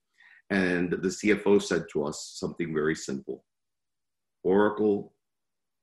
and 0.49 0.91
the 0.91 1.09
CFO 1.09 1.61
said 1.61 1.85
to 1.93 2.05
us 2.05 2.35
something 2.37 2.73
very 2.73 2.95
simple: 2.95 3.43
Oracle 4.43 5.13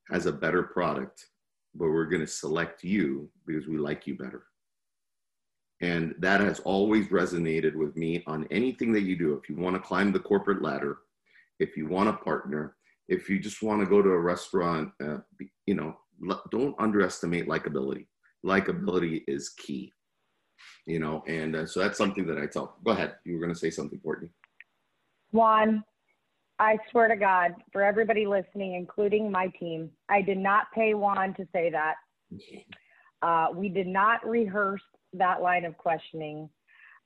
has 0.09 0.25
a 0.25 0.31
better 0.31 0.63
product, 0.63 1.25
but 1.75 1.89
we're 1.89 2.05
going 2.05 2.21
to 2.21 2.27
select 2.27 2.83
you 2.83 3.29
because 3.45 3.67
we 3.67 3.77
like 3.77 4.07
you 4.07 4.15
better. 4.15 4.43
And 5.81 6.15
that 6.19 6.39
has 6.39 6.61
always 6.61 7.07
resonated 7.07 7.75
with 7.75 7.97
me 7.97 8.23
on 8.25 8.47
anything 8.51 8.93
that 8.93 9.01
you 9.01 9.17
do. 9.17 9.33
If 9.33 9.49
you 9.49 9.57
want 9.57 9.75
to 9.75 9.81
climb 9.81 10.13
the 10.13 10.19
corporate 10.19 10.61
ladder, 10.61 10.99
if 11.59 11.75
you 11.75 11.87
want 11.87 12.09
a 12.09 12.13
partner, 12.13 12.77
if 13.09 13.29
you 13.29 13.39
just 13.39 13.61
want 13.61 13.81
to 13.81 13.85
go 13.85 14.01
to 14.01 14.09
a 14.09 14.19
restaurant, 14.19 14.91
uh, 15.03 15.17
you 15.65 15.75
know, 15.75 15.97
don't 16.51 16.75
underestimate 16.79 17.47
likability. 17.47 18.07
Likability 18.45 19.23
is 19.27 19.49
key, 19.49 19.91
you 20.85 20.99
know, 20.99 21.23
and 21.27 21.55
uh, 21.55 21.65
so 21.65 21.79
that's 21.79 21.97
something 21.97 22.25
that 22.27 22.37
I 22.37 22.45
tell. 22.45 22.77
Go 22.83 22.91
ahead. 22.91 23.15
You 23.25 23.33
were 23.33 23.39
going 23.39 23.53
to 23.53 23.59
say 23.59 23.69
something, 23.69 23.99
Courtney. 23.99 24.29
Juan, 25.31 25.83
I 26.59 26.77
swear 26.91 27.07
to 27.07 27.15
God, 27.15 27.55
for 27.71 27.81
everybody 27.83 28.27
listening, 28.27 28.75
including 28.75 29.31
my 29.31 29.47
team, 29.59 29.89
I 30.09 30.21
did 30.21 30.37
not 30.37 30.67
pay 30.73 30.93
Juan 30.93 31.33
to 31.35 31.47
say 31.51 31.71
that. 31.71 31.95
Uh, 33.21 33.47
we 33.53 33.69
did 33.69 33.87
not 33.87 34.25
rehearse 34.27 34.81
that 35.13 35.41
line 35.41 35.65
of 35.65 35.77
questioning. 35.77 36.49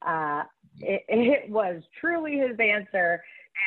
Uh, 0.05 0.43
it, 0.79 1.03
it 1.07 1.49
was 1.49 1.81
truly 1.99 2.37
his 2.37 2.57
answer, 2.59 3.21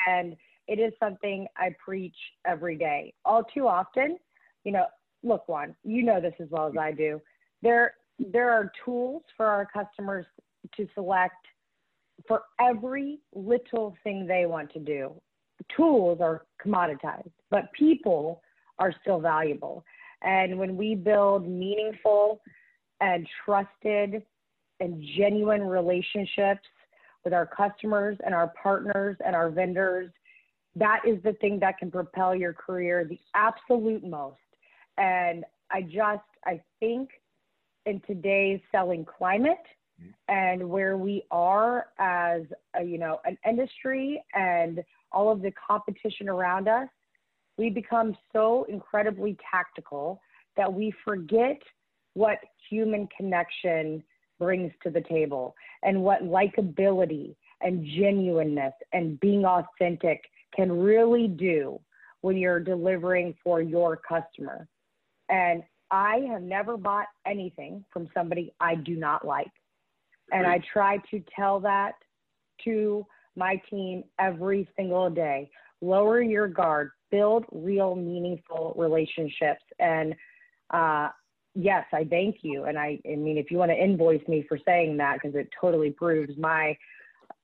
and 0.08 0.36
it 0.68 0.78
is 0.78 0.92
something 1.00 1.46
I 1.56 1.74
preach 1.82 2.16
every 2.46 2.76
day. 2.76 3.14
All 3.24 3.44
too 3.44 3.66
often, 3.66 4.18
you 4.64 4.72
know, 4.72 4.86
look, 5.22 5.48
Juan, 5.48 5.74
you 5.82 6.02
know 6.02 6.20
this 6.20 6.34
as 6.40 6.48
well 6.50 6.68
as 6.68 6.74
I 6.78 6.92
do. 6.92 7.20
There, 7.62 7.94
there 8.32 8.50
are 8.50 8.70
tools 8.84 9.22
for 9.36 9.46
our 9.46 9.66
customers 9.66 10.26
to 10.76 10.86
select 10.94 11.46
for 12.28 12.42
every 12.60 13.18
little 13.34 13.96
thing 14.04 14.26
they 14.26 14.46
want 14.46 14.72
to 14.72 14.78
do. 14.78 15.12
Tools 15.74 16.18
are 16.20 16.44
commoditized, 16.64 17.30
but 17.50 17.72
people 17.72 18.42
are 18.78 18.92
still 19.00 19.20
valuable. 19.20 19.84
And 20.22 20.58
when 20.58 20.76
we 20.76 20.94
build 20.94 21.48
meaningful 21.48 22.42
and 23.00 23.26
trusted 23.44 24.22
and 24.80 25.02
genuine 25.16 25.62
relationships 25.62 26.66
with 27.24 27.32
our 27.32 27.46
customers 27.46 28.18
and 28.24 28.34
our 28.34 28.52
partners 28.62 29.16
and 29.24 29.34
our 29.34 29.50
vendors, 29.50 30.10
that 30.76 31.00
is 31.06 31.22
the 31.22 31.32
thing 31.34 31.58
that 31.60 31.78
can 31.78 31.90
propel 31.90 32.34
your 32.34 32.52
career 32.52 33.04
the 33.04 33.18
absolute 33.34 34.04
most. 34.04 34.36
And 34.98 35.44
I 35.70 35.82
just, 35.82 36.22
I 36.44 36.60
think 36.80 37.10
in 37.90 38.00
today's 38.06 38.60
selling 38.70 39.04
climate 39.04 39.58
mm-hmm. 40.00 40.10
and 40.28 40.66
where 40.66 40.96
we 40.96 41.24
are 41.30 41.86
as 41.98 42.42
a, 42.78 42.84
you 42.84 42.96
know, 42.96 43.20
an 43.24 43.36
industry 43.46 44.22
and 44.32 44.82
all 45.12 45.30
of 45.30 45.42
the 45.42 45.52
competition 45.68 46.28
around 46.28 46.68
us, 46.68 46.88
we 47.58 47.68
become 47.68 48.16
so 48.32 48.64
incredibly 48.68 49.36
tactical 49.50 50.20
that 50.56 50.72
we 50.72 50.94
forget 51.04 51.60
what 52.14 52.38
human 52.70 53.08
connection 53.14 54.02
brings 54.38 54.72
to 54.82 54.90
the 54.90 55.02
table 55.02 55.54
and 55.82 56.00
what 56.00 56.22
likability 56.22 57.34
and 57.60 57.84
genuineness 57.84 58.72
and 58.92 59.18
being 59.20 59.44
authentic 59.44 60.22
can 60.54 60.72
really 60.72 61.28
do 61.28 61.78
when 62.22 62.36
you're 62.36 62.60
delivering 62.60 63.34
for 63.42 63.60
your 63.60 63.96
customer. 63.96 64.66
And 65.28 65.62
I 65.90 66.20
have 66.30 66.42
never 66.42 66.76
bought 66.76 67.06
anything 67.26 67.84
from 67.92 68.08
somebody 68.14 68.52
I 68.60 68.74
do 68.76 68.96
not 68.96 69.26
like. 69.26 69.50
And 70.32 70.46
I 70.46 70.60
try 70.72 70.98
to 71.10 71.22
tell 71.34 71.58
that 71.60 71.92
to 72.64 73.04
my 73.36 73.60
team 73.68 74.04
every 74.18 74.68
single 74.76 75.10
day. 75.10 75.50
Lower 75.80 76.22
your 76.22 76.46
guard, 76.46 76.90
build 77.10 77.44
real, 77.50 77.96
meaningful 77.96 78.74
relationships. 78.76 79.64
And 79.78 80.14
uh, 80.70 81.08
yes, 81.54 81.84
I 81.92 82.04
thank 82.04 82.38
you. 82.42 82.64
And 82.64 82.78
I, 82.78 83.00
I 83.10 83.16
mean, 83.16 83.38
if 83.38 83.50
you 83.50 83.58
want 83.58 83.70
to 83.70 83.82
invoice 83.82 84.26
me 84.28 84.44
for 84.48 84.58
saying 84.64 84.96
that, 84.98 85.18
because 85.20 85.34
it 85.34 85.48
totally 85.60 85.90
proves 85.90 86.36
my, 86.38 86.76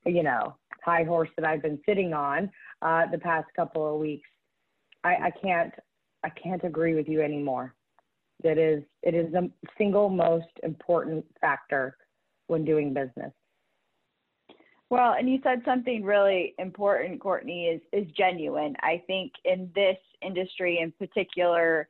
you 0.05 0.22
know, 0.22 0.57
high 0.84 1.03
horse 1.03 1.30
that 1.36 1.47
I've 1.47 1.62
been 1.62 1.80
sitting 1.86 2.12
on 2.12 2.51
uh, 2.82 3.07
the 3.11 3.18
past 3.18 3.49
couple 3.57 3.92
of 3.92 3.99
weeks, 3.99 4.28
I, 5.03 5.14
I 5.14 5.32
can't, 5.42 5.72
I 6.22 6.28
can't 6.28 6.62
agree 6.62 6.94
with 6.94 7.09
you 7.09 7.20
anymore. 7.22 7.74
That 8.43 8.59
is, 8.59 8.82
it 9.03 9.14
is 9.14 9.32
the 9.32 9.51
single 9.78 10.09
most 10.09 10.47
important 10.62 11.24
factor 11.41 11.97
when 12.49 12.64
doing 12.64 12.93
business. 12.93 13.32
Well, 14.89 15.14
and 15.18 15.28
you 15.28 15.41
said 15.43 15.62
something 15.64 16.05
really 16.05 16.55
important, 16.59 17.20
Courtney, 17.20 17.66
is 17.66 17.80
is 17.93 18.07
genuine. 18.16 18.76
I 18.82 19.03
think 19.07 19.32
in 19.45 19.70
this 19.74 19.97
industry 20.22 20.78
in 20.80 20.93
particular, 20.93 21.89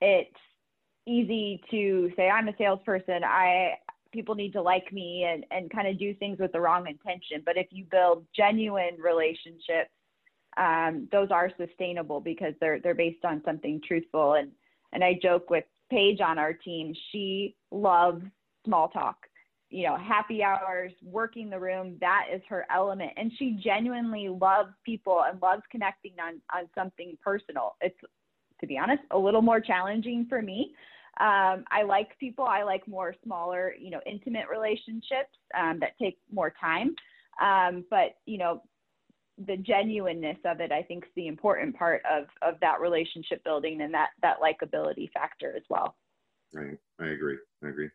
it's 0.00 0.34
easy 1.06 1.62
to 1.70 2.10
say 2.16 2.28
I'm 2.28 2.48
a 2.48 2.56
salesperson. 2.58 3.22
I 3.24 3.74
people 4.12 4.34
need 4.34 4.52
to 4.54 4.62
like 4.62 4.92
me 4.92 5.24
and 5.24 5.46
and 5.52 5.70
kind 5.70 5.86
of 5.86 5.98
do 6.00 6.14
things 6.14 6.40
with 6.40 6.50
the 6.50 6.60
wrong 6.60 6.88
intention. 6.88 7.42
But 7.44 7.56
if 7.56 7.68
you 7.70 7.84
build 7.90 8.26
genuine 8.34 8.96
relationships, 9.00 9.90
um, 10.56 11.08
those 11.12 11.30
are 11.30 11.50
sustainable 11.56 12.20
because 12.20 12.54
they're 12.60 12.80
they're 12.80 12.94
based 12.94 13.24
on 13.24 13.40
something 13.44 13.80
truthful. 13.86 14.34
And 14.34 14.50
and 14.92 15.04
I 15.04 15.16
joke 15.22 15.48
with 15.48 15.64
Paige 15.92 16.20
on 16.20 16.38
our 16.38 16.52
team. 16.52 16.94
She 17.10 17.54
loves 17.70 18.22
small 18.64 18.88
talk 18.88 19.16
you 19.72 19.86
know, 19.86 19.96
happy 19.96 20.42
hours, 20.42 20.92
working 21.02 21.48
the 21.48 21.58
room, 21.58 21.96
that 22.00 22.26
is 22.32 22.42
her 22.46 22.66
element. 22.70 23.10
And 23.16 23.32
she 23.38 23.58
genuinely 23.64 24.28
loves 24.28 24.68
people 24.84 25.24
and 25.26 25.40
loves 25.40 25.62
connecting 25.70 26.12
on, 26.22 26.40
on 26.54 26.68
something 26.74 27.16
personal. 27.24 27.76
It's, 27.80 27.96
to 28.60 28.66
be 28.66 28.76
honest, 28.76 29.02
a 29.12 29.18
little 29.18 29.40
more 29.40 29.60
challenging 29.60 30.26
for 30.28 30.42
me. 30.42 30.74
Um, 31.20 31.64
I 31.70 31.84
like 31.86 32.18
people. 32.20 32.44
I 32.44 32.64
like 32.64 32.86
more 32.86 33.14
smaller, 33.24 33.74
you 33.78 33.90
know, 33.90 34.00
intimate 34.04 34.44
relationships 34.50 35.34
um, 35.58 35.80
that 35.80 35.98
take 35.98 36.18
more 36.30 36.52
time. 36.60 36.94
Um, 37.42 37.86
but, 37.88 38.16
you 38.26 38.36
know, 38.36 38.62
the 39.38 39.56
genuineness 39.56 40.38
of 40.44 40.60
it, 40.60 40.72
I 40.72 40.82
think, 40.82 41.04
is 41.04 41.10
the 41.16 41.26
important 41.26 41.76
part 41.76 42.02
of, 42.10 42.24
of 42.42 42.60
that 42.60 42.80
relationship 42.80 43.42
building 43.44 43.80
and 43.80 43.92
that, 43.94 44.10
that 44.22 44.36
likability 44.40 45.10
factor 45.12 45.54
as 45.56 45.62
well. 45.70 45.96
Right. 46.52 46.76
I 47.00 47.06
agree. 47.06 47.38
I 47.64 47.68
agree. 47.68 47.88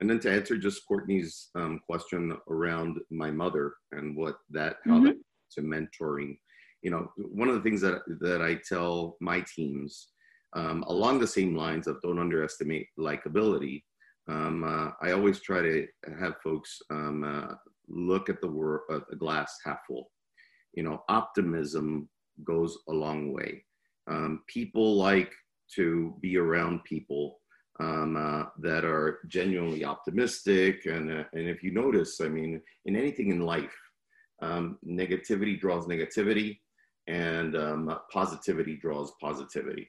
And 0.00 0.08
then 0.08 0.20
to 0.20 0.32
answer 0.32 0.56
just 0.56 0.86
Courtney's 0.86 1.48
um, 1.54 1.80
question 1.86 2.36
around 2.48 2.98
my 3.10 3.30
mother 3.30 3.74
and 3.92 4.16
what 4.16 4.36
that, 4.50 4.76
how 4.84 4.98
mm-hmm. 4.98 5.06
that 5.06 5.16
to 5.52 5.62
mentoring, 5.62 6.38
you 6.82 6.90
know, 6.90 7.08
one 7.16 7.48
of 7.48 7.54
the 7.54 7.62
things 7.62 7.80
that, 7.80 8.02
that 8.20 8.42
I 8.42 8.60
tell 8.68 9.16
my 9.20 9.44
teams 9.54 10.08
um, 10.54 10.84
along 10.86 11.18
the 11.18 11.26
same 11.26 11.56
lines 11.56 11.86
of 11.86 12.00
don't 12.02 12.18
underestimate 12.18 12.86
likability. 12.98 13.82
Um, 14.28 14.64
uh, 14.64 14.90
I 15.00 15.12
always 15.12 15.40
try 15.40 15.62
to 15.62 15.86
have 16.20 16.34
folks 16.42 16.78
um, 16.90 17.24
uh, 17.24 17.54
look 17.88 18.28
at 18.28 18.40
the, 18.40 18.48
wor- 18.48 18.84
uh, 18.92 19.00
the 19.08 19.16
glass 19.16 19.56
half 19.64 19.78
full. 19.86 20.10
You 20.76 20.84
know, 20.84 21.02
optimism 21.08 22.08
goes 22.44 22.78
a 22.88 22.92
long 22.92 23.32
way. 23.32 23.64
Um, 24.08 24.42
people 24.46 24.96
like 24.96 25.32
to 25.74 26.14
be 26.20 26.36
around 26.36 26.84
people 26.84 27.40
um, 27.80 28.16
uh, 28.16 28.46
that 28.60 28.84
are 28.84 29.20
genuinely 29.28 29.84
optimistic. 29.84 30.86
And, 30.86 31.10
uh, 31.10 31.24
and 31.32 31.48
if 31.48 31.62
you 31.62 31.72
notice, 31.72 32.20
I 32.20 32.28
mean, 32.28 32.60
in 32.84 32.96
anything 32.96 33.30
in 33.30 33.40
life, 33.40 33.76
um, 34.42 34.78
negativity 34.86 35.58
draws 35.58 35.86
negativity 35.86 36.58
and 37.06 37.56
um, 37.56 37.98
positivity 38.12 38.76
draws 38.76 39.12
positivity. 39.20 39.88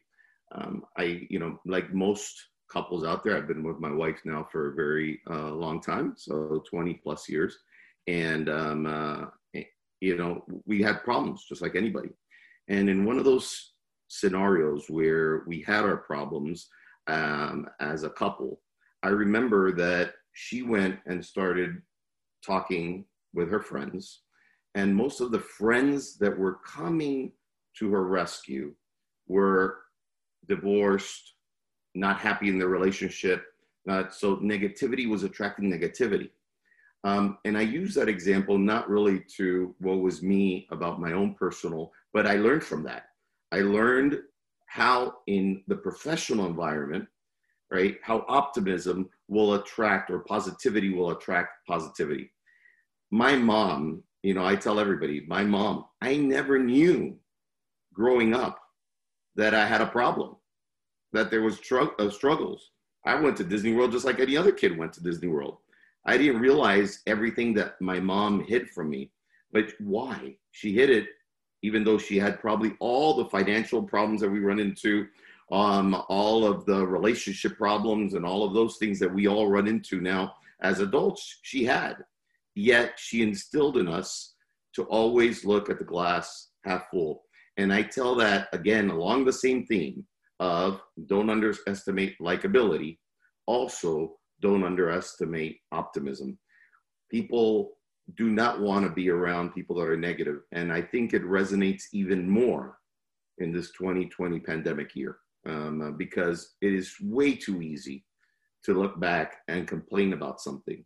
Um, 0.54 0.84
I, 0.98 1.28
you 1.30 1.40
know, 1.40 1.60
like 1.66 1.94
most 1.94 2.34
couples 2.72 3.04
out 3.04 3.24
there, 3.24 3.36
I've 3.36 3.48
been 3.48 3.64
with 3.64 3.80
my 3.80 3.92
wife 3.92 4.20
now 4.26 4.48
for 4.52 4.72
a 4.72 4.76
very 4.76 5.20
uh, 5.30 5.52
long 5.52 5.82
time, 5.82 6.14
so 6.18 6.64
20 6.70 6.96
plus 7.04 7.28
years. 7.30 7.58
And, 8.08 8.50
um, 8.50 8.86
uh, 8.86 9.26
you 10.02 10.18
know, 10.18 10.44
we 10.66 10.82
had 10.82 11.04
problems 11.04 11.46
just 11.48 11.62
like 11.62 11.76
anybody. 11.76 12.10
And 12.68 12.90
in 12.90 13.06
one 13.06 13.18
of 13.18 13.26
those 13.26 13.74
scenarios 14.08 14.86
where 14.90 15.44
we 15.48 15.62
had 15.62 15.84
our 15.84 15.98
problems, 15.98 16.70
um, 17.08 17.68
as 17.80 18.04
a 18.04 18.10
couple. 18.10 18.62
I 19.04 19.10
remember 19.10 19.72
that 19.74 20.14
she 20.34 20.62
went 20.62 21.00
and 21.06 21.24
started 21.24 21.82
talking 22.46 23.06
with 23.34 23.50
her 23.50 23.62
friends, 23.62 24.22
and 24.76 24.96
most 24.96 25.22
of 25.22 25.32
the 25.32 25.40
friends 25.40 26.18
that 26.18 26.38
were 26.38 26.60
coming 26.66 27.32
to 27.80 27.92
her 27.92 28.06
rescue 28.06 28.74
were 29.28 29.80
divorced, 30.48 31.34
not 31.96 32.20
happy 32.20 32.50
in 32.50 32.60
their 32.60 32.68
relationship. 32.68 33.46
Uh, 33.90 34.04
so 34.10 34.38
negativity 34.38 35.10
was 35.10 35.24
attracting 35.24 35.72
negativity. 35.72 36.30
Um, 37.08 37.38
and 37.46 37.58
I 37.58 37.62
use 37.62 37.96
that 37.96 38.10
example 38.10 38.58
not 38.58 38.90
really 38.90 39.24
to 39.38 39.74
what 39.80 40.02
was 40.02 40.22
me 40.22 40.68
about 40.72 41.00
my 41.00 41.14
own 41.14 41.36
personal, 41.36 41.94
but 42.12 42.28
I 42.28 42.36
learned 42.36 42.66
from 42.66 42.84
that. 42.84 43.04
I 43.54 43.62
learned 43.62 44.20
how 44.66 45.14
in 45.28 45.64
the 45.68 45.78
professional 45.78 46.48
environment, 46.48 47.08
right, 47.72 47.96
how 48.04 48.26
optimism 48.28 49.10
will 49.30 49.54
attract 49.54 50.12
or 50.12 50.20
positivity 50.20 50.94
will 50.94 51.12
attract 51.12 51.66
positivity. 51.66 52.30
My 53.10 53.38
mom, 53.38 54.04
you 54.22 54.34
know, 54.34 54.46
I 54.46 54.58
tell 54.58 54.78
everybody, 54.78 55.26
my 55.30 55.46
mom, 55.46 55.86
I 56.02 56.18
never 56.18 56.60
knew 56.60 57.18
growing 57.94 58.34
up 58.34 58.60
that 59.38 59.54
I 59.54 59.66
had 59.66 59.80
a 59.80 59.88
problem, 59.88 60.36
that 61.14 61.32
there 61.32 61.42
was 61.42 61.58
tr- 61.58 61.96
uh, 62.00 62.10
struggles. 62.10 62.72
I 63.06 63.16
went 63.16 63.38
to 63.38 63.46
Disney 63.46 63.74
World 63.74 63.94
just 63.94 64.04
like 64.04 64.20
any 64.20 64.36
other 64.36 64.52
kid 64.52 64.78
went 64.78 64.92
to 64.94 65.04
Disney 65.04 65.30
World. 65.30 65.60
I 66.08 66.18
didn't 66.18 66.42
realize 66.42 67.02
everything 67.06 67.54
that 67.56 67.80
my 67.82 68.00
mom 68.00 68.44
hid 68.44 68.70
from 68.70 68.90
me. 68.90 69.12
But 69.52 69.74
why? 69.80 70.38
She 70.52 70.74
hid 70.74 70.90
it 70.90 71.08
even 71.64 71.84
though 71.84 71.98
she 71.98 72.18
had 72.18 72.40
probably 72.40 72.74
all 72.80 73.16
the 73.16 73.30
financial 73.30 73.82
problems 73.82 74.22
that 74.22 74.30
we 74.30 74.40
run 74.40 74.60
into, 74.60 75.08
um, 75.52 76.04
all 76.08 76.46
of 76.46 76.66
the 76.66 76.86
relationship 76.86 77.58
problems, 77.58 78.14
and 78.14 78.26
all 78.26 78.44
of 78.44 78.54
those 78.54 78.78
things 78.78 79.00
that 79.00 79.14
we 79.14 79.28
all 79.28 79.50
run 79.50 79.68
into 79.68 80.02
now 80.02 80.36
as 80.62 80.80
adults, 80.80 81.40
she 81.42 81.66
had. 81.66 81.96
Yet 82.56 82.94
she 82.98 83.22
instilled 83.22 83.78
in 83.78 83.88
us 83.88 84.34
to 84.74 84.84
always 84.84 85.46
look 85.46 85.70
at 85.70 85.80
the 85.80 85.86
glass 85.86 86.50
half 86.64 86.90
full. 86.92 87.24
And 87.58 87.74
I 87.74 87.82
tell 87.84 88.16
that 88.16 88.50
again 88.54 88.90
along 88.90 89.26
the 89.26 89.34
same 89.34 89.66
theme 89.66 90.06
of 90.40 90.82
don't 91.08 91.30
underestimate 91.30 92.20
likability. 92.20 93.00
also 93.48 94.17
don't 94.42 94.64
underestimate 94.64 95.60
optimism. 95.72 96.38
People 97.12 97.74
do 98.16 98.30
not 98.30 98.62
want 98.62 98.86
to 98.86 98.92
be 98.92 99.10
around 99.10 99.54
people 99.54 99.76
that 99.78 99.88
are 99.88 99.98
negative, 99.98 100.42
and 100.52 100.72
I 100.72 100.82
think 100.82 101.14
it 101.14 101.24
resonates 101.24 101.84
even 101.94 102.30
more 102.30 102.78
in 103.40 103.52
this 103.52 103.72
2020 103.72 104.40
pandemic 104.40 104.96
year 104.96 105.18
um, 105.48 105.82
uh, 105.82 105.92
because 105.92 106.56
it 106.62 106.74
is 106.74 106.96
way 107.02 107.36
too 107.36 107.62
easy 107.62 108.06
to 108.64 108.74
look 108.74 109.00
back 109.00 109.38
and 109.48 109.68
complain 109.68 110.14
about 110.14 110.42
something. 110.42 110.84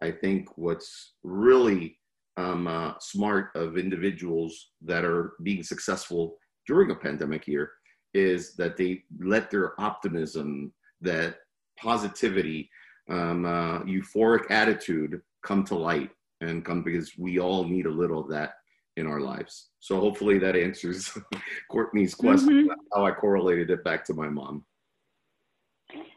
I 0.00 0.12
think 0.12 0.56
what's 0.56 1.14
really 1.22 1.98
um, 2.36 2.68
uh, 2.68 2.92
smart 3.00 3.50
of 3.56 3.76
individuals 3.76 4.70
that 4.82 5.04
are 5.04 5.32
being 5.42 5.62
successful 5.62 6.36
during 6.66 6.90
a 6.90 6.94
pandemic 6.94 7.48
year 7.48 7.72
is 8.14 8.54
that 8.54 8.76
they 8.76 9.02
let 9.20 9.50
their 9.50 9.78
optimism, 9.80 10.72
that 11.00 11.38
positivity, 11.78 12.70
um, 13.08 13.44
uh, 13.44 13.80
euphoric 13.80 14.50
attitude 14.50 15.20
come 15.42 15.64
to 15.64 15.74
light 15.74 16.10
and 16.40 16.64
come 16.64 16.82
because 16.82 17.12
we 17.18 17.38
all 17.38 17.64
need 17.64 17.86
a 17.86 17.90
little 17.90 18.20
of 18.20 18.28
that 18.30 18.54
in 18.96 19.06
our 19.06 19.20
lives. 19.20 19.70
So 19.80 20.00
hopefully 20.00 20.38
that 20.38 20.56
answers 20.56 21.16
Courtney's 21.70 22.14
question 22.14 22.68
mm-hmm. 22.68 22.72
how 22.92 23.06
I 23.06 23.12
correlated 23.12 23.70
it 23.70 23.84
back 23.84 24.04
to 24.06 24.14
my 24.14 24.28
mom. 24.28 24.64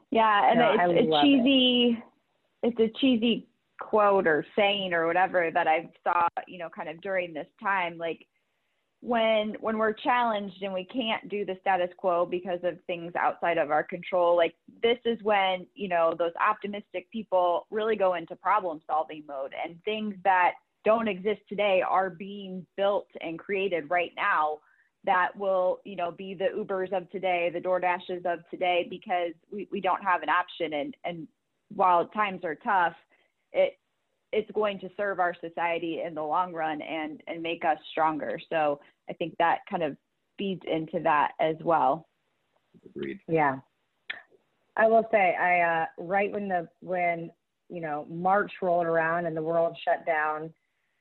Yeah, 0.09 0.49
and 0.49 0.59
no, 0.59 0.75
it's 0.77 1.07
a 1.07 1.21
cheesy 1.21 2.03
it. 2.63 2.77
it's 2.77 2.79
a 2.79 2.99
cheesy 2.99 3.47
quote 3.79 4.27
or 4.27 4.45
saying 4.57 4.93
or 4.93 5.07
whatever 5.07 5.49
that 5.53 5.67
I've 5.67 5.89
saw, 6.03 6.27
you 6.47 6.59
know, 6.59 6.69
kind 6.69 6.89
of 6.89 7.01
during 7.01 7.33
this 7.33 7.47
time 7.61 7.97
like 7.97 8.25
when 9.01 9.55
when 9.61 9.77
we're 9.79 9.93
challenged 9.93 10.61
and 10.61 10.73
we 10.73 10.85
can't 10.85 11.27
do 11.27 11.43
the 11.43 11.57
status 11.59 11.89
quo 11.97 12.25
because 12.25 12.59
of 12.63 12.77
things 12.85 13.11
outside 13.19 13.57
of 13.57 13.71
our 13.71 13.83
control 13.83 14.37
like 14.37 14.53
this 14.83 14.99
is 15.05 15.17
when 15.23 15.65
you 15.73 15.89
know 15.89 16.13
those 16.17 16.31
optimistic 16.39 17.09
people 17.11 17.65
really 17.71 17.95
go 17.95 18.13
into 18.13 18.35
problem 18.35 18.79
solving 18.85 19.23
mode 19.27 19.53
and 19.65 19.83
things 19.83 20.13
that 20.23 20.51
don't 20.85 21.07
exist 21.07 21.41
today 21.49 21.81
are 21.87 22.11
being 22.11 22.65
built 22.77 23.07
and 23.21 23.39
created 23.39 23.89
right 23.89 24.11
now 24.15 24.59
that 25.03 25.29
will 25.35 25.79
you 25.83 25.95
know 25.95 26.11
be 26.11 26.35
the 26.35 26.49
ubers 26.55 26.95
of 26.95 27.09
today 27.09 27.49
the 27.51 27.59
doordashes 27.59 28.23
of 28.31 28.39
today 28.51 28.85
because 28.87 29.33
we, 29.51 29.67
we 29.71 29.81
don't 29.81 30.03
have 30.03 30.21
an 30.21 30.29
option. 30.29 30.73
And 30.73 30.95
and 31.03 31.27
while 31.73 32.05
times 32.07 32.41
are 32.43 32.55
tough 32.55 32.93
it 33.53 33.77
it's 34.31 34.49
going 34.51 34.79
to 34.79 34.89
serve 34.95 35.19
our 35.19 35.35
society 35.41 36.01
in 36.05 36.15
the 36.15 36.23
long 36.23 36.53
run 36.53 36.81
and 36.81 37.21
and 37.27 37.41
make 37.41 37.63
us 37.65 37.77
stronger. 37.91 38.39
So 38.49 38.79
I 39.09 39.13
think 39.13 39.35
that 39.39 39.59
kind 39.69 39.83
of 39.83 39.97
feeds 40.37 40.61
into 40.65 40.99
that 41.03 41.31
as 41.39 41.55
well. 41.63 42.07
Agreed. 42.85 43.19
Yeah. 43.27 43.57
I 44.77 44.87
will 44.87 45.07
say 45.11 45.35
I 45.35 45.81
uh, 45.81 45.85
right 45.97 46.31
when 46.31 46.47
the 46.47 46.67
when 46.81 47.31
you 47.69 47.81
know 47.81 48.05
March 48.09 48.51
rolled 48.61 48.85
around 48.85 49.25
and 49.25 49.35
the 49.35 49.41
world 49.41 49.77
shut 49.83 50.05
down, 50.05 50.43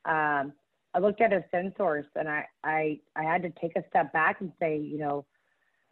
um, 0.07 0.53
I 0.95 0.99
looked 0.99 1.21
at 1.21 1.33
Ascensource 1.33 2.07
and 2.17 2.29
I, 2.29 2.47
I 2.65 2.99
I 3.17 3.23
had 3.23 3.43
to 3.43 3.51
take 3.61 3.77
a 3.77 3.85
step 3.89 4.13
back 4.13 4.41
and 4.41 4.53
say, 4.59 4.79
you 4.79 4.99
know, 4.99 5.25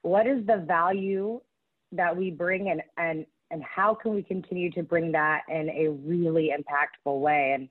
what 0.03 0.27
is 0.27 0.45
the 0.47 0.65
value 0.67 1.41
that 1.93 2.17
we 2.17 2.31
bring 2.31 2.71
and 2.71 2.83
and 2.97 3.25
and 3.51 3.63
how 3.63 3.95
can 3.95 4.15
we 4.15 4.23
continue 4.23 4.71
to 4.73 4.83
bring 4.83 5.13
that 5.13 5.43
in 5.49 5.71
a 5.71 5.89
really 5.89 6.53
impactful 6.57 7.21
way? 7.21 7.53
And 7.55 7.69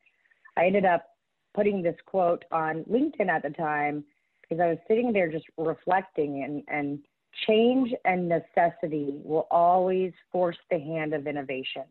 I 0.58 0.66
ended 0.66 0.86
up 0.86 1.06
putting 1.54 1.82
this 1.82 1.96
quote 2.06 2.46
on 2.52 2.84
LinkedIn 2.84 3.30
at 3.30 3.44
the 3.44 3.50
time 3.50 4.04
because 4.42 4.62
I 4.62 4.68
was 4.68 4.78
sitting 4.88 5.12
there 5.12 5.32
just 5.32 5.46
reflecting 5.58 6.44
and, 6.44 6.64
and 6.68 7.00
change 7.48 7.94
and 8.06 8.30
necessity 8.30 9.20
will 9.24 9.48
always 9.52 10.14
force 10.32 10.58
the 10.72 10.80
hand 10.80 11.14
of 11.14 11.28
innovation. 11.28 11.84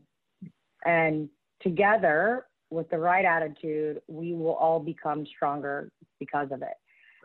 And 0.84 1.28
together, 1.60 2.46
with 2.70 2.88
the 2.90 2.98
right 2.98 3.24
attitude, 3.24 4.00
we 4.08 4.34
will 4.34 4.54
all 4.54 4.80
become 4.80 5.24
stronger 5.26 5.90
because 6.18 6.48
of 6.50 6.62
it. 6.62 6.74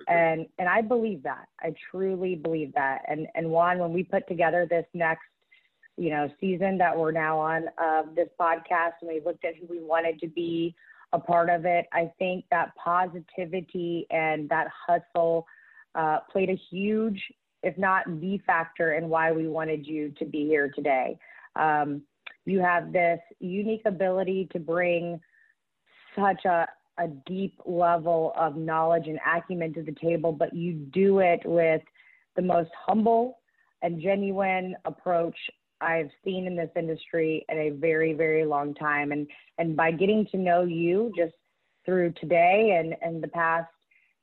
And 0.07 0.47
and 0.57 0.67
I 0.67 0.81
believe 0.81 1.21
that. 1.23 1.47
I 1.59 1.73
truly 1.91 2.35
believe 2.35 2.73
that. 2.73 3.03
And 3.07 3.27
and 3.35 3.49
Juan, 3.49 3.77
when 3.77 3.93
we 3.93 4.03
put 4.03 4.27
together 4.27 4.65
this 4.67 4.85
next 4.93 5.25
you 5.97 6.09
know, 6.09 6.29
season 6.39 6.77
that 6.77 6.97
we're 6.97 7.11
now 7.11 7.39
on 7.39 7.65
of 7.77 8.15
this 8.15 8.29
podcast 8.39 8.93
and 9.01 9.09
we 9.09 9.21
looked 9.25 9.45
at 9.45 9.55
who 9.55 9.67
we 9.67 9.81
wanted 9.81 10.19
to 10.19 10.27
be 10.27 10.75
a 11.13 11.19
part 11.19 11.49
of 11.49 11.65
it. 11.65 11.85
I 11.91 12.11
think 12.17 12.45
that 12.51 12.73
positivity 12.75 14.07
and 14.09 14.47
that 14.49 14.67
hustle 14.87 15.45
uh, 15.95 16.19
played 16.31 16.49
a 16.49 16.59
huge, 16.69 17.21
if 17.63 17.77
not 17.77 18.03
the 18.21 18.39
factor 18.45 18.93
in 18.93 19.09
why 19.09 19.31
we 19.31 19.47
wanted 19.47 19.85
you 19.85 20.13
to 20.19 20.25
be 20.25 20.45
here 20.45 20.71
today. 20.73 21.17
Um, 21.55 22.03
you 22.45 22.59
have 22.59 22.91
this 22.91 23.19
unique 23.39 23.83
ability 23.85 24.47
to 24.53 24.59
bring 24.59 25.19
such 26.15 26.45
a, 26.45 26.67
a 26.97 27.07
deep 27.25 27.59
level 27.65 28.33
of 28.35 28.55
knowledge 28.55 29.07
and 29.07 29.19
acumen 29.25 29.73
to 29.73 29.83
the 29.83 29.95
table, 30.01 30.31
but 30.31 30.53
you 30.53 30.73
do 30.73 31.19
it 31.19 31.41
with 31.45 31.81
the 32.35 32.41
most 32.41 32.71
humble 32.85 33.39
and 33.81 34.01
genuine 34.01 34.75
approach 34.85 35.35
I've 35.81 36.09
seen 36.23 36.47
in 36.47 36.55
this 36.55 36.69
industry 36.75 37.45
in 37.49 37.57
a 37.57 37.69
very, 37.71 38.13
very 38.13 38.45
long 38.45 38.73
time. 38.73 39.11
And 39.11 39.27
and 39.57 39.75
by 39.75 39.91
getting 39.91 40.25
to 40.27 40.37
know 40.37 40.63
you 40.63 41.11
just 41.15 41.33
through 41.85 42.13
today 42.19 42.77
and, 42.79 42.95
and 43.01 43.23
the 43.23 43.27
past, 43.27 43.69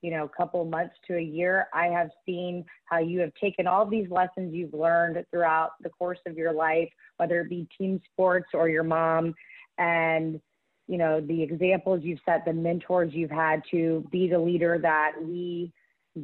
you 0.01 0.13
know, 0.13 0.29
couple 0.29 0.65
months 0.65 0.95
to 1.09 1.17
a 1.17 1.23
year, 1.23 1.67
I 1.75 1.87
have 1.87 2.11
seen 2.25 2.65
how 2.85 2.99
you 2.99 3.21
have 3.21 3.33
taken 3.35 3.67
all 3.67 3.85
these 3.85 4.09
lessons 4.11 4.55
you've 4.55 4.75
learned 4.75 5.25
throughout 5.31 5.71
the 5.83 5.91
course 5.91 6.21
of 6.27 6.37
your 6.37 6.53
life, 6.53 6.89
whether 7.17 7.41
it 7.41 7.49
be 7.49 7.67
team 7.77 8.01
sports 8.13 8.51
or 8.55 8.69
your 8.69 8.85
mom, 8.85 9.35
and 9.79 10.41
you 10.87 10.97
know, 10.97 11.21
the 11.21 11.43
examples 11.43 12.01
you've 12.03 12.21
set, 12.25 12.45
the 12.47 12.53
mentors 12.53 13.13
you've 13.13 13.31
had 13.31 13.63
to 13.71 14.07
be 14.11 14.27
the 14.27 14.39
leader 14.39 14.79
that 14.81 15.13
we 15.21 15.71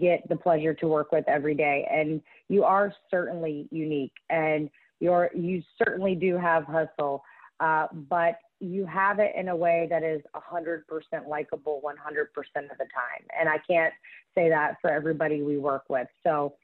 get 0.01 0.27
the 0.29 0.37
pleasure 0.37 0.75
to 0.75 0.89
work 0.89 1.13
with 1.13 1.25
every 1.29 1.55
day. 1.55 1.87
And 1.91 2.21
you 2.49 2.65
are 2.65 2.93
certainly 3.11 3.69
unique. 3.71 4.15
And 4.31 4.71
you're 5.05 5.31
you 5.35 5.63
certainly 5.77 6.15
do 6.15 6.39
have 6.39 6.65
hustle, 6.65 7.23
uh, 7.61 7.89
but 8.09 8.39
you 8.59 8.87
have 8.87 9.19
it 9.19 9.33
in 9.37 9.49
a 9.51 9.57
way 9.57 9.87
that 9.91 10.03
is 10.03 10.23
100% 10.35 10.83
likable 11.29 11.83
100% 11.85 11.91
of 11.91 12.79
the 12.79 12.85
time. 12.85 13.27
And 13.39 13.47
I 13.47 13.59
can't 13.69 13.93
say 14.35 14.49
that 14.49 14.77
for 14.81 14.91
everybody 14.91 15.43
we 15.43 15.59
work 15.59 15.85
with. 15.91 16.09
So 16.23 16.55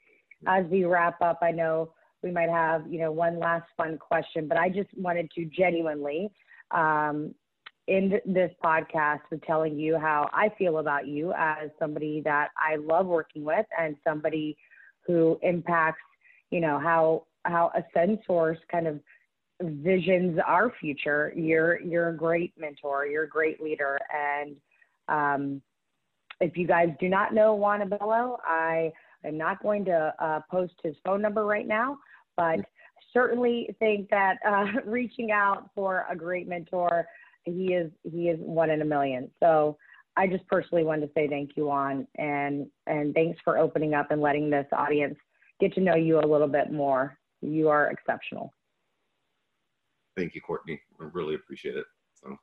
as 0.47 0.65
we 0.71 0.85
wrap 0.85 1.21
up, 1.21 1.41
I 1.43 1.51
know 1.51 1.93
we 2.23 2.31
might 2.31 2.49
have, 2.49 2.91
you 2.91 2.99
know, 2.99 3.13
one 3.13 3.39
last 3.39 3.67
fun 3.77 3.99
question, 3.99 4.49
but 4.49 4.57
I 4.57 4.71
just 4.71 4.89
wanted 4.97 5.31
to 5.33 5.45
genuinely 5.45 6.31
um, 6.71 7.35
end 7.89 8.23
this 8.25 8.53
podcast 8.65 9.21
with 9.31 9.43
telling 9.43 9.79
you 9.79 9.99
how 9.99 10.31
I 10.33 10.51
feel 10.57 10.79
about 10.79 11.07
you 11.07 11.35
as 11.37 11.69
somebody 11.79 12.23
that 12.25 12.49
I 12.57 12.77
love 12.77 13.05
working 13.05 13.45
with 13.45 13.67
and 13.79 13.97
somebody 14.03 14.57
who 15.07 15.39
impacts, 15.43 16.01
you 16.51 16.61
know, 16.61 16.79
how 16.79 17.25
how 17.45 17.71
Ascensource 17.77 18.59
kind 18.71 18.87
of 18.87 19.01
visions 19.63 20.39
our 20.47 20.73
future. 20.81 21.33
You're 21.37 21.81
you're 21.81 22.09
a 22.09 22.17
great 22.17 22.53
mentor. 22.59 23.07
You're 23.07 23.25
a 23.25 23.29
great 23.29 23.61
leader. 23.63 23.99
And 24.15 24.57
um, 25.09 25.63
if 26.41 26.57
you 26.57 26.67
guys 26.67 26.89
do 26.99 27.09
not 27.09 27.35
know 27.35 27.55
Juan 27.55 27.81
Albelo, 27.81 28.39
I 28.45 28.93
am 29.25 29.37
not 29.37 29.63
going 29.63 29.85
to 29.87 30.15
uh, 30.19 30.41
post 30.51 30.75
his 30.83 30.95
phone 31.05 31.21
number 31.21 31.45
right 31.45 31.67
now, 31.67 31.99
but 32.37 32.61
certainly 33.13 33.75
think 33.79 34.09
that 34.11 34.37
uh, 34.47 34.67
reaching 34.87 35.31
out 35.31 35.71
for 35.75 36.07
a 36.11 36.17
great 36.17 36.49
mentor, 36.49 37.07
he 37.45 37.75
is 37.75 37.91
he 38.11 38.29
is 38.29 38.39
one 38.41 38.71
in 38.71 38.83
a 38.83 38.85
million. 38.85 39.31
So 39.41 39.77
I 40.17 40.27
just 40.27 40.47
personally 40.47 40.85
wanted 40.85 41.07
to 41.07 41.13
say 41.15 41.29
thank 41.29 41.53
you, 41.57 41.67
Juan, 41.67 42.07
and 42.17 42.67
and 42.87 43.15
thanks 43.15 43.39
for 43.45 43.59
opening 43.59 43.95
up 43.95 44.11
and 44.11 44.21
letting 44.21 44.51
this 44.51 44.67
audience 44.73 45.17
get 45.61 45.75
to 45.75 45.81
know 45.81 45.95
you 45.95 46.19
a 46.19 46.27
little 46.27 46.49
bit 46.49 46.73
more 46.73 47.19
you 47.43 47.69
are 47.69 47.91
exceptional. 47.91 48.53
Thank 50.17 50.35
you, 50.35 50.41
Courtney. 50.41 50.81
I 51.01 51.05
really 51.13 51.35
appreciate 51.35 51.77
it. 51.77 51.87
So, 52.15 52.37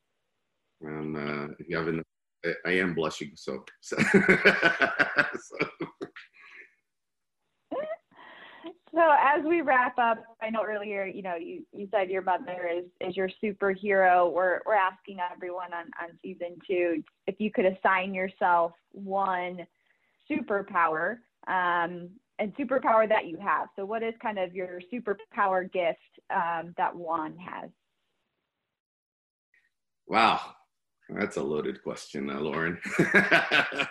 and 0.81 1.15
uh, 1.15 1.53
if 1.59 1.69
you 1.69 1.77
haven't, 1.77 2.03
I, 2.45 2.53
I 2.65 2.71
am 2.73 2.93
blushing. 2.93 3.31
So, 3.35 3.63
so. 3.81 3.97
so. 4.13 5.67
So 8.97 9.03
as 9.21 9.45
we 9.45 9.61
wrap 9.61 9.99
up, 9.99 10.23
I 10.41 10.49
know 10.49 10.63
earlier, 10.63 11.05
you 11.05 11.21
know, 11.21 11.35
you, 11.35 11.61
you 11.71 11.87
said 11.91 12.09
your 12.09 12.23
mother 12.23 12.67
is, 12.67 12.85
is 12.99 13.15
your 13.15 13.29
superhero. 13.43 14.31
We're, 14.33 14.61
we're 14.65 14.73
asking 14.73 15.19
everyone 15.31 15.71
on, 15.71 15.85
on 16.01 16.17
season 16.23 16.57
two, 16.65 17.03
if 17.27 17.35
you 17.37 17.51
could 17.51 17.65
assign 17.65 18.15
yourself 18.15 18.71
one 18.93 19.67
superpower 20.31 21.17
um, 21.47 22.09
and 22.39 22.55
superpower 22.55 23.09
that 23.09 23.27
you 23.27 23.37
have. 23.37 23.67
So, 23.75 23.85
what 23.85 24.03
is 24.03 24.13
kind 24.21 24.39
of 24.39 24.55
your 24.55 24.81
superpower 24.93 25.71
gift 25.71 25.99
um, 26.33 26.73
that 26.77 26.95
Juan 26.95 27.35
has? 27.37 27.69
Wow, 30.07 30.39
that's 31.09 31.37
a 31.37 31.43
loaded 31.43 31.83
question, 31.83 32.29
uh, 32.29 32.39
Lauren. 32.39 32.79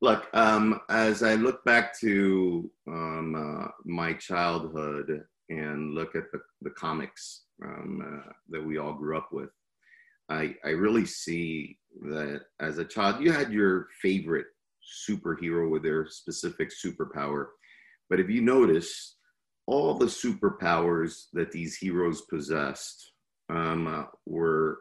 Look, 0.00 0.28
um, 0.32 0.80
as 0.90 1.24
I 1.24 1.34
look 1.34 1.64
back 1.64 1.98
to 2.00 2.70
um, 2.86 3.34
uh, 3.34 3.68
my 3.84 4.12
childhood, 4.12 5.24
and 5.48 5.94
look 5.94 6.14
at 6.14 6.30
the, 6.32 6.40
the 6.62 6.70
comics 6.70 7.44
um, 7.64 8.02
uh, 8.04 8.32
that 8.50 8.64
we 8.64 8.78
all 8.78 8.92
grew 8.92 9.16
up 9.16 9.28
with, 9.32 9.50
I, 10.28 10.54
I 10.64 10.70
really 10.70 11.06
see 11.06 11.78
that 12.02 12.42
as 12.60 12.78
a 12.78 12.84
child, 12.84 13.22
you 13.22 13.32
had 13.32 13.52
your 13.52 13.88
favorite 14.02 14.46
superhero 15.08 15.70
with 15.70 15.82
their 15.82 16.06
specific 16.08 16.70
superpower. 16.70 17.46
But 18.10 18.20
if 18.20 18.30
you 18.30 18.40
notice, 18.40 19.16
all 19.66 19.94
the 19.94 20.06
superpowers 20.06 21.24
that 21.34 21.52
these 21.52 21.76
heroes 21.76 22.22
possessed 22.22 23.12
um, 23.50 23.86
uh, 23.86 24.04
were 24.26 24.78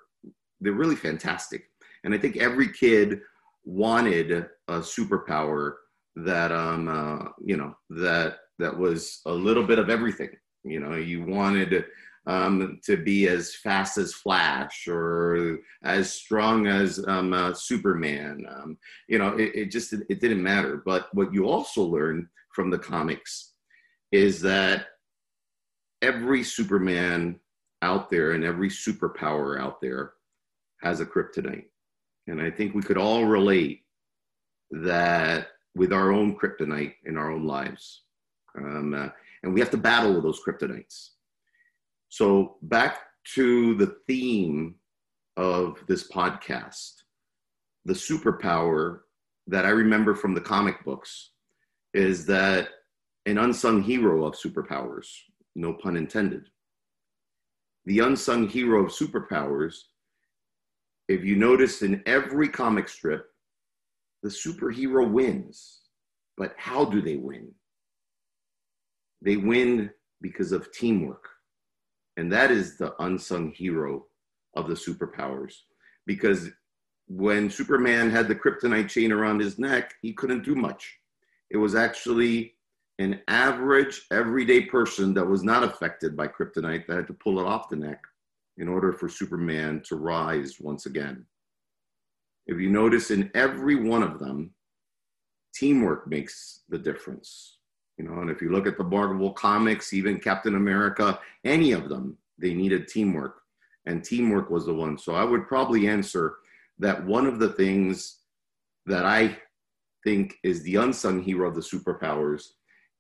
they're 0.61 0.73
really 0.73 0.95
fantastic. 0.95 1.63
And 2.03 2.13
I 2.13 2.17
think 2.17 2.37
every 2.37 2.71
kid 2.71 3.19
wanted 3.65 4.31
a 4.69 4.79
superpower 4.79 5.73
that 6.15 6.51
um 6.51 6.87
uh, 6.87 7.29
you 7.43 7.57
know 7.57 7.75
that 7.89 8.37
that 8.59 8.75
was 8.75 9.21
a 9.25 9.31
little 9.31 9.63
bit 9.63 9.77
of 9.79 9.89
everything. 9.89 10.29
You 10.63 10.79
know, 10.79 10.95
you 10.95 11.23
wanted 11.23 11.85
um, 12.27 12.79
to 12.83 12.97
be 12.97 13.27
as 13.27 13.55
fast 13.55 13.97
as 13.97 14.13
Flash 14.13 14.87
or 14.87 15.59
as 15.83 16.11
strong 16.11 16.67
as 16.67 17.03
um, 17.07 17.33
uh, 17.33 17.53
Superman. 17.53 18.45
Um, 18.49 18.77
you 19.07 19.17
know, 19.17 19.29
it, 19.37 19.55
it 19.55 19.71
just 19.71 19.93
it 19.93 20.19
didn't 20.19 20.43
matter. 20.43 20.83
But 20.85 21.07
what 21.13 21.33
you 21.33 21.47
also 21.47 21.83
learn 21.83 22.29
from 22.53 22.69
the 22.69 22.77
comics 22.77 23.53
is 24.11 24.41
that 24.41 24.87
every 26.01 26.43
Superman 26.43 27.39
out 27.81 28.09
there 28.09 28.31
and 28.31 28.43
every 28.43 28.69
superpower 28.69 29.59
out 29.59 29.79
there 29.81 30.13
has 30.81 30.99
a 30.99 31.05
kryptonite. 31.05 31.65
And 32.27 32.41
I 32.41 32.51
think 32.51 32.75
we 32.75 32.81
could 32.81 32.97
all 32.97 33.25
relate 33.25 33.83
that 34.71 35.47
with 35.75 35.93
our 35.93 36.11
own 36.11 36.37
kryptonite 36.37 36.95
in 37.05 37.15
our 37.17 37.31
own 37.31 37.45
lives. 37.45 38.03
Um, 38.57 38.93
uh, 38.93 39.09
and 39.43 39.53
we 39.53 39.61
have 39.61 39.71
to 39.71 39.77
battle 39.77 40.13
with 40.13 40.23
those 40.23 40.41
kryptonites. 40.43 41.11
So, 42.09 42.57
back 42.61 42.99
to 43.35 43.75
the 43.75 43.97
theme 44.07 44.75
of 45.35 45.83
this 45.87 46.09
podcast 46.09 46.93
the 47.87 47.93
superpower 47.93 48.99
that 49.47 49.65
I 49.65 49.69
remember 49.69 50.13
from 50.13 50.33
the 50.33 50.41
comic 50.41 50.83
books 50.83 51.31
is 51.93 52.25
that 52.25 52.67
an 53.25 53.37
unsung 53.37 53.81
hero 53.81 54.25
of 54.25 54.33
superpowers, 54.33 55.07
no 55.55 55.73
pun 55.73 55.95
intended. 55.95 56.49
The 57.85 57.99
unsung 57.99 58.49
hero 58.49 58.83
of 58.83 58.91
superpowers, 58.91 59.75
if 61.07 61.23
you 61.23 61.37
notice 61.37 61.81
in 61.81 62.03
every 62.05 62.49
comic 62.49 62.89
strip, 62.89 63.25
the 64.21 64.29
superhero 64.29 65.09
wins. 65.09 65.79
But 66.35 66.55
how 66.57 66.83
do 66.83 67.01
they 67.01 67.15
win? 67.15 67.53
They 69.21 69.37
win 69.37 69.91
because 70.21 70.51
of 70.51 70.73
teamwork. 70.73 71.29
And 72.17 72.31
that 72.31 72.51
is 72.51 72.77
the 72.77 72.95
unsung 73.01 73.51
hero 73.51 74.05
of 74.55 74.67
the 74.67 74.73
superpowers. 74.73 75.53
Because 76.05 76.49
when 77.07 77.49
Superman 77.49 78.09
had 78.09 78.27
the 78.27 78.35
kryptonite 78.35 78.89
chain 78.89 79.11
around 79.11 79.39
his 79.39 79.59
neck, 79.59 79.93
he 80.01 80.13
couldn't 80.13 80.43
do 80.43 80.55
much. 80.55 80.97
It 81.49 81.57
was 81.57 81.75
actually 81.75 82.55
an 82.99 83.21
average, 83.27 84.07
everyday 84.11 84.61
person 84.61 85.13
that 85.13 85.25
was 85.25 85.43
not 85.43 85.63
affected 85.63 86.17
by 86.17 86.27
kryptonite 86.27 86.87
that 86.87 86.97
had 86.97 87.07
to 87.07 87.13
pull 87.13 87.39
it 87.39 87.45
off 87.45 87.69
the 87.69 87.75
neck 87.75 88.01
in 88.57 88.67
order 88.67 88.91
for 88.91 89.07
Superman 89.07 89.81
to 89.85 89.95
rise 89.95 90.57
once 90.59 90.87
again. 90.87 91.23
If 92.47 92.59
you 92.59 92.69
notice 92.71 93.11
in 93.11 93.29
every 93.35 93.75
one 93.75 94.01
of 94.01 94.19
them, 94.19 94.51
teamwork 95.53 96.07
makes 96.07 96.61
the 96.69 96.77
difference. 96.77 97.56
You 97.97 98.05
know, 98.05 98.19
and 98.21 98.29
if 98.29 98.41
you 98.41 98.51
look 98.51 98.67
at 98.67 98.77
the 98.77 98.83
Marvel 98.83 99.31
comics, 99.31 99.93
even 99.93 100.19
Captain 100.19 100.55
America, 100.55 101.19
any 101.43 101.71
of 101.71 101.89
them, 101.89 102.17
they 102.37 102.53
needed 102.53 102.87
teamwork. 102.87 103.41
And 103.85 104.03
teamwork 104.03 104.49
was 104.49 104.65
the 104.65 104.73
one. 104.73 104.97
So 104.97 105.15
I 105.15 105.23
would 105.23 105.47
probably 105.47 105.87
answer 105.87 106.35
that 106.79 107.03
one 107.05 107.25
of 107.25 107.39
the 107.39 107.49
things 107.49 108.19
that 108.85 109.05
I 109.05 109.37
think 110.03 110.35
is 110.43 110.61
the 110.63 110.75
unsung 110.75 111.21
hero 111.21 111.47
of 111.49 111.55
the 111.55 111.61
superpowers 111.61 112.49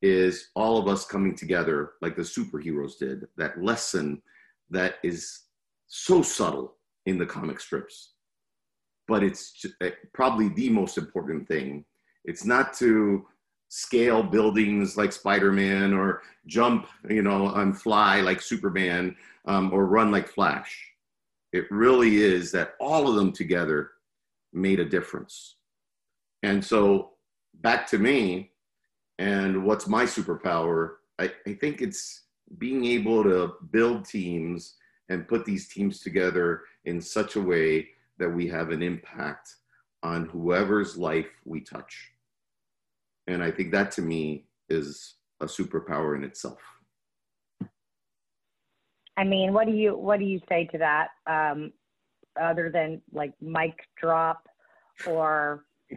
is 0.01 0.49
all 0.55 0.77
of 0.77 0.87
us 0.87 1.05
coming 1.05 1.35
together 1.35 1.93
like 2.01 2.15
the 2.15 2.21
superheroes 2.21 2.97
did. 2.97 3.27
That 3.37 3.61
lesson 3.63 4.21
that 4.69 4.95
is 5.03 5.41
so 5.87 6.21
subtle 6.21 6.75
in 7.05 7.17
the 7.17 7.25
comic 7.25 7.59
strips, 7.59 8.13
but 9.07 9.23
it's 9.23 9.65
eh, 9.81 9.91
probably 10.13 10.49
the 10.49 10.69
most 10.69 10.97
important 10.97 11.47
thing. 11.47 11.85
It's 12.25 12.45
not 12.45 12.73
to 12.75 13.25
scale 13.69 14.23
buildings 14.23 14.97
like 14.97 15.11
Spider-Man 15.11 15.93
or 15.93 16.21
jump, 16.45 16.87
you 17.09 17.21
know, 17.21 17.53
and 17.55 17.79
fly 17.79 18.21
like 18.21 18.41
Superman 18.41 19.15
um, 19.45 19.71
or 19.73 19.85
run 19.85 20.11
like 20.11 20.27
Flash. 20.27 20.91
It 21.53 21.65
really 21.71 22.17
is 22.17 22.51
that 22.51 22.75
all 22.79 23.07
of 23.07 23.15
them 23.15 23.31
together 23.31 23.91
made 24.53 24.79
a 24.79 24.85
difference. 24.85 25.55
And 26.43 26.63
so 26.63 27.11
back 27.61 27.87
to 27.87 27.97
me 27.97 28.51
and 29.19 29.63
what's 29.63 29.87
my 29.87 30.03
superpower? 30.03 30.95
I, 31.19 31.31
I 31.45 31.53
think 31.53 31.81
it's 31.81 32.23
being 32.57 32.85
able 32.85 33.23
to 33.23 33.53
build 33.71 34.05
teams 34.05 34.75
and 35.09 35.27
put 35.27 35.45
these 35.45 35.67
teams 35.67 35.99
together 35.99 36.63
in 36.85 37.01
such 37.01 37.35
a 37.35 37.41
way 37.41 37.89
that 38.19 38.29
we 38.29 38.47
have 38.47 38.69
an 38.71 38.81
impact 38.81 39.55
on 40.03 40.25
whoever's 40.25 40.97
life 40.97 41.27
we 41.45 41.61
touch. 41.61 42.11
And 43.27 43.43
I 43.43 43.51
think 43.51 43.71
that 43.71 43.91
to 43.91 44.01
me 44.01 44.45
is 44.69 45.15
a 45.41 45.45
superpower 45.45 46.15
in 46.15 46.23
itself. 46.23 46.59
I 49.17 49.23
mean, 49.23 49.53
what 49.53 49.65
do 49.65 49.73
you 49.73 49.97
what 49.97 50.19
do 50.19 50.25
you 50.25 50.39
say 50.47 50.65
to 50.71 50.77
that? 50.77 51.09
Um, 51.25 51.73
other 52.39 52.69
than 52.71 53.01
like 53.11 53.33
mic 53.41 53.73
drop 53.99 54.47
or 55.07 55.65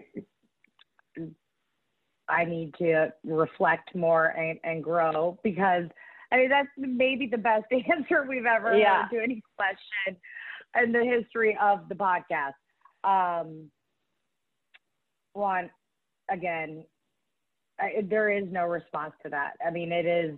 I 2.28 2.45
need 2.45 2.74
to 2.78 3.12
reflect 3.24 3.95
more 3.95 4.26
and, 4.26 4.59
and 4.64 4.83
grow 4.83 5.39
because 5.43 5.85
I 6.33 6.37
mean 6.37 6.49
that's 6.49 6.68
maybe 6.78 7.26
the 7.26 7.39
best 7.39 7.66
answer 7.72 8.24
we've 8.28 8.47
ever 8.47 8.76
yeah. 8.76 9.03
heard 9.03 9.11
to 9.16 9.22
any 9.22 9.43
question 9.57 10.16
in 10.83 10.93
the 10.93 11.05
history 11.05 11.59
of 11.61 11.89
the 11.89 11.95
podcast. 11.95 12.55
Um, 13.03 13.70
Juan, 15.35 15.70
again, 16.31 16.85
I, 17.81 18.03
there 18.09 18.31
is 18.31 18.45
no 18.51 18.66
response 18.66 19.14
to 19.22 19.31
that. 19.31 19.53
I 19.66 19.70
mean, 19.70 19.93
it 19.93 20.07
is, 20.07 20.37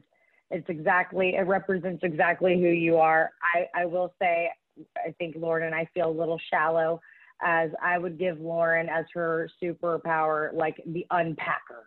it's 0.50 0.68
exactly, 0.68 1.34
it 1.36 1.46
represents 1.46 2.02
exactly 2.04 2.60
who 2.60 2.68
you 2.68 2.98
are. 2.98 3.30
I, 3.42 3.82
I 3.82 3.86
will 3.86 4.14
say, 4.20 4.50
I 4.96 5.12
think 5.18 5.36
Lauren 5.38 5.66
and 5.66 5.74
I 5.74 5.88
feel 5.92 6.08
a 6.08 6.18
little 6.18 6.40
shallow 6.50 7.00
as 7.42 7.70
I 7.82 7.98
would 7.98 8.18
give 8.18 8.40
Lauren 8.40 8.88
as 8.88 9.04
her 9.14 9.50
superpower, 9.62 10.52
like 10.54 10.80
the 10.86 11.06
unpacker. 11.10 11.84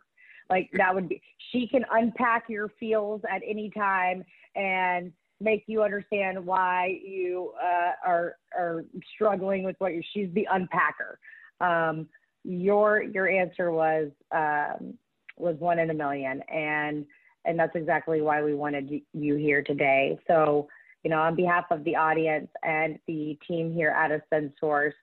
Like 0.49 0.69
that 0.73 0.93
would 0.93 1.09
be, 1.09 1.21
she 1.51 1.67
can 1.67 1.85
unpack 1.91 2.49
your 2.49 2.69
feels 2.79 3.21
at 3.29 3.41
any 3.47 3.71
time 3.71 4.23
and 4.55 5.11
make 5.41 5.63
you 5.67 5.83
understand 5.83 6.45
why 6.45 6.99
you 7.03 7.51
uh, 7.61 7.91
are 8.05 8.35
are 8.57 8.85
struggling 9.13 9.63
with 9.63 9.75
what 9.79 9.93
you're. 9.93 10.03
She's 10.13 10.29
the 10.33 10.47
unpacker. 10.51 11.17
Um, 11.65 12.07
your 12.43 13.01
your 13.01 13.27
answer 13.27 13.71
was 13.71 14.11
um, 14.31 14.93
was 15.37 15.55
one 15.59 15.79
in 15.79 15.89
a 15.89 15.93
million, 15.93 16.41
and 16.43 17.05
and 17.45 17.59
that's 17.59 17.75
exactly 17.75 18.21
why 18.21 18.41
we 18.43 18.53
wanted 18.53 18.89
you 19.13 19.35
here 19.35 19.61
today. 19.61 20.19
So 20.27 20.67
you 21.03 21.11
know, 21.11 21.19
on 21.19 21.35
behalf 21.35 21.65
of 21.69 21.83
the 21.83 21.95
audience 21.95 22.49
and 22.63 22.97
the 23.07 23.37
team 23.47 23.71
here 23.71 23.89
at 23.89 24.09
Ascensource, 24.09 24.93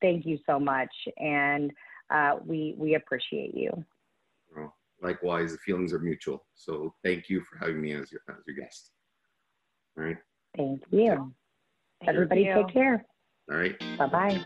thank 0.00 0.24
you 0.24 0.38
so 0.46 0.58
much, 0.60 0.92
and 1.18 1.72
uh, 2.10 2.36
we 2.46 2.74
we 2.78 2.94
appreciate 2.94 3.56
you. 3.56 3.84
Well, 4.54 4.74
likewise, 5.02 5.52
the 5.52 5.58
feelings 5.58 5.92
are 5.92 5.98
mutual. 5.98 6.44
So 6.54 6.94
thank 7.04 7.28
you 7.28 7.42
for 7.42 7.58
having 7.58 7.80
me 7.80 7.92
as 7.92 8.12
your 8.12 8.20
as 8.28 8.36
your 8.46 8.56
guest. 8.56 8.92
All 9.98 10.04
right. 10.04 10.16
Thank 10.56 10.82
you. 10.90 11.32
Everybody, 12.06 12.44
take 12.44 12.72
care. 12.72 13.04
All 13.50 13.56
right. 13.56 13.78
Bye 13.98 14.06
bye. 14.06 14.44